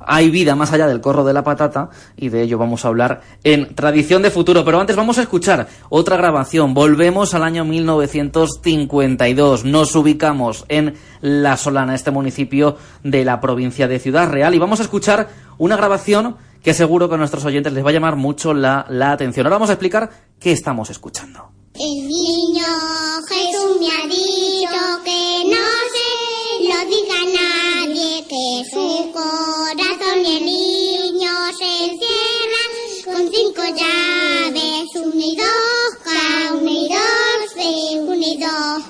Hay 0.06 0.30
vida 0.30 0.54
más 0.54 0.72
allá 0.72 0.86
del 0.86 1.00
corro 1.00 1.24
de 1.24 1.32
la 1.32 1.44
patata 1.44 1.90
y 2.16 2.28
de 2.28 2.42
ello 2.42 2.58
vamos 2.58 2.84
a 2.84 2.88
hablar 2.88 3.22
en 3.44 3.74
Tradición 3.74 4.22
de 4.22 4.30
Futuro. 4.30 4.64
Pero 4.64 4.80
antes 4.80 4.96
vamos 4.96 5.18
a 5.18 5.22
escuchar 5.22 5.68
otra 5.88 6.16
grabación. 6.16 6.74
Volvemos 6.74 7.34
al 7.34 7.42
año 7.42 7.64
1952. 7.64 9.64
Nos 9.64 9.94
ubicamos 9.94 10.64
en 10.68 10.94
La 11.20 11.56
Solana, 11.56 11.94
este 11.94 12.10
municipio 12.10 12.76
de 13.02 13.24
la 13.24 13.40
provincia 13.40 13.88
de 13.88 13.98
Ciudad 13.98 14.30
Real. 14.30 14.54
Y 14.54 14.58
vamos 14.58 14.80
a 14.80 14.84
escuchar 14.84 15.28
una 15.58 15.76
grabación 15.76 16.36
que 16.62 16.74
seguro 16.74 17.08
que 17.08 17.16
a 17.16 17.18
nuestros 17.18 17.44
oyentes 17.44 17.72
les 17.72 17.84
va 17.84 17.90
a 17.90 17.92
llamar 17.92 18.16
mucho 18.16 18.54
la, 18.54 18.86
la 18.88 19.12
atención. 19.12 19.46
Ahora 19.46 19.56
vamos 19.56 19.70
a 19.70 19.74
explicar 19.74 20.10
qué 20.38 20.52
estamos 20.52 20.90
escuchando. 20.90 21.50
El 21.74 22.06
niño 22.06 22.64
Jesús 23.28 23.80
me 23.80 23.86
ha 23.86 24.06
dicho 24.06 25.02
que 25.04 25.44
no 25.46 25.64
se 25.92 26.68
lo 26.68 26.78
diga 26.88 27.14
a 27.14 27.24
nadie, 27.24 27.61
su 27.94 29.12
corazón 29.12 30.24
y 30.24 30.36
el 30.36 30.44
niño 30.46 31.30
se 31.58 33.04
con 33.04 33.28
cinco 33.30 33.62
llaves, 33.74 34.94
unidos, 34.94 35.46
unidos. 38.06 38.82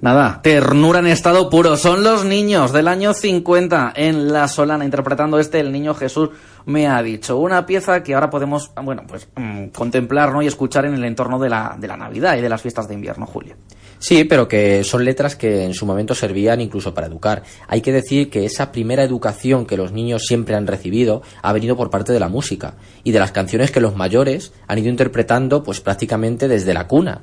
Nada, 0.00 0.40
ternura 0.42 1.00
en 1.00 1.06
estado 1.08 1.50
puro. 1.50 1.76
Son 1.76 2.02
los 2.02 2.24
niños 2.24 2.72
del 2.72 2.88
año 2.88 3.12
50 3.12 3.92
en 3.94 4.32
La 4.32 4.48
Solana, 4.48 4.84
interpretando 4.84 5.38
este 5.38 5.60
El 5.60 5.70
Niño 5.72 5.94
Jesús 5.94 6.30
me 6.64 6.88
ha 6.88 7.02
dicho. 7.02 7.36
Una 7.36 7.66
pieza 7.66 8.02
que 8.02 8.14
ahora 8.14 8.30
podemos, 8.30 8.72
bueno, 8.82 9.02
pues 9.06 9.28
mm, 9.36 9.66
contemplar 9.66 10.32
¿no? 10.32 10.40
y 10.40 10.46
escuchar 10.46 10.86
en 10.86 10.94
el 10.94 11.04
entorno 11.04 11.38
de 11.38 11.50
la, 11.50 11.76
de 11.78 11.86
la 11.86 11.98
Navidad 11.98 12.36
y 12.38 12.40
de 12.40 12.48
las 12.48 12.62
fiestas 12.62 12.88
de 12.88 12.94
invierno, 12.94 13.26
Julio. 13.26 13.56
Sí, 14.00 14.24
pero 14.24 14.48
que 14.48 14.82
son 14.82 15.04
letras 15.04 15.36
que 15.36 15.62
en 15.62 15.74
su 15.74 15.84
momento 15.84 16.14
servían 16.14 16.62
incluso 16.62 16.94
para 16.94 17.06
educar. 17.06 17.42
Hay 17.68 17.82
que 17.82 17.92
decir 17.92 18.30
que 18.30 18.46
esa 18.46 18.72
primera 18.72 19.04
educación 19.04 19.66
que 19.66 19.76
los 19.76 19.92
niños 19.92 20.24
siempre 20.26 20.54
han 20.54 20.66
recibido 20.66 21.20
ha 21.42 21.52
venido 21.52 21.76
por 21.76 21.90
parte 21.90 22.14
de 22.14 22.18
la 22.18 22.30
música 22.30 22.76
y 23.04 23.12
de 23.12 23.18
las 23.18 23.30
canciones 23.30 23.70
que 23.70 23.80
los 23.80 23.94
mayores 23.94 24.54
han 24.66 24.78
ido 24.78 24.88
interpretando 24.88 25.62
pues 25.62 25.82
prácticamente 25.82 26.48
desde 26.48 26.72
la 26.72 26.86
cuna. 26.86 27.20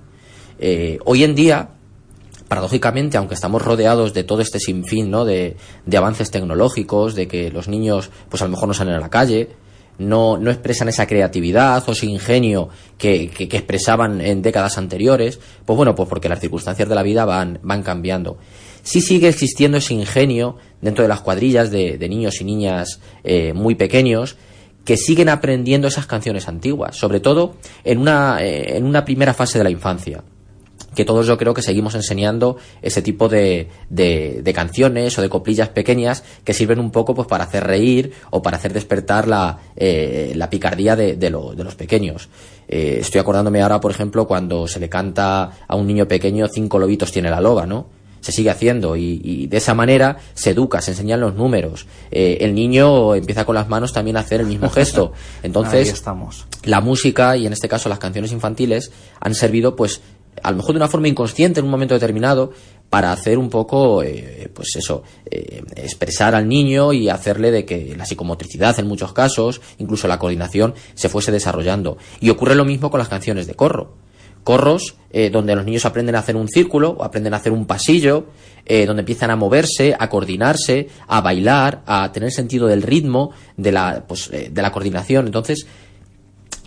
Eh, 0.60 1.00
hoy 1.04 1.24
en 1.24 1.34
día, 1.34 1.70
paradójicamente, 2.48 3.18
aunque 3.18 3.34
estamos 3.34 3.64
rodeados 3.64 4.14
de 4.14 4.24
todo 4.24 4.42
este 4.42 4.60
sinfín 4.60 5.10
¿no? 5.10 5.26
de, 5.26 5.58
de 5.88 5.98
avances 5.98 6.30
tecnológicos, 6.30 7.16
de 7.16 7.28
que 7.28 7.50
los 7.50 7.68
niños 7.68 8.12
pues 8.30 8.44
a 8.44 8.46
lo 8.46 8.52
mejor 8.52 8.68
no 8.68 8.76
salen 8.76 8.94
a 8.94 9.00
la 9.00 9.10
calle, 9.10 9.50
no, 10.00 10.38
no 10.38 10.52
expresan 10.52 10.90
esa 10.90 11.08
creatividad 11.08 11.84
o 11.88 11.92
ese 11.92 12.06
ingenio 12.06 12.70
que, 12.98 13.30
que, 13.30 13.44
expresaban 13.58 14.22
en 14.22 14.42
décadas 14.42 14.78
anteriores, 14.78 15.40
pues 15.66 15.78
bueno, 15.78 15.96
pues 15.96 16.08
porque 16.08 16.30
las 16.30 16.40
circunstancias 16.40 16.88
de 16.88 16.96
la 16.96 17.04
vida 17.04 17.26
van, 17.26 17.60
van 17.64 17.84
cambiando. 17.84 18.38
Sí 18.84 19.02
sigue 19.02 19.28
existiendo 19.28 19.78
ese 19.78 19.94
ingenio 19.94 20.58
dentro 20.82 21.04
de 21.04 21.10
las 21.10 21.22
cuadrillas 21.22 21.72
de, 21.72 21.98
de 21.98 22.10
niños 22.10 22.40
y 22.40 22.44
niñas 22.46 23.00
eh, 23.24 23.54
muy 23.54 23.76
pequeños 23.76 24.38
que 24.86 24.96
siguen 24.96 25.28
aprendiendo 25.28 25.90
esas 25.90 26.06
canciones 26.06 26.48
antiguas, 26.48 26.96
sobre 26.96 27.20
todo 27.20 27.56
en 27.84 28.00
una, 28.00 28.38
eh, 28.42 28.78
en 28.78 28.86
una 28.86 29.04
primera 29.04 29.34
fase 29.34 29.58
de 29.58 29.66
la 29.66 29.70
infancia 29.70 30.24
que 30.98 31.06
todos 31.06 31.28
yo 31.28 31.38
creo 31.38 31.54
que 31.54 31.62
seguimos 31.62 31.94
enseñando 31.94 32.58
ese 32.82 33.04
tipo 33.04 33.30
de, 33.30 33.70
de, 33.90 34.42
de 34.44 34.54
canciones 34.54 35.16
o 35.18 35.22
de 35.22 35.30
coplillas 35.30 35.70
pequeñas 35.70 36.24
que 36.44 36.56
sirven 36.56 36.80
un 36.80 36.90
poco 36.92 37.14
pues 37.14 37.28
para 37.28 37.44
hacer 37.44 37.64
reír 37.66 38.12
o 38.32 38.42
para 38.42 38.58
hacer 38.58 38.74
despertar 38.74 39.28
la, 39.28 39.60
eh, 39.76 40.34
la 40.36 40.50
picardía 40.50 40.96
de, 40.96 41.16
de, 41.16 41.30
lo- 41.30 41.54
de 41.54 41.64
los 41.64 41.76
pequeños. 41.76 42.30
Eh, 42.68 42.98
estoy 43.02 43.22
acordándome 43.22 43.62
ahora, 43.62 43.80
por 43.80 43.92
ejemplo, 43.92 44.28
cuando 44.28 44.68
se 44.68 44.80
le 44.80 44.90
canta 44.90 45.52
a 45.68 45.76
un 45.76 45.86
niño 45.86 46.08
pequeño 46.08 46.48
cinco 46.48 46.80
lobitos 46.80 47.12
tiene 47.12 47.30
la 47.30 47.40
loba, 47.40 47.66
¿no? 47.68 47.96
Se 48.20 48.32
sigue 48.32 48.50
haciendo 48.50 48.98
y, 48.98 49.22
y 49.24 49.48
de 49.48 49.58
esa 49.58 49.74
manera 49.76 50.18
se 50.34 50.50
educa, 50.50 50.82
se 50.82 50.92
enseñan 50.92 51.22
los 51.22 51.36
números. 51.36 51.86
Eh, 52.12 52.40
el 52.42 52.56
niño 52.56 53.14
empieza 53.16 53.46
con 53.46 53.56
las 53.56 53.70
manos 53.70 53.94
también 53.94 54.18
a 54.18 54.22
hacer 54.22 54.42
el 54.42 54.48
mismo 54.48 54.70
gesto. 54.70 55.14
Entonces, 55.44 55.88
estamos. 55.94 56.46
la 56.64 56.82
música 56.82 57.38
y 57.38 57.46
en 57.46 57.54
este 57.54 57.70
caso 57.70 57.88
las 57.88 58.00
canciones 58.00 58.32
infantiles 58.34 58.92
han 59.22 59.34
servido 59.36 59.76
pues 59.78 60.02
a 60.42 60.52
lo 60.52 60.58
mejor 60.58 60.74
de 60.74 60.78
una 60.78 60.88
forma 60.88 61.08
inconsciente 61.08 61.60
en 61.60 61.66
un 61.66 61.72
momento 61.72 61.94
determinado 61.94 62.52
para 62.90 63.12
hacer 63.12 63.38
un 63.38 63.50
poco 63.50 64.02
eh, 64.04 64.50
pues 64.54 64.76
eso 64.76 65.04
eh, 65.30 65.62
expresar 65.76 66.36
al 66.36 66.48
niño 66.48 66.94
y 66.94 67.10
hacerle 67.10 67.52
de 67.52 67.66
que 67.66 67.96
la 67.98 68.06
psicomotricidad 68.06 68.80
en 68.80 68.88
muchos 68.88 69.14
casos 69.14 69.62
incluso 69.78 70.08
la 70.08 70.20
coordinación 70.20 70.74
se 70.94 71.10
fuese 71.10 71.32
desarrollando. 71.32 71.98
Y 72.20 72.30
ocurre 72.30 72.56
lo 72.56 72.66
mismo 72.66 72.90
con 72.90 73.00
las 73.00 73.10
canciones 73.10 73.48
de 73.48 73.56
corro. 73.56 73.96
Corros 74.44 74.96
eh, 75.12 75.30
donde 75.30 75.56
los 75.56 75.66
niños 75.66 75.86
aprenden 75.86 76.16
a 76.16 76.20
hacer 76.20 76.38
un 76.38 76.48
círculo 76.48 76.92
o 76.92 77.04
aprenden 77.04 77.34
a 77.34 77.38
hacer 77.38 77.52
un 77.52 77.66
pasillo 77.66 78.28
eh, 78.66 78.86
donde 78.86 79.02
empiezan 79.02 79.32
a 79.32 79.36
moverse 79.36 79.96
a 79.98 80.10
coordinarse 80.10 80.88
a 81.08 81.22
bailar 81.22 81.82
a 81.86 82.12
tener 82.12 82.32
sentido 82.32 82.68
del 82.68 82.82
ritmo 82.82 83.32
de 83.56 83.72
la 83.72 84.06
pues 84.08 84.30
eh, 84.32 84.50
de 84.52 84.62
la 84.62 84.72
coordinación. 84.72 85.26
Entonces 85.26 85.68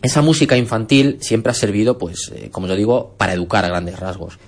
esa 0.03 0.23
música 0.23 0.57
infantil 0.57 1.19
siempre 1.21 1.51
ha 1.51 1.55
servido, 1.55 1.99
pues, 1.99 2.33
eh, 2.35 2.51
como 2.51 2.67
yo 2.67 2.77
digo, 2.77 3.15
para 3.17 3.33
educar 3.33 3.65
a 3.65 3.69
grandes 3.69 3.99
rasgos. 3.99 4.39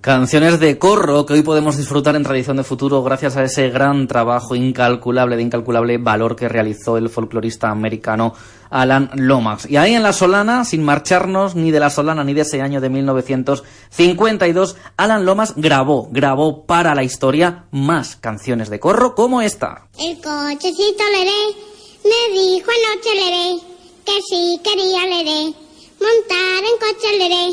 Canciones 0.00 0.58
de 0.60 0.78
corro 0.78 1.26
que 1.26 1.34
hoy 1.34 1.42
podemos 1.42 1.76
disfrutar 1.76 2.16
en 2.16 2.22
Tradición 2.22 2.56
de 2.56 2.64
Futuro 2.64 3.02
gracias 3.02 3.36
a 3.36 3.44
ese 3.44 3.68
gran 3.68 4.08
trabajo 4.08 4.54
incalculable, 4.54 5.36
de 5.36 5.42
incalculable 5.42 5.98
valor 5.98 6.36
que 6.36 6.48
realizó 6.48 6.96
el 6.96 7.10
folclorista 7.10 7.68
americano 7.68 8.32
Alan 8.70 9.10
Lomax. 9.14 9.68
Y 9.68 9.76
ahí 9.76 9.94
en 9.94 10.02
La 10.02 10.14
Solana, 10.14 10.64
sin 10.64 10.82
marcharnos 10.82 11.54
ni 11.54 11.70
de 11.70 11.80
La 11.80 11.90
Solana 11.90 12.24
ni 12.24 12.32
de 12.32 12.40
ese 12.40 12.62
año 12.62 12.80
de 12.80 12.88
1952, 12.88 14.76
Alan 14.96 15.26
Lomax 15.26 15.52
grabó, 15.56 16.08
grabó 16.10 16.64
para 16.64 16.94
la 16.94 17.04
historia 17.04 17.66
más 17.70 18.16
canciones 18.16 18.70
de 18.70 18.80
corro 18.80 19.14
como 19.14 19.42
esta. 19.42 19.88
El 19.98 20.16
cochecito 20.16 21.04
leré 21.12 21.70
me 22.02 22.40
dijo 22.40 22.70
anoche 22.70 23.14
leré 23.14 23.69
que 24.10 24.22
si 24.22 24.58
quería 24.64 25.06
leré 25.06 25.54
montar 26.00 26.60
en 26.70 26.76
coche 26.84 27.18
leré 27.18 27.46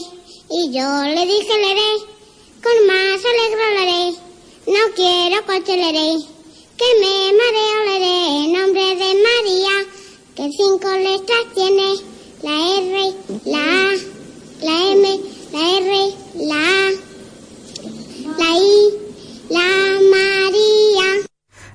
y 0.50 0.72
yo 0.76 0.88
le 1.16 1.24
dije 1.34 1.54
leré 1.66 1.92
con 2.64 2.78
más 2.88 3.20
alegro 3.32 3.66
leré 3.78 4.18
no 4.66 4.82
quiero 4.96 5.46
coche 5.46 5.76
leré 5.78 6.10
que 6.80 6.90
me 7.02 7.14
mareo 7.40 7.80
leré 7.90 8.18
nombre 8.58 8.88
de 9.02 9.10
María 9.28 9.76
que 10.36 10.46
cinco 10.58 10.90
letras 11.08 11.46
tiene 11.54 11.90
la 12.42 12.56
R 12.80 13.14
la 13.46 13.64
A 13.84 13.96
la 14.68 14.92
M 14.94 15.20
la 15.54 15.64
R 15.78 15.92
la 16.50 16.56
A 16.56 16.92
la 18.40 18.50
I 18.58 19.07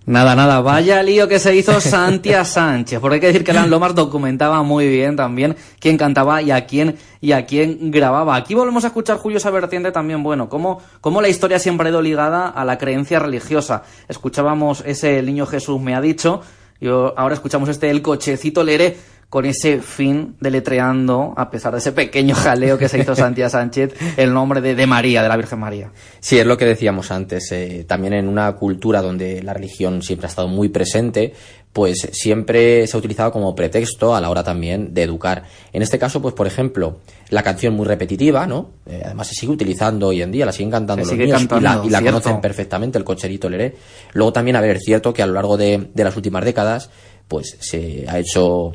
Nada, 0.05 0.35
nada, 0.35 0.61
vaya 0.61 1.01
lío 1.01 1.29
que 1.29 1.39
se 1.39 1.55
hizo 1.55 1.81
Santia 1.81 2.45
Sánchez, 2.47 2.99
porque 2.99 3.15
hay 3.15 3.21
que 3.21 3.29
decir 3.29 3.45
que 3.45 3.53
Alan 3.53 3.71
Lomax 3.71 3.95
documentaba 3.95 4.61
muy 4.65 4.89
bien 4.89 5.15
también 5.15 5.55
quién 5.79 5.97
cantaba 5.97 6.43
y 6.43 6.51
a 6.51 6.67
quién 6.67 6.97
y 7.21 7.31
a 7.31 7.47
quién 7.47 7.93
grababa. 7.93 8.35
Aquí 8.35 8.55
volvemos 8.55 8.83
a 8.83 8.89
escuchar 8.89 9.19
Julio 9.19 9.39
esa 9.39 9.51
vertiente 9.51 9.93
también, 9.93 10.25
bueno, 10.25 10.49
cómo, 10.49 10.83
cómo 11.01 11.23
la 11.23 11.29
historia 11.29 11.61
siempre 11.61 11.87
ha 11.87 11.91
ido 11.91 12.03
ligada 12.03 12.49
a 12.49 12.65
la 12.65 12.79
creencia 12.79 13.21
religiosa. 13.21 13.85
Escuchábamos 14.09 14.83
ese 14.85 15.21
El 15.21 15.27
niño 15.27 15.47
Jesús 15.47 15.81
me 15.81 15.95
ha 15.95 16.01
dicho, 16.01 16.43
y 16.81 16.89
ahora 16.89 17.35
escuchamos 17.35 17.69
este 17.69 17.89
El 17.89 18.03
cochecito 18.03 18.65
leré 18.65 18.97
con 19.33 19.47
ese 19.47 19.81
fin 19.81 20.37
deletreando, 20.41 21.33
a 21.39 21.49
pesar 21.51 21.73
de 21.73 21.79
ese 21.79 21.93
pequeño 21.93 22.35
jaleo 22.35 22.77
que 22.77 22.87
se 22.91 22.99
hizo 22.99 23.17
Santia 23.17 23.49
Sánchez, 23.49 23.95
el 24.19 24.35
nombre 24.35 24.61
de, 24.61 24.75
de 24.75 24.87
María, 24.87 25.23
de 25.23 25.29
la 25.31 25.39
Virgen 25.39 25.59
María. 25.59 25.91
Sí, 26.21 26.39
es 26.39 26.45
lo 26.45 26.59
que 26.59 26.67
decíamos 26.67 27.11
antes. 27.11 27.51
eh, 27.51 27.87
también 27.89 28.13
en 28.13 28.29
una 28.29 28.53
cultura 28.57 29.01
donde 29.01 29.43
la 29.43 29.55
religión 29.55 30.03
siempre 30.03 30.27
ha 30.27 30.29
estado 30.29 30.49
muy 30.49 30.69
presente, 30.69 31.33
pues 31.73 32.11
siempre 32.13 32.87
se 32.87 32.95
ha 32.95 32.99
utilizado 32.99 33.33
como 33.33 33.55
pretexto 33.55 34.15
a 34.15 34.21
la 34.21 34.29
hora 34.29 34.45
también 34.45 34.93
de 34.93 35.03
educar. 35.05 35.45
En 35.73 35.81
este 35.81 35.99
caso, 35.99 36.21
pues 36.21 36.35
por 36.35 36.47
ejemplo, 36.47 36.99
la 37.31 37.43
canción 37.43 37.73
muy 37.73 37.87
repetitiva, 37.87 38.47
¿no? 38.47 38.73
Eh, 38.85 39.01
además 39.03 39.29
se 39.29 39.35
sigue 39.35 39.53
utilizando 39.53 40.09
hoy 40.09 40.21
en 40.21 40.31
día, 40.31 40.45
la 40.45 40.53
siguen 40.53 40.73
cantando 40.73 41.07
Se 41.07 41.17
los 41.17 41.19
niños 41.19 41.43
y 41.43 41.61
la, 41.63 41.81
y 41.83 41.89
la 41.89 42.03
conocen 42.03 42.39
perfectamente, 42.43 42.99
el 42.99 43.05
cocherito 43.05 43.49
leré. 43.49 43.77
Luego 44.13 44.31
también, 44.35 44.57
a 44.57 44.61
ver, 44.61 44.77
es 44.77 44.83
cierto 44.85 45.15
que 45.15 45.23
a 45.23 45.27
lo 45.27 45.33
largo 45.33 45.57
de, 45.57 45.89
de 45.95 46.05
las 46.05 46.15
últimas 46.17 46.45
décadas, 46.45 46.91
pues 47.29 47.57
se 47.61 48.05
ha 48.07 48.19
hecho 48.19 48.73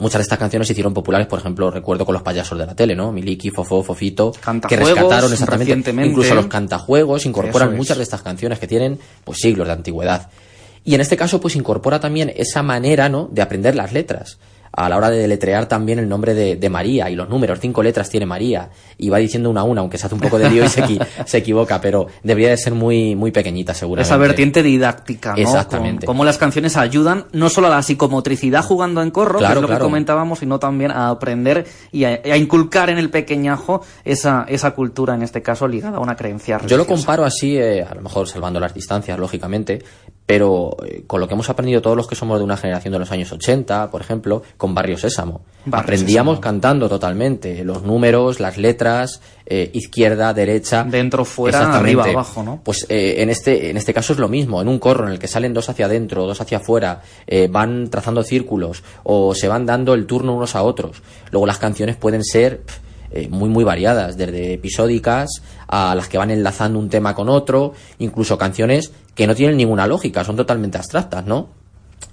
Muchas 0.00 0.18
de 0.18 0.22
estas 0.22 0.38
canciones 0.38 0.66
se 0.66 0.72
hicieron 0.72 0.92
populares, 0.92 1.28
por 1.28 1.38
ejemplo, 1.38 1.70
recuerdo 1.70 2.04
con 2.04 2.14
los 2.14 2.22
payasos 2.22 2.58
de 2.58 2.66
la 2.66 2.74
tele, 2.74 2.96
¿no? 2.96 3.12
Miliki, 3.12 3.50
Fofo, 3.50 3.82
Fofito, 3.82 4.32
que 4.68 4.76
rescataron 4.76 5.32
exactamente. 5.32 5.90
Incluso 6.04 6.34
los 6.34 6.46
cantajuegos 6.46 7.26
incorporan 7.26 7.70
es. 7.70 7.76
muchas 7.76 7.96
de 7.98 8.02
estas 8.02 8.22
canciones 8.22 8.58
que 8.58 8.66
tienen 8.66 8.98
pues 9.22 9.38
siglos 9.38 9.68
de 9.68 9.72
antigüedad. 9.72 10.30
Y 10.84 10.94
en 10.94 11.00
este 11.00 11.16
caso, 11.16 11.40
pues 11.40 11.54
incorpora 11.54 12.00
también 12.00 12.32
esa 12.34 12.62
manera, 12.62 13.08
¿no? 13.08 13.28
De 13.30 13.40
aprender 13.40 13.76
las 13.76 13.92
letras. 13.92 14.38
A 14.76 14.88
la 14.88 14.96
hora 14.96 15.08
de 15.10 15.18
deletrear 15.18 15.66
también 15.66 15.98
el 15.98 16.08
nombre 16.08 16.34
de, 16.34 16.56
de 16.56 16.68
María 16.68 17.08
y 17.10 17.14
los 17.14 17.28
números, 17.28 17.58
cinco 17.60 17.82
letras 17.82 18.10
tiene 18.10 18.26
María. 18.26 18.70
Y 18.98 19.08
va 19.08 19.18
diciendo 19.18 19.48
una 19.50 19.60
a 19.60 19.64
una, 19.64 19.80
aunque 19.82 19.98
se 19.98 20.06
hace 20.06 20.14
un 20.14 20.20
poco 20.20 20.38
de 20.38 20.50
lío 20.50 20.64
y 20.64 20.68
se, 20.68 20.82
equi- 20.82 21.06
se 21.26 21.38
equivoca, 21.38 21.80
pero 21.80 22.06
debería 22.22 22.50
de 22.50 22.56
ser 22.56 22.74
muy, 22.74 23.14
muy 23.14 23.30
pequeñita, 23.30 23.72
seguramente. 23.74 24.08
Esa 24.08 24.16
vertiente 24.16 24.62
didáctica, 24.62 25.30
¿no? 25.32 25.36
Exactamente. 25.42 26.06
Cómo 26.06 26.24
las 26.24 26.38
canciones 26.38 26.76
ayudan 26.76 27.26
no 27.32 27.48
solo 27.50 27.68
a 27.68 27.70
la 27.70 27.82
psicomotricidad 27.82 28.64
jugando 28.64 29.00
en 29.02 29.10
corro, 29.10 29.34
que 29.38 29.44
Claro, 29.44 29.54
es 29.56 29.62
lo 29.62 29.68
claro. 29.68 29.84
que 29.84 29.86
comentábamos, 29.86 30.38
sino 30.40 30.58
también 30.58 30.90
a 30.90 31.08
aprender 31.08 31.66
y 31.92 32.04
a, 32.04 32.20
a 32.24 32.36
inculcar 32.36 32.90
en 32.90 32.98
el 32.98 33.10
pequeñajo 33.10 33.82
esa, 34.04 34.44
esa 34.48 34.72
cultura, 34.72 35.14
en 35.14 35.22
este 35.22 35.42
caso, 35.42 35.68
ligada 35.68 35.98
a 35.98 36.00
una 36.00 36.16
creencia 36.16 36.58
Yo 36.58 36.76
lo 36.76 36.82
religiosa. 36.84 36.86
comparo 37.06 37.24
así, 37.24 37.56
eh, 37.56 37.82
a 37.88 37.94
lo 37.94 38.00
mejor 38.02 38.28
salvando 38.28 38.58
las 38.60 38.74
distancias, 38.74 39.18
lógicamente, 39.18 39.82
pero 40.26 40.76
eh, 40.86 41.04
con 41.06 41.20
lo 41.20 41.28
que 41.28 41.34
hemos 41.34 41.50
aprendido 41.50 41.82
todos 41.82 41.96
los 41.96 42.06
que 42.06 42.14
somos 42.14 42.38
de 42.38 42.44
una 42.44 42.56
generación 42.56 42.92
de 42.92 42.98
los 42.98 43.10
años 43.10 43.30
80, 43.30 43.90
por 43.90 44.00
ejemplo, 44.00 44.42
con 44.56 44.74
Barrio 44.74 44.96
Sésamo. 44.96 45.42
Barrio 45.66 45.84
Aprendíamos 45.84 46.36
Sésamo. 46.36 46.40
cantando 46.40 46.88
totalmente 46.88 47.62
los 47.62 47.82
números, 47.82 48.40
las 48.40 48.56
letras, 48.56 49.20
eh, 49.44 49.70
izquierda, 49.74 50.32
derecha. 50.32 50.84
Dentro, 50.84 51.26
fuera, 51.26 51.76
arriba, 51.76 52.04
abajo, 52.04 52.42
¿no? 52.42 52.60
Pues 52.64 52.86
eh, 52.88 53.16
en, 53.18 53.28
este, 53.28 53.68
en 53.68 53.76
este 53.76 53.92
caso 53.92 54.14
es 54.14 54.18
lo 54.18 54.28
mismo, 54.28 54.62
en 54.62 54.68
un 54.68 54.78
corro 54.78 55.06
en 55.06 55.12
el 55.12 55.18
que 55.18 55.28
salen 55.28 55.52
dos 55.52 55.68
hacia 55.68 55.86
adentro, 55.86 56.26
dos 56.26 56.40
hacia 56.40 56.58
afuera, 56.58 57.02
van 57.50 57.90
trazando 57.90 58.22
círculos 58.22 58.82
o 59.02 59.34
se 59.34 59.48
van 59.48 59.66
dando 59.66 59.92
el 59.92 60.06
turno 60.06 60.34
unos 60.34 60.54
a 60.56 60.62
otros. 60.62 61.02
Luego 61.30 61.46
las 61.46 61.58
canciones 61.58 61.96
pueden 61.96 62.24
ser 62.24 62.62
muy 63.30 63.48
muy 63.48 63.62
variadas, 63.62 64.16
desde 64.16 64.54
episódicas 64.54 65.28
a 65.68 65.94
las 65.94 66.08
que 66.08 66.18
van 66.18 66.30
enlazando 66.30 66.78
un 66.78 66.88
tema 66.88 67.14
con 67.14 67.28
otro, 67.28 67.72
incluso 67.98 68.36
canciones 68.38 68.92
que 69.14 69.26
no 69.26 69.34
tienen 69.34 69.56
ninguna 69.56 69.86
lógica, 69.86 70.24
son 70.24 70.36
totalmente 70.36 70.78
abstractas, 70.78 71.24
¿no? 71.24 71.48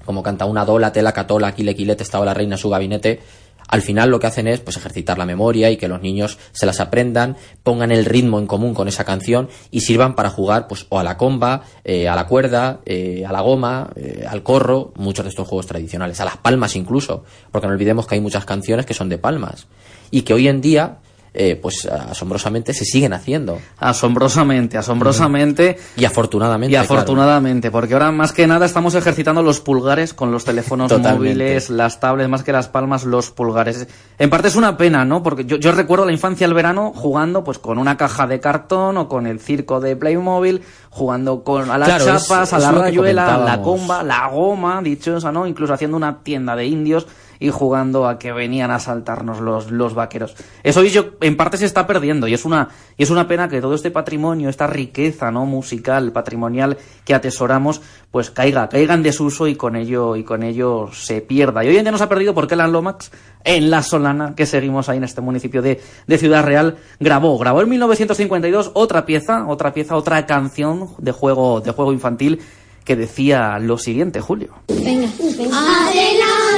Como 0.06 0.24
canta 0.24 0.46
una 0.46 0.66
dola, 0.66 0.92
tela, 0.92 1.14
catola, 1.14 1.54
quile, 1.54 1.76
quilete, 1.76 2.04
estaba 2.04 2.26
la 2.26 2.34
reina 2.34 2.56
en 2.56 2.60
su 2.60 2.70
gabinete. 2.70 3.20
Al 3.68 3.82
final 3.82 4.10
lo 4.10 4.20
que 4.20 4.28
hacen 4.28 4.48
es 4.48 4.60
pues 4.60 4.76
ejercitar 4.76 5.18
la 5.18 5.26
memoria 5.26 5.72
y 5.72 5.78
que 5.78 5.88
los 5.88 6.02
niños 6.02 6.38
se 6.52 6.66
las 6.66 6.82
aprendan, 6.82 7.38
pongan 7.64 7.92
el 7.92 8.04
ritmo 8.04 8.38
en 8.38 8.46
común 8.46 8.74
con 8.74 8.90
esa 8.90 9.06
canción 9.06 9.48
y 9.72 9.82
sirvan 9.82 10.14
para 10.14 10.30
jugar 10.30 10.68
pues 10.68 10.86
o 10.90 11.00
a 11.00 11.04
la 11.04 11.16
comba, 11.16 11.64
eh, 11.86 12.10
a 12.10 12.16
la 12.16 12.28
cuerda, 12.28 12.82
eh, 12.86 13.24
a 13.26 13.32
la 13.32 13.40
goma, 13.40 13.92
eh, 13.96 14.26
al 14.28 14.44
corro, 14.44 14.92
muchos 14.98 15.24
de 15.24 15.30
estos 15.30 15.48
juegos 15.48 15.68
tradicionales, 15.68 16.20
a 16.20 16.26
las 16.26 16.36
palmas 16.36 16.76
incluso, 16.76 17.24
porque 17.50 17.68
no 17.68 17.74
olvidemos 17.74 18.08
que 18.08 18.16
hay 18.16 18.22
muchas 18.22 18.44
canciones 18.44 18.86
que 18.86 18.94
son 18.94 19.08
de 19.08 19.18
palmas 19.18 19.68
y 20.10 20.24
que 20.24 20.34
hoy 20.34 20.50
en 20.50 20.60
día 20.60 20.98
eh, 21.34 21.58
pues 21.62 21.86
asombrosamente 21.86 22.74
se 22.74 22.84
siguen 22.86 23.14
haciendo. 23.14 23.60
Asombrosamente, 23.78 24.78
asombrosamente. 24.78 25.78
Y 25.96 26.06
afortunadamente. 26.06 26.72
Y 26.76 26.78
claro. 26.80 26.94
afortunadamente, 26.94 27.72
porque 27.72 27.94
ahora 27.94 28.12
más 28.12 28.34
que 28.34 28.48
nada 28.48 28.66
estamos 28.66 28.96
ejercitando 28.96 29.42
los 29.44 29.60
pulgares 29.62 30.14
con 30.14 30.32
los 30.32 30.44
teléfonos 30.44 30.90
Totalmente. 30.90 31.18
móviles, 31.36 31.70
las 31.70 32.00
tablets, 32.00 32.30
más 32.30 32.44
que 32.44 32.52
las 32.52 32.68
palmas, 32.68 33.06
los 33.06 33.32
pulgares. 33.32 33.88
En 34.18 34.30
parte 34.30 34.50
es 34.50 34.56
una 34.56 34.76
pena, 34.76 35.06
¿no? 35.06 35.24
Porque 35.24 35.46
yo, 35.46 35.58
yo 35.58 35.72
recuerdo 35.72 36.06
la 36.06 36.12
infancia 36.12 36.48
al 36.48 36.54
verano 36.54 36.92
jugando 36.96 37.44
pues 37.44 37.60
con 37.60 37.78
una 37.78 37.96
caja 37.96 38.28
de 38.28 38.40
cartón 38.40 38.98
o 38.98 39.08
con 39.08 39.28
el 39.28 39.40
circo 39.40 39.80
de 39.80 39.96
Playmobil, 39.96 40.62
jugando 40.90 41.44
con 41.44 41.70
a 41.72 41.78
las 41.78 41.88
Claro, 41.88 42.16
es- 42.16 42.28
chapas, 42.28 42.54
a 42.54 42.60
la 42.60 42.72
rayuela, 42.72 43.38
la 43.38 43.62
comba, 43.62 44.04
la 44.04 44.28
goma, 44.28 44.82
dichosa, 44.82 45.32
¿no? 45.32 45.48
Incluso 45.48 45.74
haciendo 45.74 45.96
una 45.98 46.24
tienda 46.24 46.56
de 46.56 46.66
indios 46.66 47.08
y 47.42 47.50
jugando 47.50 48.08
a 48.08 48.20
que 48.20 48.32
venían 48.32 48.70
a 48.70 48.76
asaltarnos 48.76 49.42
los, 49.42 49.72
los 49.72 49.96
vaqueros. 49.96 50.36
Eso 50.64 50.84
yo, 50.84 51.16
en 51.22 51.36
parte 51.36 51.58
se 51.58 51.66
está 51.66 51.88
perdiendo 51.88 52.28
y 52.28 52.36
es 52.36 52.46
una 52.46 52.70
y 52.98 53.04
es 53.04 53.10
una 53.10 53.28
pena 53.28 53.50
que 53.50 53.60
todo 53.60 53.74
este 53.74 53.90
patrimonio, 53.90 54.48
esta 54.48 54.68
riqueza 54.68 55.32
no 55.32 55.48
musical, 55.48 56.12
patrimonial 56.12 56.78
que 57.04 57.16
atesoramos, 57.16 57.82
pues 58.12 58.30
caiga, 58.30 58.70
caiga 58.70 58.94
en 58.94 59.02
desuso 59.02 59.48
y 59.48 59.56
con 59.56 59.76
ello 59.76 60.16
y 60.16 60.24
con 60.24 60.44
ello 60.44 60.90
se 60.94 61.22
pierda. 61.22 61.64
Y 61.64 61.70
hoy 61.70 61.78
en 61.78 61.84
día 61.84 61.92
nos 61.92 62.02
ha 62.02 62.10
perdido 62.10 62.36
porque 62.36 62.54
Alan 62.54 62.72
Lomax 62.72 63.12
en 63.44 63.72
La 63.72 63.82
Solana, 63.82 64.36
que 64.36 64.46
seguimos 64.46 64.88
ahí 64.88 64.98
en 64.98 65.04
este 65.04 65.22
municipio 65.22 65.64
de, 65.64 65.82
de 66.06 66.18
Ciudad 66.20 66.44
Real, 66.44 66.78
grabó, 67.00 67.40
grabó 67.40 67.62
en 67.62 67.70
1952 67.70 68.70
otra 68.76 69.04
pieza, 69.08 69.48
otra 69.48 69.74
pieza, 69.74 69.96
otra 69.96 70.28
canción 70.28 70.90
de 71.00 71.12
juego 71.12 71.60
de 71.60 71.72
juego 71.72 71.92
infantil 71.92 72.40
que 72.84 72.96
decía 72.96 73.60
lo 73.60 73.78
siguiente, 73.78 74.22
Julio. 74.22 74.54
Venga, 74.68 75.08
Adelante, 75.08 76.51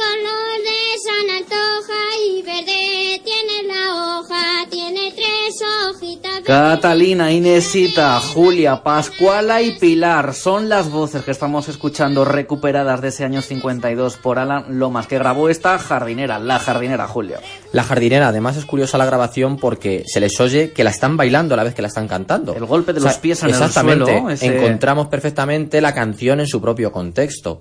color 0.00 0.56
de 0.64 0.98
San 1.04 1.36
Antoja 1.36 2.00
y 2.26 2.42
verde 2.42 3.22
tiene 3.22 3.68
la 3.68 4.16
hoja, 4.18 4.66
tiene 4.70 5.12
tres 5.14 5.62
hojitas. 5.90 6.40
Catalina, 6.44 7.30
Inesita, 7.32 8.18
Julia, 8.20 8.82
Pascuala 8.82 9.60
y 9.60 9.72
Pilar 9.78 10.32
son 10.32 10.70
las 10.70 10.90
voces 10.90 11.22
que 11.22 11.30
estamos 11.32 11.68
escuchando 11.68 12.24
recuperadas 12.24 13.02
de 13.02 13.08
ese 13.08 13.24
año 13.26 13.42
52 13.42 14.16
por 14.16 14.38
Alan 14.38 14.78
Lomas, 14.78 15.06
que 15.06 15.18
grabó 15.18 15.50
esta 15.50 15.78
jardinera, 15.78 16.38
la 16.38 16.58
jardinera, 16.58 17.06
Julio. 17.06 17.36
La 17.72 17.84
jardinera, 17.84 18.28
además 18.28 18.56
es 18.56 18.64
curiosa 18.64 18.96
la 18.96 19.04
grabación 19.04 19.58
porque 19.58 20.04
se 20.06 20.20
les 20.20 20.40
oye 20.40 20.72
que 20.72 20.82
la 20.82 20.90
están 20.90 21.18
bailando 21.18 21.52
a 21.54 21.56
la 21.58 21.64
vez 21.64 21.74
que 21.74 21.82
la 21.82 21.88
están 21.88 22.08
cantando. 22.08 22.54
El 22.54 22.64
golpe 22.64 22.94
de 22.94 23.00
los 23.00 23.18
pies 23.18 23.42
en 23.42 23.50
el 23.50 23.54
exactamente, 23.54 24.04
suelo, 24.12 24.30
ese- 24.30 24.56
Encontramos 24.56 25.08
perfectamente 25.08 25.80
la 25.82 25.92
canción 25.92 26.40
en 26.40 26.46
su 26.46 26.60
propio 26.60 26.90
contexto. 26.90 27.60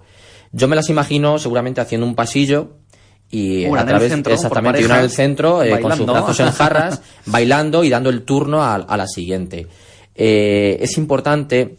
Yo 0.52 0.68
me 0.68 0.76
las 0.76 0.90
imagino 0.90 1.40
seguramente 1.40 1.82
haciendo 1.82 2.08
un 2.08 2.16
pasillo 2.16 2.78
y 3.32 3.66
Una 3.66 3.82
a 3.82 3.86
través 3.86 4.12
centro, 4.12 4.34
exactamente 4.34 4.82
y 4.82 4.86
una 4.86 4.98
en 4.98 5.04
el 5.04 5.12
centro 5.12 5.62
eh, 5.62 5.80
con 5.80 5.96
sus 5.96 6.06
brazos 6.06 6.40
en 6.40 6.52
jarras 6.52 7.02
bailando 7.28 7.84
y 7.84 7.90
dando 7.90 8.10
el 8.10 8.24
turno 8.24 8.64
a, 8.64 8.76
a 8.76 8.98
la 8.98 9.08
siguiente 9.08 9.68
Eh, 10.16 10.78
es 10.82 10.98
importante 10.98 11.78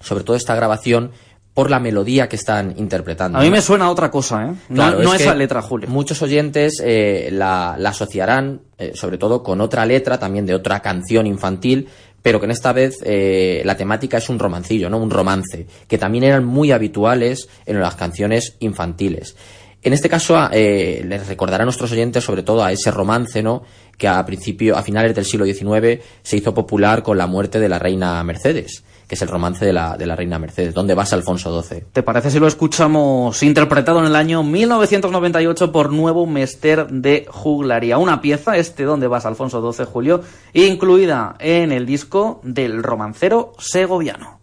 sobre 0.00 0.24
todo 0.24 0.36
esta 0.36 0.54
grabación 0.54 1.12
por 1.54 1.70
la 1.70 1.78
melodía 1.78 2.28
que 2.28 2.36
están 2.36 2.74
interpretando 2.78 3.38
A 3.38 3.42
mí 3.42 3.50
me 3.50 3.60
suena 3.60 3.86
a 3.86 3.90
otra 3.90 4.10
cosa, 4.10 4.44
¿eh? 4.46 4.54
No, 4.70 4.74
Claro, 4.74 5.02
no 5.02 5.14
es 5.14 5.20
esa 5.20 5.34
letra, 5.34 5.60
Julio. 5.60 5.88
Muchos 5.88 6.22
oyentes 6.22 6.80
eh, 6.82 7.28
la, 7.30 7.76
la 7.78 7.90
asociarán, 7.90 8.62
eh, 8.78 8.92
sobre 8.94 9.18
todo 9.18 9.42
con 9.42 9.60
otra 9.60 9.84
letra, 9.84 10.18
también 10.18 10.46
de 10.46 10.54
otra 10.54 10.80
canción 10.80 11.26
infantil, 11.26 11.88
pero 12.22 12.38
que 12.38 12.46
en 12.46 12.52
esta 12.52 12.72
vez 12.72 12.98
eh, 13.04 13.62
la 13.64 13.76
temática 13.76 14.18
es 14.18 14.28
un 14.28 14.38
romancillo, 14.38 14.88
¿no? 14.88 14.98
Un 14.98 15.10
romance, 15.10 15.66
que 15.88 15.98
también 15.98 16.24
eran 16.24 16.44
muy 16.44 16.72
habituales 16.72 17.48
en 17.66 17.80
las 17.80 17.96
canciones 17.96 18.56
infantiles. 18.60 19.36
En 19.82 19.92
este 19.92 20.08
caso, 20.08 20.38
eh, 20.52 21.04
les 21.04 21.26
recordará 21.26 21.62
a 21.62 21.66
nuestros 21.66 21.90
oyentes 21.90 22.22
sobre 22.22 22.44
todo 22.44 22.62
a 22.62 22.70
ese 22.70 22.92
romance, 22.92 23.42
¿no? 23.42 23.64
Que 23.98 24.06
a 24.06 24.24
principio, 24.24 24.76
a 24.76 24.82
finales 24.82 25.14
del 25.14 25.24
siglo 25.24 25.44
XIX 25.44 26.00
se 26.22 26.36
hizo 26.36 26.54
popular 26.54 27.02
con 27.02 27.18
la 27.18 27.26
muerte 27.26 27.58
de 27.58 27.68
la 27.68 27.80
reina 27.80 28.22
Mercedes, 28.22 28.84
es 29.12 29.20
el 29.20 29.28
romance 29.28 29.64
de 29.64 29.72
la, 29.74 29.96
de 29.96 30.06
la 30.06 30.16
reina 30.16 30.38
Mercedes. 30.38 30.72
¿Dónde 30.72 30.94
vas, 30.94 31.12
Alfonso 31.12 31.62
XII? 31.62 31.84
¿Te 31.92 32.02
parece 32.02 32.30
si 32.30 32.38
lo 32.38 32.46
escuchamos 32.46 33.42
interpretado 33.42 34.00
en 34.00 34.06
el 34.06 34.16
año 34.16 34.42
1998 34.42 35.70
por 35.70 35.92
Nuevo 35.92 36.26
Mester 36.26 36.86
de 36.88 37.26
Juglaría? 37.28 37.98
Una 37.98 38.22
pieza, 38.22 38.56
este 38.56 38.84
¿Dónde 38.84 39.08
vas, 39.08 39.26
Alfonso 39.26 39.72
XII, 39.72 39.84
Julio? 39.84 40.22
Incluida 40.54 41.36
en 41.38 41.72
el 41.72 41.84
disco 41.84 42.40
del 42.42 42.82
romancero 42.82 43.52
segoviano. 43.58 44.41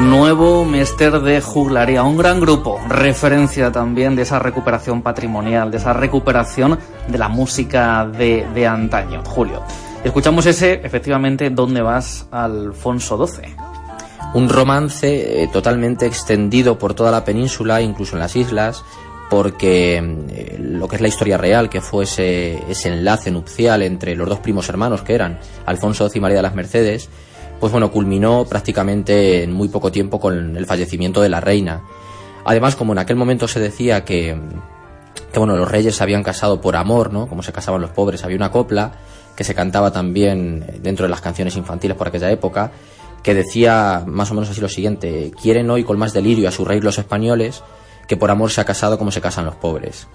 Nuevo 0.00 0.64
Mester 0.64 1.20
de 1.20 1.40
Juglaría, 1.40 2.02
un 2.02 2.16
gran 2.16 2.40
grupo, 2.40 2.80
referencia 2.88 3.70
también 3.70 4.16
de 4.16 4.22
esa 4.22 4.38
recuperación 4.38 5.02
patrimonial, 5.02 5.70
de 5.70 5.76
esa 5.76 5.92
recuperación 5.92 6.78
de 7.06 7.18
la 7.18 7.28
música 7.28 8.06
de, 8.06 8.46
de 8.54 8.66
antaño. 8.66 9.22
Julio, 9.24 9.62
escuchamos 10.02 10.46
ese, 10.46 10.80
efectivamente, 10.82 11.50
¿Dónde 11.50 11.82
vas, 11.82 12.26
Alfonso 12.30 13.26
XII? 13.26 13.54
un 14.32 14.48
romance 14.48 15.42
eh, 15.42 15.48
totalmente 15.48 16.06
extendido 16.06 16.78
por 16.78 16.94
toda 16.94 17.10
la 17.10 17.24
península, 17.24 17.82
incluso 17.82 18.16
en 18.16 18.20
las 18.20 18.36
islas, 18.36 18.84
porque 19.28 19.96
eh, 19.96 20.56
lo 20.58 20.88
que 20.88 20.96
es 20.96 21.02
la 21.02 21.08
historia 21.08 21.36
real, 21.36 21.68
que 21.68 21.80
fue 21.80 22.04
ese, 22.04 22.58
ese 22.70 22.88
enlace 22.88 23.30
nupcial 23.30 23.82
entre 23.82 24.14
los 24.14 24.28
dos 24.28 24.38
primos 24.38 24.68
hermanos 24.68 25.02
que 25.02 25.14
eran 25.14 25.38
Alfonso 25.66 26.08
XII 26.08 26.18
y 26.18 26.20
María 26.20 26.36
de 26.38 26.42
las 26.42 26.54
Mercedes, 26.54 27.08
pues 27.60 27.70
bueno, 27.72 27.92
culminó 27.92 28.46
prácticamente 28.46 29.42
en 29.42 29.52
muy 29.52 29.68
poco 29.68 29.92
tiempo 29.92 30.18
con 30.18 30.56
el 30.56 30.66
fallecimiento 30.66 31.20
de 31.20 31.28
la 31.28 31.40
reina. 31.40 31.82
Además, 32.44 32.74
como 32.74 32.92
en 32.92 32.98
aquel 32.98 33.16
momento 33.16 33.46
se 33.46 33.60
decía 33.60 34.04
que, 34.04 34.34
bueno, 35.34 35.56
los 35.56 35.70
reyes 35.70 35.94
se 35.94 36.02
habían 36.02 36.22
casado 36.22 36.60
por 36.62 36.74
amor, 36.74 37.12
¿no? 37.12 37.26
Como 37.28 37.42
se 37.42 37.52
casaban 37.52 37.82
los 37.82 37.90
pobres, 37.90 38.24
había 38.24 38.36
una 38.36 38.50
copla 38.50 38.92
que 39.36 39.44
se 39.44 39.54
cantaba 39.54 39.92
también 39.92 40.80
dentro 40.82 41.04
de 41.04 41.10
las 41.10 41.20
canciones 41.20 41.56
infantiles 41.56 41.96
por 41.96 42.08
aquella 42.08 42.30
época, 42.30 42.72
que 43.22 43.34
decía 43.34 44.02
más 44.06 44.30
o 44.30 44.34
menos 44.34 44.48
así 44.50 44.60
lo 44.60 44.68
siguiente, 44.68 45.30
quieren 45.40 45.68
hoy 45.70 45.84
con 45.84 45.98
más 45.98 46.14
delirio 46.14 46.48
a 46.48 46.52
su 46.52 46.64
rey 46.64 46.80
los 46.80 46.98
españoles, 46.98 47.62
que 48.08 48.16
por 48.16 48.30
amor 48.30 48.50
se 48.50 48.62
ha 48.62 48.64
casado 48.64 48.98
como 48.98 49.10
se 49.10 49.20
casan 49.20 49.44
los 49.44 49.54
pobres. 49.56 50.08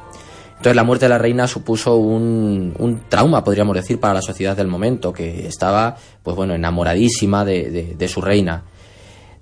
Entonces 0.57 0.75
la 0.75 0.83
muerte 0.83 1.05
de 1.05 1.09
la 1.09 1.17
reina 1.17 1.47
supuso 1.47 1.95
un, 1.97 2.73
un 2.79 3.01
trauma, 3.09 3.43
podríamos 3.43 3.75
decir, 3.75 3.99
para 3.99 4.13
la 4.15 4.21
sociedad 4.21 4.55
del 4.55 4.67
momento, 4.67 5.11
que 5.13 5.45
estaba, 5.47 5.95
pues 6.23 6.35
bueno, 6.35 6.53
enamoradísima 6.55 7.43
de, 7.45 7.95
de- 7.97 8.07
su 8.07 8.21
reina. 8.21 8.63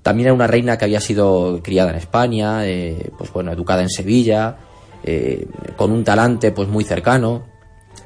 También 0.01 0.28
era 0.28 0.34
una 0.34 0.47
reina 0.47 0.78
que 0.78 0.86
había 0.86 0.99
sido 0.99 1.61
criada 1.64 1.91
en 1.91 1.97
España, 1.97 2.66
eh, 2.68 3.11
pues 3.18 3.32
bueno, 3.32 3.51
educada 3.51 3.84
en 3.84 3.89
Sevilla, 3.89 4.57
eh, 5.03 5.47
con 5.78 5.91
un 5.91 6.03
talante 6.03 6.51
pues 6.51 6.68
muy 6.68 6.84
cercano. 6.84 7.43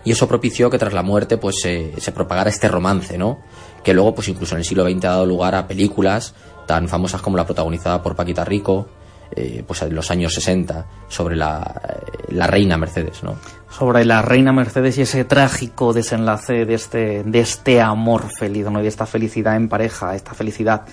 y 0.03 0.12
eso 0.12 0.28
propició 0.28 0.70
que 0.70 0.78
tras 0.78 0.93
la 0.93 1.01
muerte 1.01 1.38
pues 1.38 1.55
se 1.62 2.12
propagara 2.14 2.49
este 2.49 2.68
romance, 2.68 3.18
¿no? 3.18 3.39
Que 3.84 3.93
luego 3.93 4.14
pues 4.16 4.28
incluso 4.28 4.53
en 4.55 4.60
el 4.60 4.66
siglo 4.66 4.84
XX 4.88 5.05
ha 5.05 5.10
dado 5.10 5.26
lugar 5.26 5.55
a 5.55 5.68
películas 5.68 6.34
tan 6.68 6.88
famosas 6.88 7.22
como 7.22 7.36
la 7.38 7.45
protagonizada 7.45 8.03
por 8.03 8.16
Paquita 8.16 8.43
Rico, 8.45 8.88
eh, 9.36 9.63
pues 9.65 9.82
en 9.82 9.95
los 9.95 10.09
años 10.11 10.34
60, 10.34 10.86
sobre 11.07 11.36
la, 11.36 11.82
la 12.30 12.47
reina 12.47 12.78
Mercedes, 12.78 13.23
¿no? 13.23 13.36
sobre 13.69 14.05
la 14.05 14.21
reina 14.21 14.53
Mercedes 14.53 14.97
y 14.97 15.01
ese 15.01 15.23
trágico 15.25 15.93
desenlace 15.93 16.65
de 16.65 16.73
este, 16.73 17.23
de 17.23 17.39
este 17.39 17.82
amor 17.82 18.30
feliz, 18.39 18.65
¿no? 18.71 18.80
Y 18.80 18.84
de 18.84 18.89
esta 18.89 19.05
felicidad 19.05 19.55
en 19.55 19.69
pareja, 19.69 20.15
esta 20.15 20.34
felicidad 20.34 20.86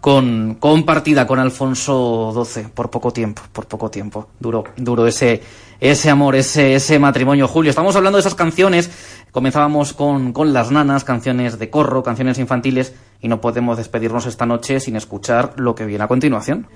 con, 0.00 0.54
compartida 0.54 1.26
con 1.26 1.38
Alfonso 1.38 2.32
XII 2.44 2.68
por 2.74 2.90
poco 2.90 3.12
tiempo, 3.12 3.42
por 3.52 3.66
poco 3.66 3.90
tiempo. 3.90 4.28
Duro, 4.38 4.64
duro 4.76 5.06
ese, 5.06 5.42
ese 5.80 6.10
amor, 6.10 6.36
ese, 6.36 6.74
ese 6.74 6.98
matrimonio. 6.98 7.46
Julio, 7.46 7.70
estamos 7.70 7.94
hablando 7.96 8.16
de 8.16 8.20
esas 8.20 8.34
canciones. 8.34 8.90
Comenzábamos 9.32 9.92
con, 9.92 10.32
con 10.32 10.52
las 10.52 10.70
nanas, 10.70 11.04
canciones 11.04 11.58
de 11.58 11.68
corro, 11.68 12.02
canciones 12.02 12.38
infantiles, 12.38 12.94
y 13.20 13.28
no 13.28 13.40
podemos 13.40 13.76
despedirnos 13.76 14.26
esta 14.26 14.46
noche 14.46 14.80
sin 14.80 14.96
escuchar 14.96 15.52
lo 15.56 15.74
que 15.74 15.84
viene 15.84 16.04
a 16.04 16.08
continuación. 16.08 16.66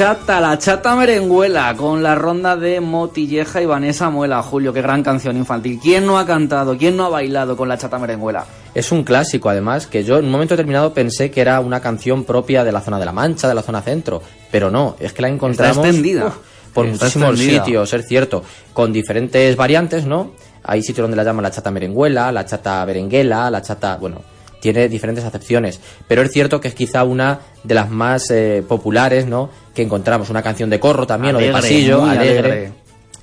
Chata, 0.00 0.40
la 0.40 0.56
chata 0.56 0.96
merenguela, 0.96 1.76
con 1.76 2.02
la 2.02 2.14
ronda 2.14 2.56
de 2.56 2.80
Motilleja 2.80 3.60
y 3.60 3.66
Vanessa 3.66 4.08
Muela. 4.08 4.42
Julio, 4.42 4.72
qué 4.72 4.80
gran 4.80 5.02
canción 5.02 5.36
infantil. 5.36 5.78
¿Quién 5.78 6.06
no 6.06 6.18
ha 6.18 6.24
cantado, 6.24 6.78
quién 6.78 6.96
no 6.96 7.04
ha 7.04 7.08
bailado 7.10 7.54
con 7.54 7.68
la 7.68 7.76
chata 7.76 7.98
merenguela? 7.98 8.46
Es 8.74 8.92
un 8.92 9.04
clásico, 9.04 9.50
además, 9.50 9.86
que 9.86 10.02
yo 10.02 10.16
en 10.16 10.24
un 10.24 10.30
momento 10.30 10.54
determinado 10.54 10.94
pensé 10.94 11.30
que 11.30 11.42
era 11.42 11.60
una 11.60 11.80
canción 11.80 12.24
propia 12.24 12.64
de 12.64 12.72
la 12.72 12.80
zona 12.80 12.98
de 12.98 13.04
la 13.04 13.12
Mancha, 13.12 13.46
de 13.46 13.54
la 13.54 13.60
zona 13.60 13.82
centro, 13.82 14.22
pero 14.50 14.70
no, 14.70 14.96
es 14.98 15.12
que 15.12 15.20
la 15.20 15.28
encontramos 15.28 15.84
extendida. 15.84 16.28
uf, 16.28 16.36
por 16.72 16.86
Está 16.86 17.04
muchísimos 17.04 17.30
extendida. 17.32 17.64
sitios, 17.66 17.92
es 17.92 18.08
cierto, 18.08 18.42
con 18.72 18.94
diferentes 18.94 19.54
variantes, 19.54 20.06
¿no? 20.06 20.30
Hay 20.62 20.82
sitios 20.82 21.04
donde 21.04 21.18
la 21.18 21.24
llaman 21.24 21.42
la 21.42 21.50
chata 21.50 21.70
merenguela, 21.70 22.32
la 22.32 22.46
chata 22.46 22.82
berenguela, 22.86 23.50
la 23.50 23.60
chata, 23.60 23.98
bueno, 23.98 24.22
tiene 24.60 24.88
diferentes 24.88 25.24
acepciones, 25.24 25.80
pero 26.06 26.22
es 26.22 26.30
cierto 26.30 26.60
que 26.60 26.68
es 26.68 26.74
quizá 26.74 27.04
una 27.04 27.40
de 27.64 27.74
las 27.74 27.90
más 27.90 28.30
eh, 28.30 28.62
populares, 28.66 29.26
¿no? 29.26 29.50
Que 29.74 29.82
encontramos, 29.82 30.30
una 30.30 30.42
canción 30.42 30.70
de 30.70 30.78
corro 30.80 31.06
también 31.06 31.34
o 31.36 31.38
de 31.38 31.46
pasillo, 31.52 32.04
alegre 32.04 32.38
alegre. 32.38 32.72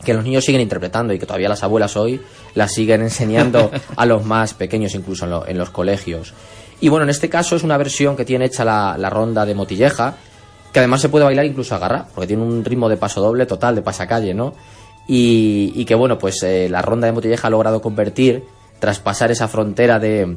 que 0.04 0.14
los 0.14 0.24
niños 0.24 0.44
siguen 0.46 0.62
interpretando 0.62 1.14
y 1.14 1.20
que 1.20 1.26
todavía 1.26 1.50
las 1.50 1.64
abuelas 1.64 1.96
hoy 1.98 2.22
las 2.56 2.74
siguen 2.74 3.02
enseñando 3.02 3.72
a 3.96 4.06
los 4.06 4.26
más 4.26 4.54
pequeños 4.54 4.94
incluso 4.96 5.26
en, 5.26 5.32
lo- 5.32 5.48
en 5.48 5.58
los 5.58 5.70
colegios. 5.70 6.34
Y 6.80 6.90
bueno, 6.90 7.04
en 7.06 7.10
este 7.10 7.30
caso 7.30 7.56
es 7.56 7.64
una 7.64 7.78
versión 7.78 8.16
que 8.16 8.24
tiene 8.26 8.46
hecha 8.46 8.64
la, 8.64 8.96
la 8.98 9.10
ronda 9.10 9.46
de 9.46 9.56
Motilleja, 9.56 10.16
que 10.72 10.80
además 10.80 11.02
se 11.02 11.10
puede 11.10 11.26
bailar 11.26 11.46
incluso 11.46 11.74
a 11.74 11.80
garra, 11.80 12.08
porque 12.14 12.28
tiene 12.28 12.44
un 12.44 12.64
ritmo 12.64 12.88
de 12.90 12.98
paso 12.98 13.20
doble 13.22 13.46
total, 13.48 13.74
de 13.76 13.82
pasacalle, 13.82 14.34
¿no? 14.36 14.54
Y, 15.08 15.72
y 15.76 15.86
que 15.86 15.96
bueno, 15.96 16.18
pues 16.20 16.44
eh, 16.44 16.68
la 16.70 16.82
ronda 16.82 17.08
de 17.08 17.14
Motilleja 17.14 17.48
ha 17.48 17.52
logrado 17.52 17.82
convertir, 17.82 18.44
traspasar 18.80 19.32
esa 19.32 19.48
frontera 19.48 19.98
de, 20.00 20.36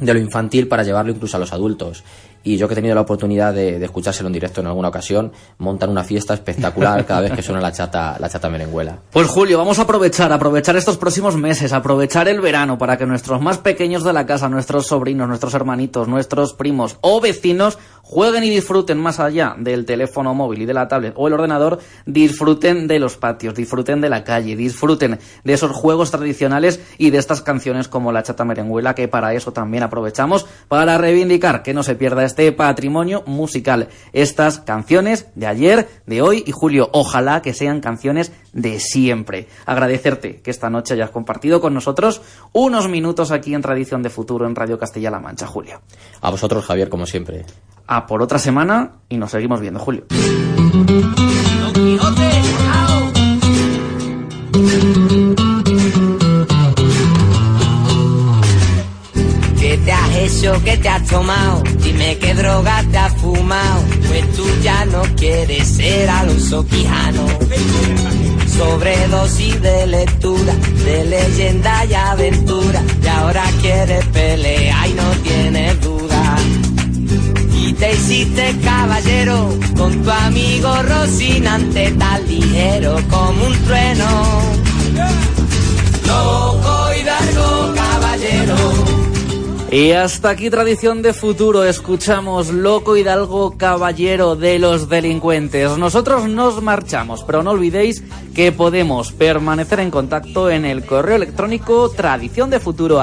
de 0.00 0.14
lo 0.14 0.20
infantil 0.20 0.68
para 0.68 0.82
llevarlo 0.82 1.12
incluso 1.12 1.36
a 1.36 1.40
los 1.40 1.52
adultos. 1.52 2.04
Y 2.42 2.56
yo 2.56 2.68
que 2.68 2.74
he 2.74 2.76
tenido 2.76 2.94
la 2.94 3.00
oportunidad 3.00 3.52
de, 3.52 3.78
de 3.78 3.84
escuchárselo 3.84 4.28
en 4.28 4.32
directo 4.32 4.60
en 4.60 4.68
alguna 4.68 4.88
ocasión, 4.88 5.32
montan 5.58 5.90
una 5.90 6.04
fiesta 6.04 6.34
espectacular 6.34 7.04
cada 7.04 7.22
vez 7.22 7.32
que 7.32 7.42
suena 7.42 7.60
la 7.60 7.72
chata, 7.72 8.16
la 8.18 8.28
chata 8.28 8.48
merenguela. 8.48 8.98
Pues 9.10 9.26
Julio, 9.28 9.58
vamos 9.58 9.78
a 9.78 9.82
aprovechar, 9.82 10.32
aprovechar 10.32 10.76
estos 10.76 10.96
próximos 10.96 11.36
meses, 11.36 11.72
aprovechar 11.72 12.28
el 12.28 12.40
verano 12.40 12.78
para 12.78 12.96
que 12.96 13.06
nuestros 13.06 13.40
más 13.40 13.58
pequeños 13.58 14.04
de 14.04 14.12
la 14.12 14.26
casa, 14.26 14.48
nuestros 14.48 14.86
sobrinos, 14.86 15.28
nuestros 15.28 15.54
hermanitos, 15.54 16.08
nuestros 16.08 16.54
primos 16.54 16.98
o 17.00 17.20
vecinos 17.20 17.78
jueguen 18.02 18.44
y 18.44 18.50
disfruten 18.50 18.98
más 18.98 19.18
allá 19.18 19.56
del 19.58 19.84
teléfono 19.84 20.32
móvil 20.32 20.62
y 20.62 20.66
de 20.66 20.74
la 20.74 20.86
tablet 20.86 21.14
o 21.16 21.26
el 21.26 21.34
ordenador, 21.34 21.80
disfruten 22.06 22.86
de 22.86 23.00
los 23.00 23.16
patios, 23.16 23.54
disfruten 23.54 24.00
de 24.00 24.08
la 24.08 24.22
calle, 24.22 24.54
disfruten 24.54 25.18
de 25.42 25.52
esos 25.52 25.72
juegos 25.72 26.12
tradicionales 26.12 26.80
y 26.98 27.10
de 27.10 27.18
estas 27.18 27.42
canciones 27.42 27.88
como 27.88 28.12
la 28.12 28.22
chata 28.22 28.44
merenguela 28.44 28.94
que 28.94 29.08
para 29.08 29.34
eso 29.34 29.52
también 29.52 29.82
aprovechamos 29.82 30.46
para 30.68 30.98
reivindicar 30.98 31.62
que 31.62 31.74
no 31.74 31.82
se 31.82 31.96
pierda 31.96 32.24
este 32.24 32.35
patrimonio 32.56 33.22
musical, 33.26 33.88
estas 34.12 34.60
canciones 34.60 35.26
de 35.34 35.46
ayer, 35.46 35.88
de 36.06 36.22
hoy 36.22 36.44
y 36.46 36.52
Julio, 36.52 36.88
ojalá 36.92 37.42
que 37.42 37.54
sean 37.54 37.80
canciones 37.80 38.32
de 38.52 38.78
siempre. 38.80 39.48
Agradecerte 39.64 40.40
que 40.40 40.50
esta 40.50 40.70
noche 40.70 40.94
hayas 40.94 41.10
compartido 41.10 41.60
con 41.60 41.74
nosotros 41.74 42.22
unos 42.52 42.88
minutos 42.88 43.30
aquí 43.30 43.54
en 43.54 43.62
Tradición 43.62 44.02
de 44.02 44.10
Futuro 44.10 44.46
en 44.46 44.54
Radio 44.54 44.78
Castilla-La 44.78 45.20
Mancha, 45.20 45.46
Julio. 45.46 45.80
A 46.20 46.30
vosotros, 46.30 46.64
Javier, 46.64 46.88
como 46.88 47.06
siempre. 47.06 47.44
A 47.86 48.06
por 48.06 48.22
otra 48.22 48.38
semana 48.38 48.92
y 49.08 49.16
nos 49.16 49.30
seguimos 49.30 49.60
viendo, 49.60 49.80
Julio. 49.80 50.04
Hecho? 60.46 60.64
¿Qué 60.64 60.76
te 60.76 60.88
has 60.88 61.04
tomado? 61.06 61.62
Dime 61.82 62.18
qué 62.18 62.34
droga 62.34 62.84
te 62.90 62.98
has 62.98 63.12
fumado. 63.14 63.82
Pues 64.08 64.32
tú 64.34 64.44
ya 64.62 64.84
no 64.86 65.02
quieres 65.16 65.66
ser 65.68 66.08
Alonso 66.08 66.66
Quijano. 66.66 67.26
Sobredosis 68.56 69.60
de 69.60 69.86
lectura, 69.86 70.54
de 70.84 71.04
leyenda 71.04 71.84
y 71.84 71.94
aventura. 71.94 72.82
Y 73.02 73.06
ahora 73.06 73.44
quieres 73.60 74.04
pelea 74.06 74.88
y 74.88 74.94
no 74.94 75.10
tienes 75.22 75.80
duda. 75.80 76.36
Y 77.54 77.72
te 77.72 77.92
hiciste 77.92 78.56
caballero 78.62 79.50
con 79.76 80.02
tu 80.02 80.10
amigo 80.10 80.82
Rocinante, 80.82 81.90
tan 81.92 82.26
ligero 82.28 82.96
como 83.10 83.46
un 83.46 83.64
trueno. 83.64 84.42
Loco 86.06 86.94
Hidalgo, 86.94 87.74
caballero. 87.74 89.05
Y 89.70 89.90
hasta 89.90 90.30
aquí 90.30 90.48
Tradición 90.48 91.02
de 91.02 91.12
Futuro. 91.12 91.64
Escuchamos 91.64 92.50
Loco 92.50 92.96
Hidalgo 92.96 93.58
Caballero 93.58 94.36
de 94.36 94.60
los 94.60 94.88
Delincuentes. 94.88 95.76
Nosotros 95.76 96.28
nos 96.28 96.62
marchamos, 96.62 97.24
pero 97.24 97.42
no 97.42 97.50
olvidéis 97.50 98.04
que 98.34 98.52
podemos 98.52 99.10
permanecer 99.10 99.80
en 99.80 99.90
contacto 99.90 100.50
en 100.50 100.64
el 100.64 100.86
correo 100.86 101.16
electrónico 101.16 101.90
tradición 101.90 102.48
de 102.48 102.60
futuro 102.60 103.02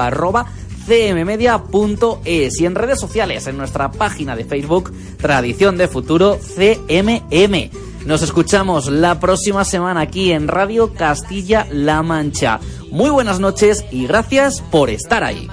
cmmedia.es 0.86 2.60
y 2.60 2.66
en 2.66 2.74
redes 2.74 3.00
sociales 3.00 3.46
en 3.46 3.56
nuestra 3.56 3.90
página 3.92 4.34
de 4.34 4.44
Facebook 4.44 4.92
Tradición 5.18 5.76
de 5.76 5.88
Futuro 5.88 6.38
CMM. 6.38 7.70
Nos 8.06 8.22
escuchamos 8.22 8.88
la 8.88 9.18
próxima 9.18 9.64
semana 9.64 10.02
aquí 10.02 10.32
en 10.32 10.48
Radio 10.48 10.92
Castilla-La 10.92 12.02
Mancha. 12.02 12.60
Muy 12.94 13.10
buenas 13.10 13.40
noches 13.40 13.84
y 13.90 14.06
gracias 14.06 14.60
por 14.70 14.88
estar 14.88 15.24
ahí. 15.24 15.48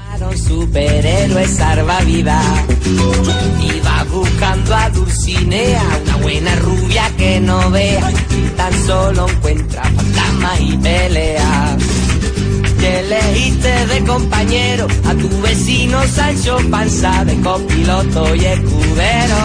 superhéroe 0.48 1.48
salvavidas. 1.48 2.46
Iba 3.60 4.04
buscando 4.12 4.76
a 4.76 4.92
Dulcinea, 4.92 5.82
una 6.04 6.18
buena 6.18 6.56
rubia 6.58 7.12
que 7.18 7.40
no 7.40 7.72
vea, 7.72 8.12
tan 8.56 8.72
solo 8.86 9.28
encuentra 9.28 9.82
fantasmas 9.82 10.62
y 10.62 10.78
peleas. 10.78 11.84
Que 12.80 13.00
elegiste 13.00 13.88
de 13.88 14.04
compañero 14.06 14.86
a 15.06 15.16
tu 15.16 15.42
vecino 15.42 16.00
Sancho 16.10 16.60
Panza 16.70 17.26
de 17.26 17.42
copiloto 17.42 18.36
y 18.36 18.46
escudero. 18.46 19.38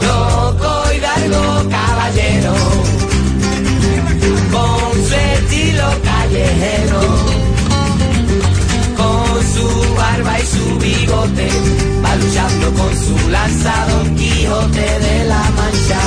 Loco 0.00 0.84
Hidalgo 0.94 1.68
caballero, 1.68 2.54
callejero, 6.28 7.00
con 8.96 9.42
su 9.54 9.94
barba 9.94 10.38
y 10.38 10.46
su 10.46 10.78
bigote, 10.78 11.48
va 12.04 12.16
luchando 12.16 12.72
con 12.74 12.92
su 12.94 13.30
lanza 13.30 13.72
Don 13.88 14.14
Quijote 14.14 14.98
de 15.00 15.24
la 15.24 15.42
Mancha. 15.56 16.00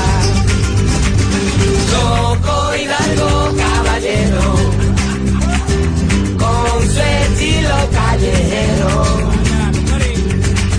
Loco 1.91 2.75
Hidalgo 2.75 3.55
caballero, 3.57 4.55
con 6.37 6.89
su 6.89 6.99
estilo 6.99 7.75
callejero, 7.91 9.03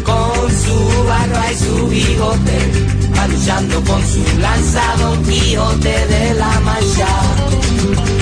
con 0.05 0.51
su 0.65 1.05
barba 1.07 1.53
y 1.53 1.57
su 1.57 1.89
bigote 1.89 2.93
luchando 3.29 3.81
con 3.85 4.03
su 4.07 4.39
lanza 4.39 4.83
Don 4.99 5.23
Quijote 5.25 6.07
de 6.07 6.35
la 6.35 6.61
Mancha 6.61 8.22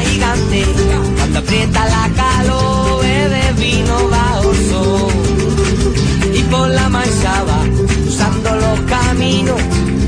gigante. 0.00 0.64
Cuando 1.16 1.38
aprieta 1.38 1.84
la 1.86 2.10
calor, 2.14 3.02
bebe 3.02 3.52
vino 3.56 4.08
bajo 4.08 4.54
sol. 4.70 5.12
Y 6.34 6.42
por 6.44 6.68
la 6.68 6.88
manchaba, 6.88 7.58
usando 8.06 8.56
los 8.56 8.80
caminos, 8.80 9.60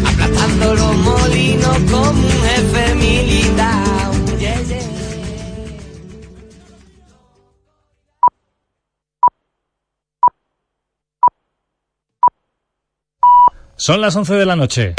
aplastando 0.07 0.75
los 0.75 0.97
molinos 0.97 1.79
como 1.91 2.11
un 2.11 2.31
jefe 2.43 2.95
militar. 2.95 3.91
Son 13.81 14.03
las 14.03 14.15
11 14.15 14.35
de 14.35 14.45
la 14.45 14.57
noche. 14.57 14.95